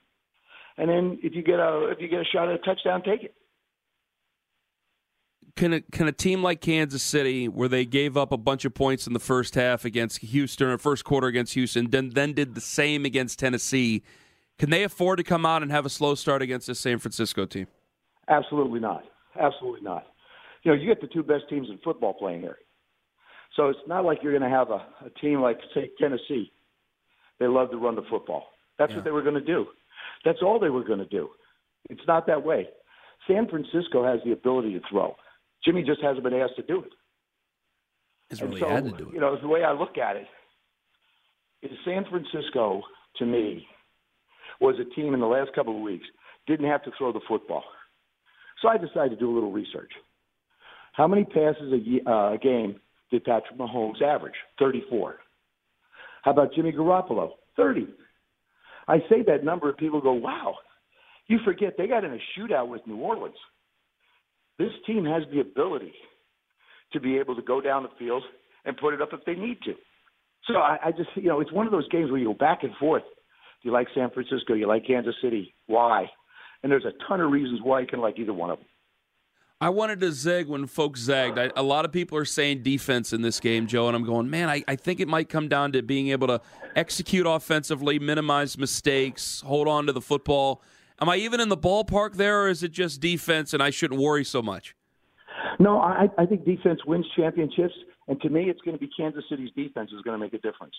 and 0.77 0.89
then 0.89 1.19
if 1.23 1.35
you 1.35 1.43
get 1.43 1.59
a 1.59 1.89
if 1.91 2.01
you 2.01 2.09
get 2.09 2.21
a 2.21 2.25
shot 2.33 2.49
at 2.49 2.55
a 2.55 2.59
touchdown, 2.59 3.03
take 3.03 3.25
it. 3.25 3.35
Can 5.57 5.73
a, 5.73 5.81
can 5.81 6.07
a 6.07 6.13
team 6.13 6.45
like 6.45 6.61
Kansas 6.61 7.03
City, 7.03 7.49
where 7.49 7.69
they 7.69 7.85
gave 7.85 8.17
up 8.17 8.31
a 8.31 8.37
bunch 8.37 8.65
of 8.65 8.73
points 8.73 9.09
in 9.09 9.13
the 9.13 9.19
first 9.19 9.57
half 9.57 9.85
against 9.85 10.19
Houston 10.19 10.69
or 10.69 10.79
first 10.79 11.05
quarter 11.05 11.27
against 11.27 11.55
Houston, 11.55 11.91
then 11.91 12.11
then 12.11 12.33
did 12.33 12.55
the 12.55 12.61
same 12.61 13.05
against 13.05 13.41
Tennessee, 13.41 14.03
can 14.61 14.69
they 14.69 14.83
afford 14.83 15.17
to 15.17 15.25
come 15.25 15.47
out 15.47 15.63
and 15.63 15.73
have 15.73 15.87
a 15.87 15.89
slow 15.89 16.15
start 16.15 16.43
against 16.43 16.67
this 16.67 16.79
San 16.79 16.99
Francisco 16.99 17.47
team? 17.47 17.67
Absolutely 18.29 18.79
not. 18.79 19.05
Absolutely 19.41 19.81
not. 19.81 20.05
You 20.65 20.73
know, 20.73 20.79
you 20.79 20.87
get 20.87 21.01
the 21.01 21.07
two 21.07 21.23
best 21.23 21.45
teams 21.49 21.69
in 21.71 21.79
football 21.83 22.13
playing 22.13 22.43
here. 22.43 22.59
So 23.57 23.71
it's 23.71 23.79
not 23.89 24.05
like 24.05 24.19
you're 24.23 24.39
going 24.39 24.49
to 24.49 24.55
have 24.55 24.69
a, 24.69 24.85
a 25.07 25.11
team 25.19 25.41
like, 25.41 25.59
say, 25.73 25.91
Tennessee. 25.99 26.53
They 27.39 27.47
love 27.47 27.71
to 27.71 27.79
run 27.79 27.97
the 27.97 28.05
football. 28.11 28.49
That's 28.79 28.91
yeah. 28.91 28.97
what 28.97 29.05
they 29.07 29.11
were 29.11 29.23
going 29.23 29.37
to 29.37 29.41
do. 29.41 29.65
That's 30.27 30.41
all 30.43 30.61
they 30.61 30.69
were 30.69 30.85
going 30.85 30.99
to 30.99 31.07
do. 31.07 31.31
It's 31.89 32.07
not 32.07 32.27
that 32.27 32.45
way. 32.45 32.69
San 33.27 33.49
Francisco 33.49 34.05
has 34.05 34.21
the 34.27 34.33
ability 34.33 34.75
to 34.75 34.81
throw. 34.91 35.17
Jimmy 35.65 35.85
just 35.85 36.03
hasn't 36.03 36.23
been 36.23 36.35
asked 36.35 36.57
to 36.57 36.63
do 36.63 36.83
it. 36.83 36.93
He's 38.29 38.43
really 38.43 38.61
so, 38.61 38.69
had 38.69 38.85
to 38.85 38.91
do 38.91 39.09
it. 39.09 39.15
You 39.15 39.21
know, 39.21 39.41
the 39.41 39.49
way 39.49 39.65
I 39.65 39.73
look 39.73 39.97
at 39.97 40.17
it 40.17 40.27
is 41.63 41.71
San 41.87 42.05
Francisco, 42.11 42.83
to 43.17 43.25
me, 43.25 43.67
was 44.61 44.77
a 44.81 44.95
team 44.95 45.15
in 45.15 45.21
the 45.21 45.27
last 45.27 45.53
couple 45.55 45.77
of 45.77 45.83
weeks 45.83 46.07
didn't 46.47 46.69
have 46.69 46.83
to 46.85 46.91
throw 46.99 47.13
the 47.13 47.21
football. 47.29 47.65
So 48.61 48.69
I 48.69 48.77
decided 48.77 49.11
to 49.11 49.17
do 49.17 49.31
a 49.31 49.35
little 49.35 49.53
research. 49.53 49.91
How 50.93 51.07
many 51.07 51.25
passes 51.25 51.73
a, 51.73 52.11
uh, 52.11 52.35
a 52.35 52.39
game 52.39 52.81
did 53.11 53.25
Patrick 53.25 53.59
Mahomes 53.59 54.03
average? 54.03 54.35
34. 54.59 55.17
How 56.23 56.33
about 56.33 56.53
Jimmy 56.55 56.73
Garoppolo? 56.73 57.31
30. 57.57 57.87
I 58.89 58.99
say 59.09 59.23
that 59.27 59.45
number 59.45 59.69
and 59.69 59.79
people 59.79 60.01
go, 60.01 60.13
wow. 60.13 60.57
You 61.29 61.39
forget 61.45 61.75
they 61.79 61.87
got 61.87 62.05
in 62.05 62.13
a 62.13 62.19
shootout 62.37 62.69
with 62.69 62.87
New 62.87 62.97
Orleans. 62.97 63.37
This 64.59 64.73
team 64.87 65.05
has 65.05 65.23
the 65.33 65.41
ability 65.41 65.93
to 66.93 67.01
be 67.01 67.17
able 67.19 67.37
to 67.37 67.43
go 67.43 67.61
down 67.61 67.85
the 67.85 67.89
field 67.99 68.23
and 68.65 68.77
put 68.77 68.93
it 68.93 69.01
up 69.01 69.11
if 69.13 69.25
they 69.25 69.35
need 69.35 69.59
to. 69.65 69.75
So 70.49 70.55
I, 70.55 70.79
I 70.87 70.91
just, 70.91 71.11
you 71.15 71.29
know, 71.29 71.41
it's 71.41 71.53
one 71.53 71.67
of 71.67 71.73
those 71.73 71.89
games 71.89 72.11
where 72.11 72.19
you 72.19 72.27
go 72.27 72.35
back 72.35 72.63
and 72.63 72.73
forth. 72.77 73.05
Do 73.63 73.69
you 73.69 73.73
like 73.73 73.89
San 73.95 74.11
Francisco? 74.11 74.55
Do 74.55 74.57
you 74.57 74.67
like 74.67 74.87
Kansas 74.87 75.15
City? 75.23 75.55
Why? 75.67 76.07
and 76.63 76.71
there's 76.71 76.85
a 76.85 76.93
ton 77.09 77.21
of 77.21 77.31
reasons 77.31 77.61
why 77.63 77.81
you 77.81 77.87
can 77.87 78.01
like 78.01 78.19
either 78.19 78.33
one 78.35 78.51
of 78.51 78.59
them. 78.59 78.67
I 79.63 79.69
wanted 79.69 80.01
to 80.01 80.13
zig 80.13 80.49
when 80.49 80.67
folks 80.67 81.01
zagged. 81.01 81.39
I, 81.39 81.51
a 81.55 81.63
lot 81.63 81.85
of 81.85 81.93
people 81.93 82.17
are 82.17 82.25
saying 82.25 82.63
defense 82.63 83.13
in 83.13 83.21
this 83.21 83.41
game, 83.41 83.67
Joe, 83.67 83.89
and 83.89 83.97
I'm 83.97 84.05
going, 84.05 84.31
man, 84.31 84.49
I, 84.49 84.65
I 84.67 84.77
think 84.77 85.01
it 85.01 85.09
might 85.09 85.29
come 85.29 85.49
down 85.49 85.73
to 85.73 85.83
being 85.83 86.09
able 86.09 86.29
to 86.29 86.41
execute 86.75 87.27
offensively, 87.27 87.99
minimize 87.99 88.57
mistakes, 88.57 89.43
hold 89.43 89.69
on 89.69 89.87
to 89.87 89.93
the 89.93 90.01
football. 90.01 90.63
Am 90.99 91.11
I 91.11 91.17
even 91.17 91.41
in 91.41 91.51
the 91.51 91.59
ballpark 91.59 92.15
there, 92.15 92.45
or 92.45 92.49
is 92.49 92.63
it 92.63 92.73
just 92.73 93.03
defense 93.03 93.53
and 93.53 93.63
I 93.63 93.69
shouldn't 93.69 94.01
worry 94.01 94.25
so 94.25 94.41
much? 94.41 94.75
No, 95.59 95.79
I, 95.79 96.09
I 96.17 96.25
think 96.25 96.47
defense 96.47 96.81
wins 96.87 97.07
championships, 97.15 97.75
and 98.09 98.19
to 98.23 98.31
me, 98.31 98.45
it's 98.49 98.61
going 98.63 98.79
to 98.79 98.81
be 98.81 98.91
Kansas 98.97 99.25
City's 99.29 99.51
defense 99.55 99.91
is 99.95 100.01
going 100.03 100.19
to 100.19 100.25
make 100.25 100.33
a 100.33 100.39
difference. 100.39 100.75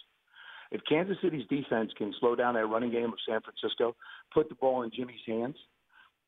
If 0.72 0.82
Kansas 0.88 1.18
City's 1.22 1.46
defense 1.50 1.92
can 1.98 2.14
slow 2.20 2.36
down 2.36 2.54
that 2.54 2.66
running 2.66 2.92
game 2.92 3.12
of 3.12 3.20
San 3.28 3.42
Francisco, 3.42 3.96
put 4.34 4.48
the 4.50 4.56
ball 4.56 4.84
in 4.84 4.92
Jimmy's 4.96 5.20
hands, 5.28 5.56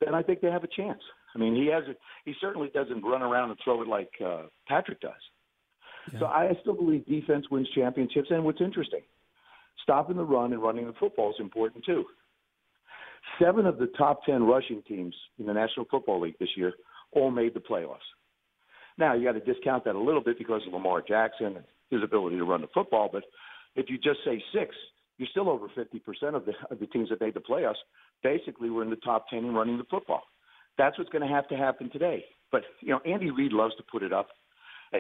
then 0.03 0.13
I 0.13 0.21
think 0.21 0.41
they 0.41 0.51
have 0.51 0.63
a 0.63 0.75
chance. 0.75 1.01
I 1.35 1.39
mean, 1.39 1.55
he 1.55 1.67
has 1.67 1.83
it. 1.87 1.97
He 2.25 2.33
certainly 2.41 2.69
doesn't 2.73 3.03
run 3.03 3.21
around 3.21 3.49
and 3.49 3.59
throw 3.63 3.81
it 3.81 3.87
like 3.87 4.11
uh, 4.23 4.43
Patrick 4.67 4.99
does. 4.99 5.11
Yeah. 6.11 6.19
So 6.19 6.25
I 6.25 6.51
still 6.61 6.75
believe 6.75 7.05
defense 7.05 7.45
wins 7.49 7.69
championships. 7.73 8.27
And 8.29 8.43
what's 8.43 8.59
interesting, 8.59 9.01
stopping 9.81 10.17
the 10.17 10.23
run 10.23 10.51
and 10.51 10.61
running 10.61 10.87
the 10.87 10.93
football 10.99 11.29
is 11.29 11.37
important 11.39 11.85
too. 11.85 12.03
Seven 13.41 13.65
of 13.65 13.77
the 13.77 13.87
top 13.97 14.25
ten 14.25 14.43
rushing 14.43 14.83
teams 14.83 15.15
in 15.39 15.45
the 15.45 15.53
National 15.53 15.85
Football 15.89 16.19
League 16.19 16.37
this 16.39 16.49
year 16.57 16.73
all 17.13 17.31
made 17.31 17.53
the 17.53 17.61
playoffs. 17.61 17.97
Now 18.97 19.13
you 19.13 19.23
got 19.23 19.33
to 19.33 19.53
discount 19.53 19.85
that 19.85 19.95
a 19.95 19.99
little 19.99 20.21
bit 20.21 20.37
because 20.37 20.61
of 20.67 20.73
Lamar 20.73 21.01
Jackson 21.01 21.55
and 21.55 21.65
his 21.89 22.03
ability 22.03 22.37
to 22.37 22.43
run 22.43 22.61
the 22.61 22.67
football, 22.73 23.09
but 23.11 23.23
if 23.75 23.89
you 23.89 23.97
just 23.97 24.19
say 24.25 24.41
six, 24.53 24.75
you're 25.17 25.27
still 25.31 25.49
over 25.49 25.67
50% 25.67 26.35
of 26.35 26.45
the, 26.45 26.53
of 26.71 26.79
the 26.79 26.87
teams 26.87 27.09
that 27.09 27.21
made 27.21 27.33
the 27.33 27.39
playoffs 27.39 27.75
basically 28.23 28.69
we're 28.69 28.83
in 28.83 28.89
the 28.89 28.95
top 28.97 29.29
10 29.29 29.39
in 29.39 29.53
running 29.53 29.77
the 29.77 29.83
football. 29.91 30.23
That's 30.77 30.97
what's 30.97 31.09
going 31.11 31.27
to 31.27 31.33
have 31.33 31.47
to 31.49 31.55
happen 31.55 31.89
today. 31.91 32.25
But, 32.51 32.63
you 32.79 32.89
know, 32.89 32.99
Andy 33.05 33.29
Reid 33.29 33.51
loves 33.51 33.75
to 33.75 33.83
put 33.91 34.01
it 34.01 34.13
up. 34.13 34.29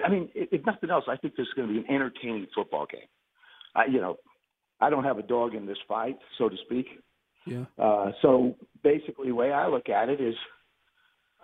I 0.05 0.09
mean, 0.09 0.29
if 0.33 0.65
nothing 0.65 0.89
else, 0.89 1.05
I 1.07 1.15
think 1.17 1.35
this 1.35 1.47
is 1.47 1.53
going 1.55 1.67
to 1.67 1.73
be 1.73 1.79
an 1.79 1.85
entertaining 1.89 2.47
football 2.53 2.85
game. 2.91 3.07
I, 3.75 3.85
you 3.85 4.01
know, 4.01 4.17
I 4.81 4.89
don't 4.89 5.03
have 5.03 5.17
a 5.17 5.23
dog 5.23 5.55
in 5.55 5.65
this 5.65 5.77
fight, 5.87 6.17
so 6.37 6.49
to 6.49 6.55
speak. 6.65 6.87
Yeah. 7.45 7.65
Uh, 7.77 8.11
so 8.21 8.55
basically, 8.83 9.27
the 9.27 9.35
way 9.35 9.51
I 9.51 9.67
look 9.67 9.89
at 9.89 10.09
it 10.09 10.19
is, 10.19 10.35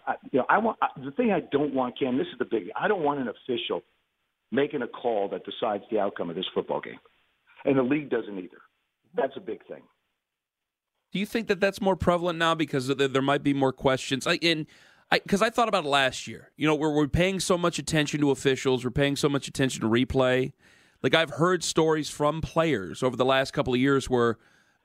I, 0.07 0.15
you 0.31 0.39
know, 0.39 0.45
I 0.49 0.57
want 0.57 0.77
I, 0.81 0.87
the 1.03 1.11
thing 1.11 1.31
I 1.31 1.41
don't 1.51 1.73
want, 1.73 1.99
Ken. 1.99 2.17
This 2.17 2.27
is 2.27 2.39
the 2.39 2.45
big. 2.45 2.69
I 2.79 2.87
don't 2.87 3.03
want 3.03 3.19
an 3.19 3.27
official 3.27 3.81
making 4.51 4.81
a 4.81 4.87
call 4.87 5.29
that 5.29 5.43
decides 5.45 5.83
the 5.91 5.99
outcome 5.99 6.29
of 6.29 6.35
this 6.35 6.47
football 6.55 6.81
game, 6.81 6.99
and 7.65 7.77
the 7.77 7.83
league 7.83 8.09
doesn't 8.09 8.37
either. 8.37 8.61
That's 9.15 9.33
a 9.35 9.39
big 9.39 9.65
thing. 9.67 9.81
Do 11.11 11.19
you 11.19 11.25
think 11.25 11.47
that 11.47 11.59
that's 11.59 11.81
more 11.81 11.95
prevalent 11.95 12.37
now 12.37 12.53
because 12.53 12.87
there 12.87 13.21
might 13.21 13.43
be 13.43 13.53
more 13.53 13.73
questions? 13.73 14.27
I, 14.27 14.35
in 14.35 14.67
because 15.11 15.41
I, 15.41 15.47
I, 15.47 15.49
thought 15.49 15.67
about 15.67 15.85
it 15.85 15.89
last 15.89 16.27
year. 16.27 16.51
You 16.55 16.67
know, 16.67 16.75
we're, 16.75 16.93
we're 16.93 17.07
paying 17.07 17.39
so 17.39 17.57
much 17.57 17.79
attention 17.79 18.21
to 18.21 18.29
officials, 18.29 18.83
we're 18.83 18.91
paying 18.91 19.15
so 19.15 19.27
much 19.27 19.47
attention 19.47 19.81
to 19.81 19.87
replay. 19.87 20.53
Like 21.01 21.15
I've 21.15 21.31
heard 21.31 21.63
stories 21.63 22.09
from 22.09 22.41
players 22.41 23.01
over 23.01 23.15
the 23.15 23.25
last 23.25 23.51
couple 23.51 23.73
of 23.73 23.79
years 23.79 24.09
where 24.09 24.37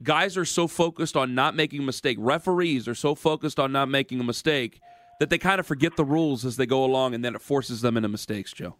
guys 0.03 0.37
are 0.37 0.45
so 0.45 0.67
focused 0.67 1.17
on 1.17 1.35
not 1.35 1.55
making 1.55 1.83
a 1.83 1.85
mistake, 1.85 2.17
referees 2.21 2.89
are 2.89 2.95
so 2.95 3.15
focused 3.15 3.59
on 3.59 3.73
not 3.73 3.89
making 3.89 4.21
a 4.21 4.25
mistake 4.25 4.81
that 5.21 5.31
they 5.31 5.39
kind 5.39 5.61
of 5.61 5.67
forget 5.67 5.97
the 5.97 6.05
rules 6.05 6.45
as 6.45 6.57
they 6.57 6.67
go 6.67 6.85
along, 6.85 7.15
and 7.15 7.25
then 7.25 7.35
it 7.35 7.41
forces 7.41 7.81
them 7.81 7.97
into 7.97 8.09
mistakes. 8.09 8.53
Joe. 8.53 8.77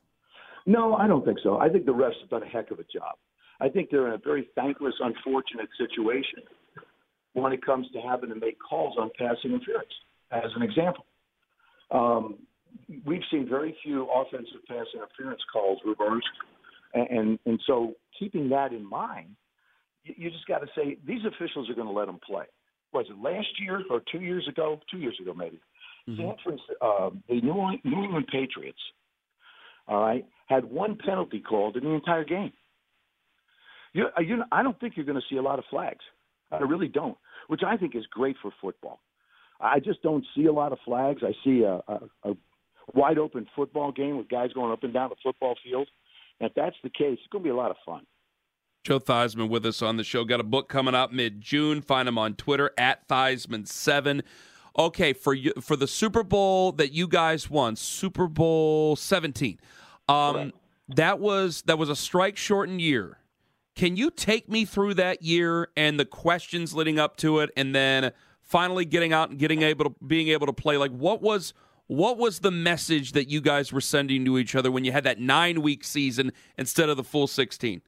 No, 0.67 0.95
I 0.95 1.07
don't 1.07 1.25
think 1.25 1.39
so. 1.43 1.59
I 1.59 1.69
think 1.69 1.87
the 1.87 1.93
refs 1.93 2.21
have 2.21 2.31
done 2.31 2.43
a 2.43 2.49
heck 2.49 2.71
of 2.71 2.79
a 2.79 2.85
job. 2.85 3.17
I 3.61 3.69
think 3.69 3.91
they're 3.91 4.09
in 4.09 4.15
a 4.15 4.19
very 4.19 4.49
thankless, 4.55 4.95
unfortunate 5.01 5.69
situation 5.79 6.41
when 7.35 7.53
it 7.53 7.65
comes 7.65 7.87
to 7.93 8.01
having 8.01 8.31
to 8.31 8.37
make 8.37 8.57
calls 8.59 8.97
on 8.99 9.11
passing 9.19 9.53
interference, 9.53 9.89
as 10.31 10.51
an 10.57 10.63
example. 10.63 11.05
Um, 11.91 12.37
we've 13.05 13.23
seen 13.31 13.49
very 13.49 13.77
few 13.83 14.09
offensive 14.11 14.65
pass 14.69 14.87
interference 14.95 15.41
calls 15.53 15.79
reversed, 15.85 16.27
and 16.95 17.09
and, 17.11 17.39
and 17.47 17.61
so 17.67 17.95
keeping 18.19 18.49
that 18.51 18.73
in 18.73 18.89
mind, 18.89 19.37
you, 20.05 20.15
you 20.17 20.31
just 20.31 20.47
got 20.47 20.59
to 20.59 20.67
say 20.77 20.97
these 21.07 21.23
officials 21.27 21.69
are 21.69 21.75
going 21.75 21.87
to 21.87 21.93
let 21.93 22.07
them 22.07 22.21
play. 22.25 22.47
Was 22.93 23.07
it 23.11 23.19
last 23.21 23.49
year 23.61 23.83
or 23.91 24.01
two 24.11 24.21
years 24.21 24.47
ago? 24.49 24.81
Two 24.91 24.99
years 24.99 25.19
ago, 25.21 25.35
maybe. 25.35 25.61
Mm-hmm. 26.09 26.53
Uh, 26.81 27.11
the 27.29 27.41
New, 27.41 27.79
New 27.85 28.05
England 28.05 28.29
Patriots, 28.31 28.79
all 29.89 30.01
right, 30.01 30.25
had 30.47 30.65
one 30.65 30.97
penalty 31.05 31.41
called 31.41 31.77
in 31.77 31.85
the 31.85 31.91
entire 31.91 32.25
game. 32.25 32.53
You, 33.95 34.07
uh, 34.17 34.21
you, 34.21 34.43
I 34.53 34.63
don't 34.63 34.79
think 34.79 34.97
you're 34.97 35.07
going 35.07 35.21
to 35.21 35.27
see 35.31 35.39
a 35.39 35.43
lot 35.43 35.59
of 35.59 35.65
flags. 35.71 36.05
I 36.53 36.59
really 36.59 36.89
don't, 36.89 37.17
which 37.49 37.63
I 37.67 37.77
think 37.77 37.97
is 37.97 38.05
great 38.11 38.37
for 38.41 38.53
football. 38.61 39.01
I 39.61 39.81
just 39.81 40.03
don't 40.03 40.25
see 40.37 40.47
a 40.47 40.53
lot 40.53 40.73
of 40.73 40.79
flags. 40.85 41.23
I 41.25 41.33
see 41.45 41.63
a, 41.63 41.81
a, 41.89 42.01
a 42.25 42.37
wide 42.93 43.19
open 43.19 43.47
football 43.57 43.91
game 43.91 44.19
with 44.19 44.29
guys 44.29 44.53
going 44.53 44.71
up 44.71 44.85
and 44.85 44.93
down 44.93 45.09
the 45.09 45.17
football 45.23 45.57
field. 45.65 45.89
And 46.39 46.49
if 46.49 46.55
that's 46.55 46.77
the 46.83 46.91
case, 46.91 47.19
it's 47.19 47.27
going 47.33 47.43
to 47.43 47.49
be 47.49 47.51
a 47.51 47.57
lot 47.57 47.71
of 47.71 47.77
fun. 47.85 48.05
Joe 48.85 49.01
Theismann 49.01 49.49
with 49.49 49.65
us 49.65 49.81
on 49.81 49.97
the 49.97 50.05
show. 50.05 50.25
Got 50.25 50.41
a 50.41 50.45
book 50.45 50.69
coming 50.69 50.95
out 50.95 51.13
mid 51.13 51.41
June. 51.41 51.81
Find 51.81 52.07
him 52.09 52.19
on 52.19 52.35
Twitter 52.35 52.71
at 52.77 53.09
Theismann7. 53.09 54.23
Okay, 54.79 55.13
for 55.13 55.33
you, 55.33 55.53
for 55.61 55.77
the 55.77 55.87
Super 55.87 56.23
Bowl 56.23 56.73
that 56.73 56.93
you 56.93 57.09
guys 57.09 57.49
won, 57.49 57.77
Super 57.77 58.27
Bowl 58.27 58.97
17. 58.97 59.59
Um, 60.09 60.53
that 60.89 61.19
was 61.19 61.63
that 61.63 61.79
was 61.79 61.89
a 61.89 61.97
strike 61.97 62.37
shortened 62.37 62.83
year. 62.83 63.19
Can 63.75 63.97
you 63.97 64.11
take 64.11 64.49
me 64.49 64.65
through 64.65 64.95
that 64.95 65.23
year 65.23 65.69
and 65.77 65.99
the 65.99 66.05
questions 66.05 66.75
leading 66.75 66.99
up 66.99 67.17
to 67.19 67.41
it, 67.41 67.51
and 67.57 67.75
then 67.75 68.13
finally 68.41 68.85
getting 68.85 69.13
out 69.13 69.31
and 69.31 69.39
getting 69.39 69.63
able 69.63 69.87
to 69.87 69.95
being 70.07 70.29
able 70.29 70.47
to 70.47 70.53
play? 70.53 70.77
Like, 70.77 70.93
what 70.93 71.23
was 71.23 71.55
what 71.87 72.17
was 72.17 72.39
the 72.39 72.51
message 72.51 73.13
that 73.13 73.29
you 73.29 73.41
guys 73.41 73.73
were 73.73 73.81
sending 73.81 74.25
to 74.25 74.39
each 74.39 74.55
other 74.55 74.71
when 74.71 74.85
you 74.85 74.93
had 74.93 75.05
that 75.05 75.19
nine 75.19 75.61
week 75.61 75.85
season 75.85 76.33
instead 76.57 76.89
of 76.89 76.97
the 76.97 77.05
full 77.05 77.27
sixteen? 77.27 77.83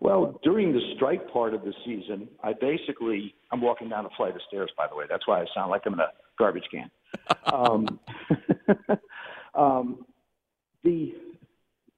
Well, 0.00 0.40
during 0.42 0.72
the 0.72 0.80
strike 0.96 1.30
part 1.30 1.52
of 1.54 1.62
the 1.62 1.74
season, 1.84 2.26
I 2.42 2.54
basically 2.54 3.34
I'm 3.52 3.60
walking 3.60 3.88
down 3.88 4.06
a 4.06 4.10
flight 4.16 4.34
of 4.34 4.40
stairs. 4.48 4.70
By 4.76 4.88
the 4.88 4.96
way, 4.96 5.04
that's 5.08 5.28
why 5.28 5.40
I 5.40 5.46
sound 5.54 5.70
like 5.70 5.82
I'm 5.86 5.94
in 5.94 6.00
a 6.00 6.08
garbage 6.38 6.64
can. 6.70 6.90
um, 7.52 8.00
um, 9.54 10.06
the 10.82 11.14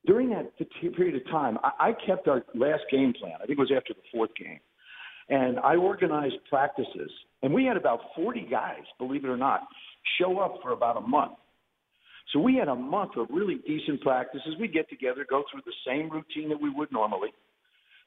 during 0.06 0.30
that 0.30 0.52
period 0.96 1.14
of 1.14 1.24
time, 1.30 1.58
I, 1.62 1.92
kept 2.06 2.26
our 2.26 2.42
last 2.54 2.82
game 2.90 3.12
plan. 3.18 3.34
I 3.36 3.46
think 3.46 3.58
it 3.58 3.58
was 3.58 3.72
after 3.74 3.94
the 3.94 4.02
fourth 4.12 4.30
game, 4.36 4.58
and 5.28 5.60
I 5.60 5.76
organized 5.76 6.36
practices. 6.48 7.10
And 7.42 7.52
we 7.54 7.64
had 7.64 7.76
about 7.76 8.00
40 8.16 8.46
guys, 8.50 8.82
believe 8.98 9.24
it 9.24 9.28
or 9.28 9.36
not, 9.36 9.60
show 10.20 10.40
up 10.40 10.56
for 10.62 10.72
about 10.72 10.96
a 10.96 11.00
month. 11.00 11.34
So 12.32 12.40
we 12.40 12.56
had 12.56 12.68
a 12.68 12.74
month 12.74 13.12
of 13.16 13.28
really 13.30 13.56
decent 13.66 14.00
practices. 14.00 14.54
We'd 14.58 14.72
get 14.72 14.88
together, 14.88 15.26
go 15.28 15.44
through 15.50 15.62
the 15.66 15.72
same 15.86 16.10
routine 16.10 16.48
that 16.48 16.60
we 16.60 16.70
would 16.70 16.90
normally, 16.90 17.30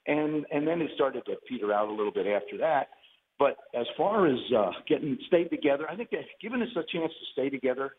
and 0.07 0.45
and 0.51 0.67
then 0.67 0.81
it 0.81 0.89
started 0.95 1.25
to 1.25 1.35
peter 1.47 1.73
out 1.73 1.87
a 1.87 1.91
little 1.91 2.11
bit 2.11 2.27
after 2.27 2.57
that. 2.57 2.89
But 3.37 3.57
as 3.77 3.85
far 3.97 4.27
as 4.27 4.39
uh, 4.57 4.71
getting 4.87 5.17
stayed 5.27 5.49
together, 5.49 5.85
I 5.89 5.95
think 5.95 6.09
that 6.11 6.21
giving 6.41 6.61
us 6.61 6.69
a 6.75 6.83
chance 6.91 7.11
to 7.11 7.25
stay 7.33 7.49
together, 7.49 7.91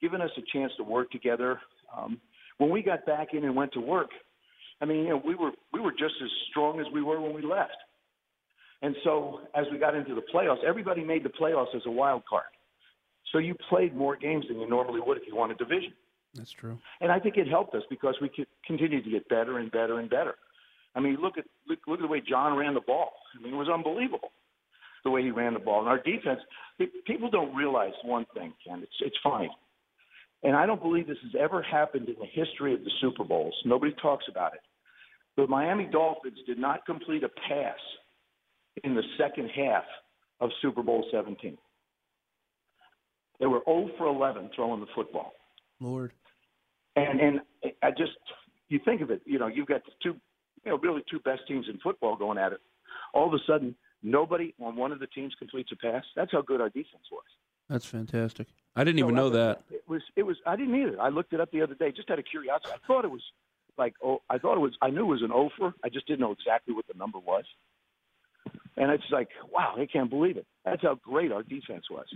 giving 0.00 0.20
us 0.20 0.30
a 0.36 0.42
chance 0.52 0.72
to 0.76 0.84
work 0.84 1.10
together. 1.10 1.60
Um, 1.96 2.20
when 2.58 2.70
we 2.70 2.82
got 2.82 3.04
back 3.06 3.28
in 3.32 3.44
and 3.44 3.54
went 3.54 3.72
to 3.72 3.80
work, 3.80 4.10
I 4.80 4.84
mean, 4.84 5.04
you 5.04 5.08
know, 5.10 5.22
we 5.24 5.34
were 5.34 5.52
we 5.72 5.80
were 5.80 5.92
just 5.92 6.14
as 6.22 6.30
strong 6.50 6.80
as 6.80 6.86
we 6.92 7.02
were 7.02 7.20
when 7.20 7.34
we 7.34 7.42
left. 7.42 7.76
And 8.82 8.94
so 9.04 9.40
as 9.54 9.66
we 9.72 9.78
got 9.78 9.94
into 9.94 10.14
the 10.14 10.22
playoffs, 10.34 10.62
everybody 10.66 11.02
made 11.02 11.24
the 11.24 11.30
playoffs 11.30 11.74
as 11.74 11.82
a 11.86 11.90
wild 11.90 12.22
card. 12.28 12.44
So 13.32 13.38
you 13.38 13.54
played 13.68 13.94
more 13.96 14.16
games 14.16 14.44
than 14.48 14.60
you 14.60 14.68
normally 14.68 15.00
would 15.00 15.16
if 15.16 15.24
you 15.26 15.34
won 15.34 15.50
a 15.50 15.54
division. 15.54 15.92
That's 16.34 16.52
true. 16.52 16.78
And 17.00 17.10
I 17.10 17.18
think 17.18 17.36
it 17.36 17.48
helped 17.48 17.74
us 17.74 17.82
because 17.88 18.16
we 18.20 18.28
could 18.28 18.46
continue 18.66 19.02
to 19.02 19.10
get 19.10 19.28
better 19.28 19.58
and 19.58 19.70
better 19.70 19.98
and 19.98 20.10
better. 20.10 20.34
I 20.94 21.00
mean, 21.00 21.16
look 21.20 21.38
at 21.38 21.44
look, 21.68 21.78
look 21.86 21.98
at 22.00 22.02
the 22.02 22.08
way 22.08 22.22
John 22.26 22.56
ran 22.56 22.74
the 22.74 22.80
ball. 22.80 23.12
I 23.38 23.42
mean, 23.42 23.54
it 23.54 23.56
was 23.56 23.68
unbelievable 23.68 24.32
the 25.04 25.10
way 25.10 25.22
he 25.22 25.30
ran 25.30 25.54
the 25.54 25.60
ball. 25.60 25.80
And 25.80 25.88
our 25.88 25.98
defense, 26.02 26.40
people 27.06 27.30
don't 27.30 27.54
realize 27.54 27.92
one 28.04 28.26
thing, 28.34 28.52
Ken. 28.66 28.80
It's 28.82 28.96
it's 29.00 29.16
fine. 29.22 29.50
And 30.46 30.54
I 30.54 30.64
don't 30.64 30.80
believe 30.80 31.08
this 31.08 31.18
has 31.24 31.32
ever 31.40 31.60
happened 31.60 32.08
in 32.08 32.14
the 32.20 32.26
history 32.26 32.72
of 32.72 32.84
the 32.84 32.90
Super 33.00 33.24
Bowls. 33.24 33.52
Nobody 33.64 33.92
talks 34.00 34.26
about 34.30 34.54
it. 34.54 34.60
The 35.36 35.44
Miami 35.48 35.88
Dolphins 35.90 36.38
did 36.46 36.56
not 36.56 36.86
complete 36.86 37.24
a 37.24 37.28
pass 37.28 37.76
in 38.84 38.94
the 38.94 39.02
second 39.18 39.48
half 39.48 39.82
of 40.40 40.50
Super 40.62 40.84
Bowl 40.84 41.04
17. 41.10 41.58
They 43.40 43.46
were 43.46 43.60
0 43.66 43.90
for 43.98 44.06
11 44.06 44.50
throwing 44.54 44.78
the 44.78 44.86
football. 44.94 45.32
Lord. 45.80 46.12
And 46.94 47.20
and 47.20 47.40
I 47.82 47.90
just 47.90 48.12
you 48.68 48.78
think 48.84 49.00
of 49.00 49.10
it, 49.10 49.22
you 49.26 49.40
know, 49.40 49.48
you've 49.48 49.66
got 49.66 49.84
the 49.84 49.90
two, 50.00 50.16
you 50.64 50.70
know, 50.70 50.78
really 50.78 51.02
two 51.10 51.18
best 51.18 51.40
teams 51.48 51.66
in 51.68 51.78
football 51.80 52.14
going 52.14 52.38
at 52.38 52.52
it. 52.52 52.60
All 53.12 53.26
of 53.26 53.34
a 53.34 53.42
sudden, 53.48 53.74
nobody 54.00 54.54
on 54.60 54.76
one 54.76 54.92
of 54.92 55.00
the 55.00 55.08
teams 55.08 55.34
completes 55.40 55.72
a 55.72 55.76
pass. 55.76 56.04
That's 56.14 56.30
how 56.30 56.42
good 56.42 56.60
our 56.60 56.70
defense 56.70 57.04
was. 57.10 57.24
That's 57.68 57.84
fantastic. 57.84 58.46
I 58.76 58.84
didn't 58.84 58.98
even 58.98 59.14
know 59.14 59.30
that. 59.30 59.62
It 59.70 59.82
was. 59.88 60.02
It 60.14 60.22
was. 60.22 60.36
I 60.46 60.54
didn't 60.54 60.74
either. 60.74 61.00
I 61.00 61.08
looked 61.08 61.32
it 61.32 61.40
up 61.40 61.50
the 61.50 61.62
other 61.62 61.74
day, 61.74 61.90
just 61.90 62.10
out 62.10 62.18
of 62.18 62.26
curiosity. 62.30 62.70
I 62.74 62.86
thought 62.86 63.04
it 63.04 63.10
was 63.10 63.22
like. 63.78 63.94
Oh, 64.04 64.20
I 64.28 64.38
thought 64.38 64.56
it 64.56 64.60
was. 64.60 64.76
I 64.82 64.90
knew 64.90 65.00
it 65.00 65.04
was 65.04 65.22
an 65.22 65.32
offer. 65.32 65.74
I 65.82 65.88
just 65.88 66.06
didn't 66.06 66.20
know 66.20 66.32
exactly 66.32 66.74
what 66.74 66.86
the 66.86 66.94
number 66.96 67.18
was. 67.18 67.44
And 68.76 68.90
it's 68.90 69.10
like, 69.10 69.28
wow, 69.50 69.74
I 69.78 69.86
can't 69.86 70.10
believe 70.10 70.36
it. 70.36 70.46
That's 70.64 70.82
how 70.82 70.96
great 70.96 71.32
our 71.32 71.42
defense 71.42 71.84
was. 71.90 72.06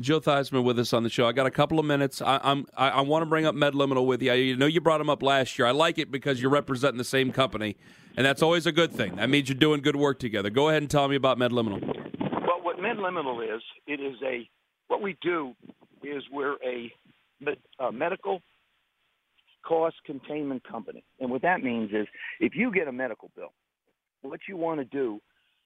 Joe 0.00 0.20
Theismann 0.20 0.64
with 0.64 0.78
us 0.78 0.92
on 0.92 1.04
the 1.04 1.08
show. 1.08 1.26
I 1.26 1.32
got 1.32 1.46
a 1.46 1.50
couple 1.50 1.78
of 1.78 1.86
minutes. 1.86 2.20
I, 2.20 2.40
I'm 2.42 2.66
I, 2.76 2.88
I 2.90 3.00
want 3.00 3.22
to 3.22 3.26
bring 3.26 3.46
up 3.46 3.54
MedLiminal 3.54 4.04
with 4.04 4.20
you. 4.20 4.32
I 4.32 4.52
know 4.54 4.66
you 4.66 4.80
brought 4.80 5.00
him 5.00 5.08
up 5.08 5.22
last 5.22 5.58
year. 5.58 5.66
I 5.66 5.70
like 5.70 5.98
it 5.98 6.10
because 6.10 6.42
you're 6.42 6.50
representing 6.50 6.98
the 6.98 7.04
same 7.04 7.32
company, 7.32 7.76
and 8.16 8.26
that's 8.26 8.42
always 8.42 8.66
a 8.66 8.72
good 8.72 8.92
thing. 8.92 9.16
That 9.16 9.30
means 9.30 9.48
you're 9.48 9.56
doing 9.56 9.80
good 9.80 9.96
work 9.96 10.18
together. 10.18 10.50
Go 10.50 10.68
ahead 10.68 10.82
and 10.82 10.90
tell 10.90 11.08
me 11.08 11.16
about 11.16 11.38
MedLiminal. 11.38 11.80
Well, 12.20 12.60
what 12.62 12.78
MedLiminal 12.78 13.56
is, 13.56 13.62
it 13.86 14.00
is 14.00 14.16
a 14.22 14.48
what 14.88 15.02
we 15.02 15.16
do 15.22 15.54
is 16.02 16.22
we're 16.32 16.56
a, 16.64 16.92
a 17.80 17.92
medical 17.92 18.40
cost 19.66 19.96
containment 20.04 20.62
company, 20.64 21.04
and 21.20 21.30
what 21.30 21.42
that 21.42 21.62
means 21.62 21.90
is 21.92 22.06
if 22.40 22.54
you 22.54 22.72
get 22.72 22.88
a 22.88 22.92
medical 22.92 23.30
bill, 23.36 23.52
what 24.22 24.40
you 24.48 24.56
want 24.56 24.80
to 24.80 24.84
do 24.84 25.20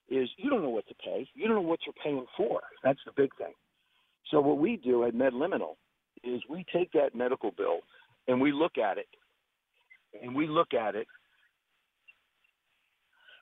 is 0.09 0.29
you 0.37 0.51
don't 0.51 0.63
know 0.63 0.71
what 0.71 0.87
to 0.89 0.95
pay. 0.95 1.29
You 1.35 1.47
don't 1.47 1.57
know 1.57 1.69
what 1.69 1.81
you're 1.87 1.95
paying 2.03 2.27
for. 2.37 2.61
That's 2.83 2.99
the 3.07 3.13
big 3.17 3.31
thing. 3.37 3.53
So 4.31 4.41
what 4.41 4.59
we 4.59 4.77
do 4.77 5.05
at 5.05 5.15
MedLiminal 5.15 5.77
is 6.25 6.41
we 6.49 6.65
take 6.73 6.93
that 6.93 7.15
medical 7.15 7.51
bill 7.57 7.79
and 8.29 8.41
we 8.41 8.53
look 8.53 8.79
at 8.79 8.99
it, 8.99 9.09
and 10.23 10.35
we 10.35 10.47
look 10.47 10.75
at 10.75 10.95
it, 10.95 11.07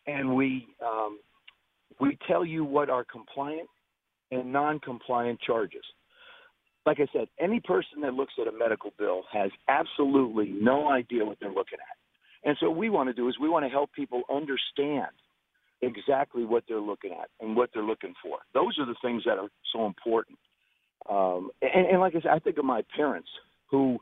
and 0.07 0.35
we 0.35 0.67
um, 0.85 1.19
we 2.01 2.17
tell 2.29 2.45
you 2.45 2.65
what 2.65 2.91
are 2.91 3.05
compliant 3.05 3.69
and 4.31 4.53
non-compliant 4.53 5.41
charges. 5.41 5.85
Like 6.87 7.01
I 7.01 7.07
said, 7.13 7.29
any 7.39 7.61
person 7.61 8.01
that 8.03 8.15
looks 8.15 8.35
at 8.41 8.47
a 8.47 8.53
medical 8.53 8.93
bill 8.99 9.23
has 9.33 9.51
absolutely 9.69 10.49
no 10.49 10.91
idea 10.91 11.25
what 11.25 11.39
they're 11.41 11.51
looking 11.51 11.79
at. 11.79 12.49
And 12.49 12.57
so 12.61 12.71
what 12.71 12.79
we 12.79 12.89
want 12.89 13.09
to 13.09 13.13
do 13.13 13.29
is 13.29 13.37
we 13.41 13.49
want 13.49 13.65
to 13.65 13.71
help 13.71 13.93
people 13.93 14.23
understand 14.31 15.13
exactly 15.83 16.45
what 16.45 16.65
they're 16.69 16.81
looking 16.81 17.13
at 17.13 17.29
and 17.41 17.57
what 17.57 17.71
they're 17.73 17.83
looking 17.83 18.15
for. 18.23 18.39
Those 18.55 18.79
are 18.79 18.87
the 18.87 18.97
things 19.03 19.23
that 19.27 19.39
are 19.39 19.49
so 19.73 19.87
important. 19.87 20.39
Um, 21.09 21.51
and, 21.63 21.87
and 21.87 22.01
like 22.01 22.15
I 22.15 22.21
said, 22.21 22.31
I 22.33 22.39
think 22.39 22.59
of 22.59 22.65
my 22.65 22.83
parents 22.97 23.29
who, 23.71 23.99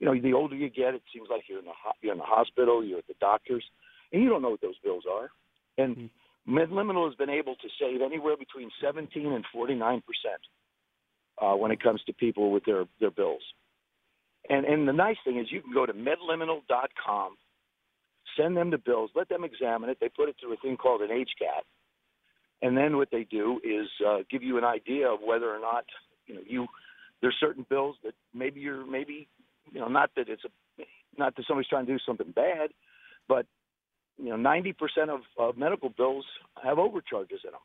you 0.00 0.06
know, 0.06 0.20
the 0.20 0.32
older 0.32 0.54
you 0.54 0.70
get, 0.70 0.94
it 0.94 1.02
seems 1.12 1.28
like 1.30 1.42
you're 1.48 1.58
in 1.58 1.64
the 1.64 1.72
ho- 1.72 1.92
you're 2.00 2.12
in 2.12 2.18
the 2.18 2.24
hospital, 2.24 2.84
you're 2.84 2.98
at 2.98 3.06
the 3.06 3.14
doctors, 3.20 3.64
and 4.12 4.22
you 4.22 4.28
don't 4.28 4.42
know 4.42 4.50
what 4.50 4.60
those 4.60 4.78
bills 4.82 5.04
are. 5.10 5.30
And 5.76 5.96
mm-hmm. 5.96 6.06
MedLiminal 6.48 7.06
has 7.06 7.14
been 7.16 7.30
able 7.30 7.54
to 7.56 7.68
save 7.80 8.00
anywhere 8.00 8.36
between 8.36 8.70
17 8.82 9.32
and 9.32 9.44
49 9.52 10.02
percent 10.02 10.40
uh, 11.40 11.54
when 11.54 11.70
it 11.70 11.82
comes 11.82 12.02
to 12.06 12.12
people 12.12 12.50
with 12.50 12.64
their 12.64 12.84
their 13.00 13.10
bills. 13.10 13.42
And 14.48 14.64
and 14.64 14.88
the 14.88 14.92
nice 14.92 15.16
thing 15.24 15.38
is 15.38 15.46
you 15.50 15.60
can 15.60 15.74
go 15.74 15.84
to 15.84 15.92
medliminal.com, 15.92 17.36
send 18.36 18.56
them 18.56 18.70
the 18.70 18.78
bills, 18.78 19.10
let 19.14 19.28
them 19.28 19.44
examine 19.44 19.90
it. 19.90 19.98
They 20.00 20.08
put 20.08 20.28
it 20.28 20.36
through 20.40 20.54
a 20.54 20.56
thing 20.56 20.76
called 20.76 21.02
an 21.02 21.10
HCAT, 21.10 21.62
and 22.62 22.76
then 22.76 22.96
what 22.96 23.08
they 23.10 23.24
do 23.24 23.60
is 23.62 23.88
uh, 24.06 24.18
give 24.30 24.42
you 24.42 24.58
an 24.58 24.64
idea 24.64 25.08
of 25.08 25.20
whether 25.24 25.54
or 25.54 25.60
not 25.60 25.84
you 26.26 26.34
know 26.34 26.40
you 26.46 26.66
there's 27.20 27.36
certain 27.40 27.66
bills 27.68 27.96
that 28.04 28.14
maybe 28.34 28.60
you're 28.60 28.86
maybe 28.86 29.28
you 29.70 29.80
know 29.80 29.88
not 29.88 30.10
that 30.16 30.28
it's 30.28 30.44
a 30.44 30.82
not 31.18 31.36
that 31.36 31.44
somebody's 31.46 31.68
trying 31.68 31.84
to 31.86 31.92
do 31.92 31.98
something 32.06 32.32
bad, 32.34 32.70
but 33.28 33.44
you 34.18 34.36
know 34.36 34.36
90% 34.36 34.74
of, 35.08 35.20
of 35.38 35.56
medical 35.56 35.90
bills 35.90 36.24
have 36.62 36.78
overcharges 36.78 37.40
in 37.44 37.52
them. 37.52 37.60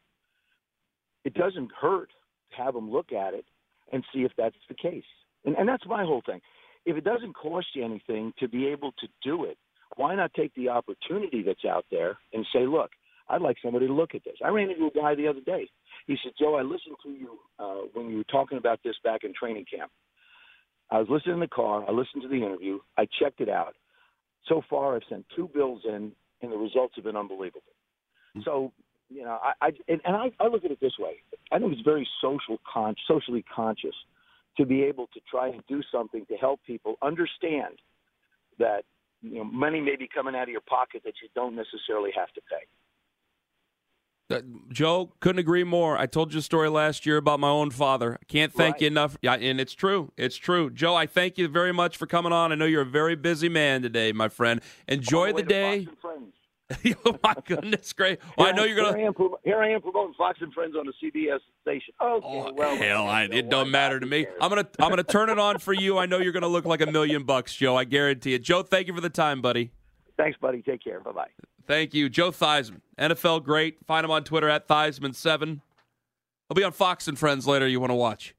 It 1.25 1.33
doesn't 1.33 1.71
hurt 1.79 2.09
to 2.55 2.63
have 2.63 2.73
them 2.73 2.91
look 2.91 3.11
at 3.11 3.33
it 3.33 3.45
and 3.91 4.03
see 4.13 4.21
if 4.21 4.31
that's 4.37 4.55
the 4.67 4.75
case. 4.75 5.03
And, 5.45 5.55
and 5.55 5.67
that's 5.67 5.85
my 5.85 6.03
whole 6.03 6.21
thing. 6.25 6.41
If 6.85 6.97
it 6.97 7.03
doesn't 7.03 7.33
cost 7.33 7.67
you 7.73 7.83
anything 7.83 8.33
to 8.39 8.47
be 8.47 8.67
able 8.67 8.91
to 8.99 9.07
do 9.23 9.45
it, 9.45 9.57
why 9.95 10.15
not 10.15 10.33
take 10.33 10.53
the 10.55 10.69
opportunity 10.69 11.43
that's 11.43 11.65
out 11.65 11.85
there 11.91 12.17
and 12.33 12.45
say, 12.53 12.65
look, 12.65 12.91
I'd 13.29 13.41
like 13.41 13.57
somebody 13.63 13.87
to 13.87 13.93
look 13.93 14.15
at 14.15 14.23
this. 14.23 14.35
I 14.43 14.49
ran 14.49 14.69
into 14.69 14.87
a 14.87 14.91
guy 14.91 15.15
the 15.15 15.27
other 15.27 15.39
day. 15.41 15.69
He 16.07 16.17
said, 16.23 16.33
Joe, 16.37 16.55
I 16.55 16.61
listened 16.61 16.97
to 17.03 17.09
you 17.09 17.39
uh, 17.59 17.87
when 17.93 18.09
you 18.09 18.17
were 18.17 18.23
talking 18.25 18.57
about 18.57 18.79
this 18.83 18.95
back 19.03 19.23
in 19.23 19.33
training 19.33 19.65
camp. 19.73 19.91
I 20.91 20.99
was 20.99 21.07
listening 21.09 21.35
in 21.35 21.39
the 21.39 21.47
car. 21.47 21.85
I 21.87 21.91
listened 21.91 22.23
to 22.23 22.27
the 22.27 22.43
interview. 22.43 22.79
I 22.97 23.07
checked 23.19 23.39
it 23.39 23.49
out. 23.49 23.75
So 24.47 24.61
far, 24.69 24.95
I've 24.95 25.03
sent 25.09 25.25
two 25.35 25.49
bills 25.53 25.81
in, 25.85 26.11
and 26.43 26.51
the 26.51 26.57
results 26.57 26.93
have 26.95 27.05
been 27.05 27.15
unbelievable. 27.15 27.73
Mm-hmm. 28.35 28.41
So, 28.45 28.71
you 29.09 29.23
know, 29.23 29.39
I, 29.41 29.53
I 29.61 29.67
and, 29.87 30.01
and 30.05 30.15
I, 30.15 30.31
I 30.39 30.47
look 30.47 30.65
at 30.65 30.71
it 30.71 30.79
this 30.81 30.93
way. 30.99 31.23
I 31.51 31.59
think 31.59 31.73
it's 31.73 31.81
very 31.81 32.07
social, 32.21 32.59
con- 32.71 32.95
socially 33.07 33.43
conscious 33.53 33.95
to 34.57 34.65
be 34.65 34.83
able 34.83 35.07
to 35.07 35.19
try 35.29 35.47
and 35.49 35.63
do 35.67 35.81
something 35.91 36.25
to 36.27 36.35
help 36.35 36.59
people 36.65 36.95
understand 37.01 37.79
that 38.59 38.83
you 39.21 39.37
know 39.37 39.43
money 39.43 39.81
may 39.81 39.95
be 39.95 40.07
coming 40.07 40.35
out 40.35 40.43
of 40.43 40.49
your 40.49 40.61
pocket 40.61 41.01
that 41.05 41.13
you 41.21 41.29
don't 41.33 41.55
necessarily 41.55 42.11
have 42.15 42.31
to 42.33 42.41
pay. 42.41 42.65
Uh, 44.33 44.41
Joe, 44.69 45.11
couldn't 45.19 45.39
agree 45.39 45.63
more. 45.63 45.97
I 45.97 46.05
told 46.05 46.33
you 46.33 46.39
a 46.39 46.41
story 46.41 46.69
last 46.69 47.05
year 47.05 47.17
about 47.17 47.39
my 47.39 47.49
own 47.49 47.71
father. 47.71 48.17
I 48.21 48.25
can't 48.25 48.53
thank 48.53 48.75
right. 48.75 48.81
you 48.81 48.87
enough. 48.87 49.17
Yeah, 49.21 49.33
and 49.35 49.59
it's 49.59 49.73
true. 49.73 50.11
It's 50.17 50.37
true. 50.37 50.69
Joe, 50.69 50.95
I 50.95 51.05
thank 51.05 51.37
you 51.37 51.47
very 51.47 51.73
much 51.73 51.97
for 51.97 52.07
coming 52.07 52.31
on. 52.31 52.51
I 52.51 52.55
know 52.55 52.65
you're 52.65 52.81
a 52.81 52.85
very 52.85 53.15
busy 53.15 53.49
man 53.49 53.81
today, 53.81 54.11
my 54.11 54.29
friend. 54.29 54.61
Enjoy 54.87 55.31
the, 55.33 55.43
the 55.43 55.43
day. 55.43 55.87
oh 57.05 57.19
my 57.23 57.35
goodness, 57.45 57.93
great! 57.93 58.19
Well, 58.37 58.47
I 58.47 58.51
know 58.51 58.63
you're 58.63 58.75
gonna. 58.75 58.97
Here 58.97 59.05
I, 59.05 59.07
am, 59.07 59.29
here 59.43 59.59
I 59.59 59.69
am 59.69 59.81
promoting 59.81 60.13
Fox 60.17 60.39
and 60.41 60.51
Friends 60.53 60.75
on 60.75 60.85
the 60.85 60.93
CBS 60.93 61.39
station. 61.61 61.93
Okay, 62.01 62.25
oh, 62.25 62.53
well, 62.53 62.75
hell, 62.75 63.07
I, 63.07 63.23
it 63.23 63.49
don't 63.49 63.69
matter 63.69 63.99
to 63.99 64.05
me. 64.05 64.25
I'm 64.41 64.49
gonna 64.49 64.67
I'm 64.79 64.89
gonna 64.89 65.03
turn 65.03 65.29
it 65.29 65.37
on 65.37 65.59
for 65.59 65.73
you. 65.73 65.97
I 65.97 66.05
know 66.05 66.17
you're 66.19 66.31
gonna 66.31 66.47
look 66.47 66.65
like 66.65 66.81
a 66.81 66.91
million 66.91 67.23
bucks, 67.23 67.53
Joe. 67.53 67.75
I 67.75 67.83
guarantee 67.83 68.33
it. 68.33 68.43
Joe, 68.43 68.63
thank 68.63 68.87
you 68.87 68.93
for 68.93 69.01
the 69.01 69.09
time, 69.09 69.41
buddy. 69.41 69.71
Thanks, 70.17 70.37
buddy. 70.39 70.61
Take 70.61 70.83
care. 70.83 70.99
Bye 70.99 71.11
bye. 71.11 71.29
Thank 71.65 71.93
you, 71.93 72.09
Joe 72.09 72.31
Theismann, 72.31 72.81
NFL 72.99 73.43
great. 73.43 73.77
Find 73.85 74.03
him 74.03 74.11
on 74.11 74.23
Twitter 74.23 74.49
at 74.49 74.67
Theismann7. 74.67 75.61
He'll 76.49 76.55
be 76.55 76.63
on 76.63 76.71
Fox 76.71 77.07
and 77.07 77.17
Friends 77.17 77.47
later. 77.47 77.67
You 77.67 77.79
want 77.79 77.91
to 77.91 77.95
watch? 77.95 78.35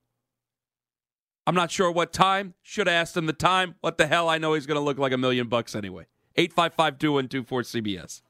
I'm 1.47 1.55
not 1.55 1.71
sure 1.71 1.91
what 1.91 2.13
time. 2.13 2.55
Should 2.63 2.87
have 2.87 2.95
asked 2.95 3.17
him 3.17 3.27
the 3.27 3.33
time. 3.33 3.75
What 3.81 3.99
the 3.99 4.07
hell? 4.07 4.29
I 4.29 4.39
know 4.39 4.55
he's 4.55 4.67
going 4.67 4.79
to 4.79 4.85
look 4.85 4.99
like 4.99 5.13
a 5.13 5.19
million 5.19 5.49
bucks 5.49 5.75
anyway. 5.75 6.07
855 6.37 6.99
2124 6.99 7.63
CBS. 7.63 8.23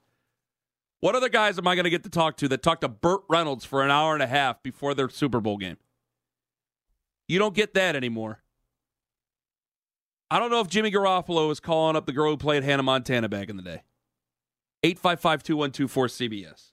What 1.01 1.15
other 1.15 1.29
guys 1.29 1.59
am 1.59 1.67
I 1.69 1.75
going 1.75 1.85
to 1.85 1.91
get 1.91 2.03
to 2.05 2.11
talk 2.11 2.37
to 2.39 2.49
that 2.49 2.63
talked 2.63 2.81
to 2.81 2.89
Burt 2.89 3.21
Reynolds 3.29 3.65
for 3.65 3.83
an 3.83 3.91
hour 3.91 4.15
and 4.15 4.23
a 4.23 4.27
half 4.27 4.63
before 4.63 4.95
their 4.95 5.09
Super 5.09 5.41
Bowl 5.41 5.59
game? 5.59 5.77
You 7.29 7.39
don't 7.39 7.55
get 7.55 7.75
that 7.75 7.95
anymore. 7.95 8.41
I 10.35 10.41
don't 10.41 10.51
know 10.51 10.59
if 10.59 10.67
Jimmy 10.67 10.91
Garoppolo 10.91 11.49
is 11.53 11.61
calling 11.61 11.95
up 11.95 12.07
the 12.07 12.13
girl 12.13 12.33
who 12.33 12.37
played 12.37 12.65
Hannah 12.65 12.83
Montana 12.83 13.29
back 13.29 13.49
in 13.49 13.57
the 13.57 13.63
day. 13.63 13.85
855 14.83 15.45
2124 15.45 16.07
CBS. 16.09 16.73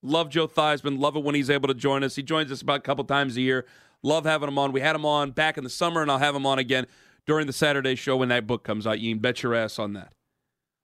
Love 0.00 0.28
Joe 0.28 0.46
Theismann. 0.46 1.00
Love 1.00 1.16
it 1.16 1.24
when 1.24 1.34
he's 1.34 1.50
able 1.50 1.66
to 1.66 1.74
join 1.74 2.04
us. 2.04 2.14
He 2.14 2.22
joins 2.22 2.52
us 2.52 2.62
about 2.62 2.76
a 2.76 2.82
couple 2.82 3.02
times 3.02 3.36
a 3.36 3.40
year. 3.40 3.66
Love 4.04 4.26
having 4.26 4.46
him 4.46 4.60
on. 4.60 4.70
We 4.70 4.80
had 4.80 4.94
him 4.94 5.04
on 5.04 5.32
back 5.32 5.58
in 5.58 5.64
the 5.64 5.70
summer, 5.70 6.02
and 6.02 6.08
I'll 6.08 6.18
have 6.18 6.36
him 6.36 6.46
on 6.46 6.60
again 6.60 6.86
during 7.26 7.48
the 7.48 7.52
Saturday 7.52 7.96
show 7.96 8.16
when 8.16 8.28
that 8.28 8.46
book 8.46 8.62
comes 8.62 8.86
out. 8.86 9.00
You 9.00 9.12
can 9.12 9.20
bet 9.20 9.42
your 9.42 9.56
ass 9.56 9.80
on 9.80 9.94
that. 9.94 10.12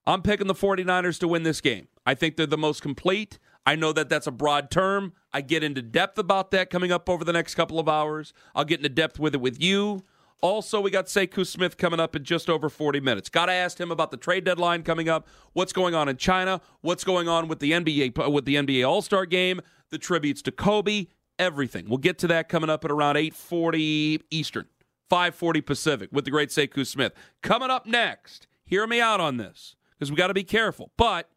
I'm 0.05 0.21
picking 0.21 0.49
the 0.49 0.55
49ers 0.55 1.21
to 1.21 1.29
win 1.29 1.45
this 1.45 1.61
game. 1.61 1.87
I 2.05 2.15
think 2.15 2.37
they're 2.37 2.47
the 2.47 2.59
most 2.59 2.83
complete. 2.83 3.39
I 3.65 3.77
know 3.77 3.93
that 3.93 4.09
that's 4.09 4.27
a 4.27 4.33
broad 4.33 4.73
term. 4.73 5.13
I 5.33 5.43
get 5.43 5.63
into 5.63 5.81
depth 5.81 6.19
about 6.19 6.51
that 6.51 6.71
coming 6.71 6.91
up 6.91 7.09
over 7.09 7.25
the 7.25 7.33
next 7.33 7.55
couple 7.55 7.79
of 7.79 7.89
hours. 7.89 8.33
I'll 8.53 8.65
get 8.65 8.81
into 8.81 8.89
depth 8.89 9.21
with 9.21 9.37
it 9.37 9.41
with 9.41 9.63
you. 9.63 10.03
Also, 10.43 10.81
we 10.81 10.91
got 10.91 11.07
Sekou 11.07 11.47
Smith 11.47 11.77
coming 11.77 11.99
up 11.99 12.15
in 12.15 12.23
just 12.23 12.51
over 12.51 12.69
40 12.69 13.01
minutes. 13.01 13.29
Got 13.29 13.47
to 13.47 13.53
ask 13.53 13.81
him 13.81 13.91
about 13.91 14.11
the 14.11 14.17
trade 14.17 14.45
deadline 14.45 14.83
coming 14.83 15.09
up. 15.09 15.27
What's 15.55 15.73
going 15.73 15.95
on 15.95 16.09
in 16.09 16.17
China? 16.19 16.61
What's 16.83 17.05
going 17.05 17.27
on 17.29 17.49
with 17.49 17.59
the 17.59 17.73
NBA 17.73 18.31
with 18.31 18.45
the 18.45 18.57
NBA 18.57 18.87
All 18.87 19.03
Star 19.03 19.25
Game? 19.25 19.61
The 19.91 19.99
tributes 19.99 20.43
to 20.43 20.53
Kobe. 20.53 21.07
Everything. 21.39 21.89
We'll 21.89 21.99
get 21.99 22.19
to 22.19 22.27
that 22.29 22.49
coming 22.49 22.71
up 22.71 22.85
at 22.85 22.91
around 22.91 23.17
8:40 23.17 24.23
Eastern, 24.31 24.67
5:40 25.11 25.61
Pacific 25.65 26.11
with 26.13 26.25
the 26.25 26.31
great 26.31 26.51
Sekou 26.51 26.87
Smith. 26.87 27.13
Coming 27.43 27.71
up 27.71 27.87
next. 27.87 28.47
Hear 28.65 28.87
me 28.87 29.01
out 29.01 29.21
on 29.21 29.37
this 29.37 29.77
because 29.93 30.11
we 30.11 30.17
got 30.17 30.29
to 30.29 30.35
be 30.35 30.45
careful. 30.45 30.93
But 30.97 31.31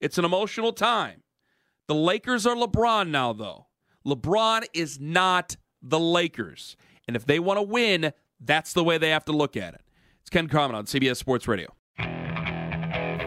it's 0.00 0.18
an 0.18 0.24
emotional 0.24 0.72
time. 0.72 1.22
The 1.86 1.94
Lakers 1.94 2.46
are 2.46 2.56
LeBron 2.56 3.08
now, 3.08 3.32
though. 3.32 3.66
LeBron 4.06 4.64
is 4.74 5.00
not 5.00 5.56
the 5.82 5.98
Lakers. 5.98 6.76
And 7.06 7.16
if 7.16 7.26
they 7.26 7.38
want 7.38 7.58
to 7.58 7.62
win, 7.62 8.12
that's 8.40 8.72
the 8.72 8.84
way 8.84 8.98
they 8.98 9.10
have 9.10 9.24
to 9.26 9.32
look 9.32 9.56
at 9.56 9.74
it. 9.74 9.82
It's 10.20 10.30
Ken 10.30 10.48
Carman 10.48 10.76
on 10.76 10.86
CBS 10.86 11.16
Sports 11.16 11.46
Radio. 11.48 11.74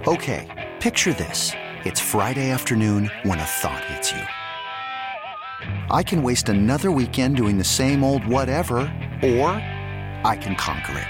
Okay, 0.08 0.72
picture 0.80 1.14
this. 1.14 1.52
It's 1.84 2.00
Friday 2.00 2.50
afternoon 2.50 3.12
when 3.24 3.40
a 3.40 3.44
thought 3.44 3.84
hits 3.86 4.12
you. 4.12 4.24
I 5.90 6.04
can 6.04 6.24
waste 6.24 6.50
another 6.50 6.92
weekend 6.92 7.36
doing 7.36 7.58
the 7.58 7.64
same 7.64 8.04
old 8.04 8.26
whatever, 8.26 8.78
or 9.24 9.52
I 10.24 10.38
can 10.40 10.56
conquer 10.56 11.00
it. 11.00 11.08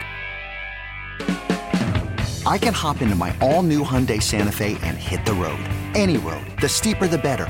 I 2.47 2.57
can 2.57 2.73
hop 2.73 3.01
into 3.01 3.15
my 3.15 3.35
all 3.41 3.61
new 3.61 3.83
Hyundai 3.83 4.23
Santa 4.23 4.51
Fe 4.53 4.77
and 4.83 4.97
hit 4.97 5.25
the 5.25 5.33
road. 5.33 5.59
Any 5.95 6.17
road. 6.17 6.45
The 6.61 6.69
steeper, 6.69 7.07
the 7.07 7.17
better. 7.17 7.49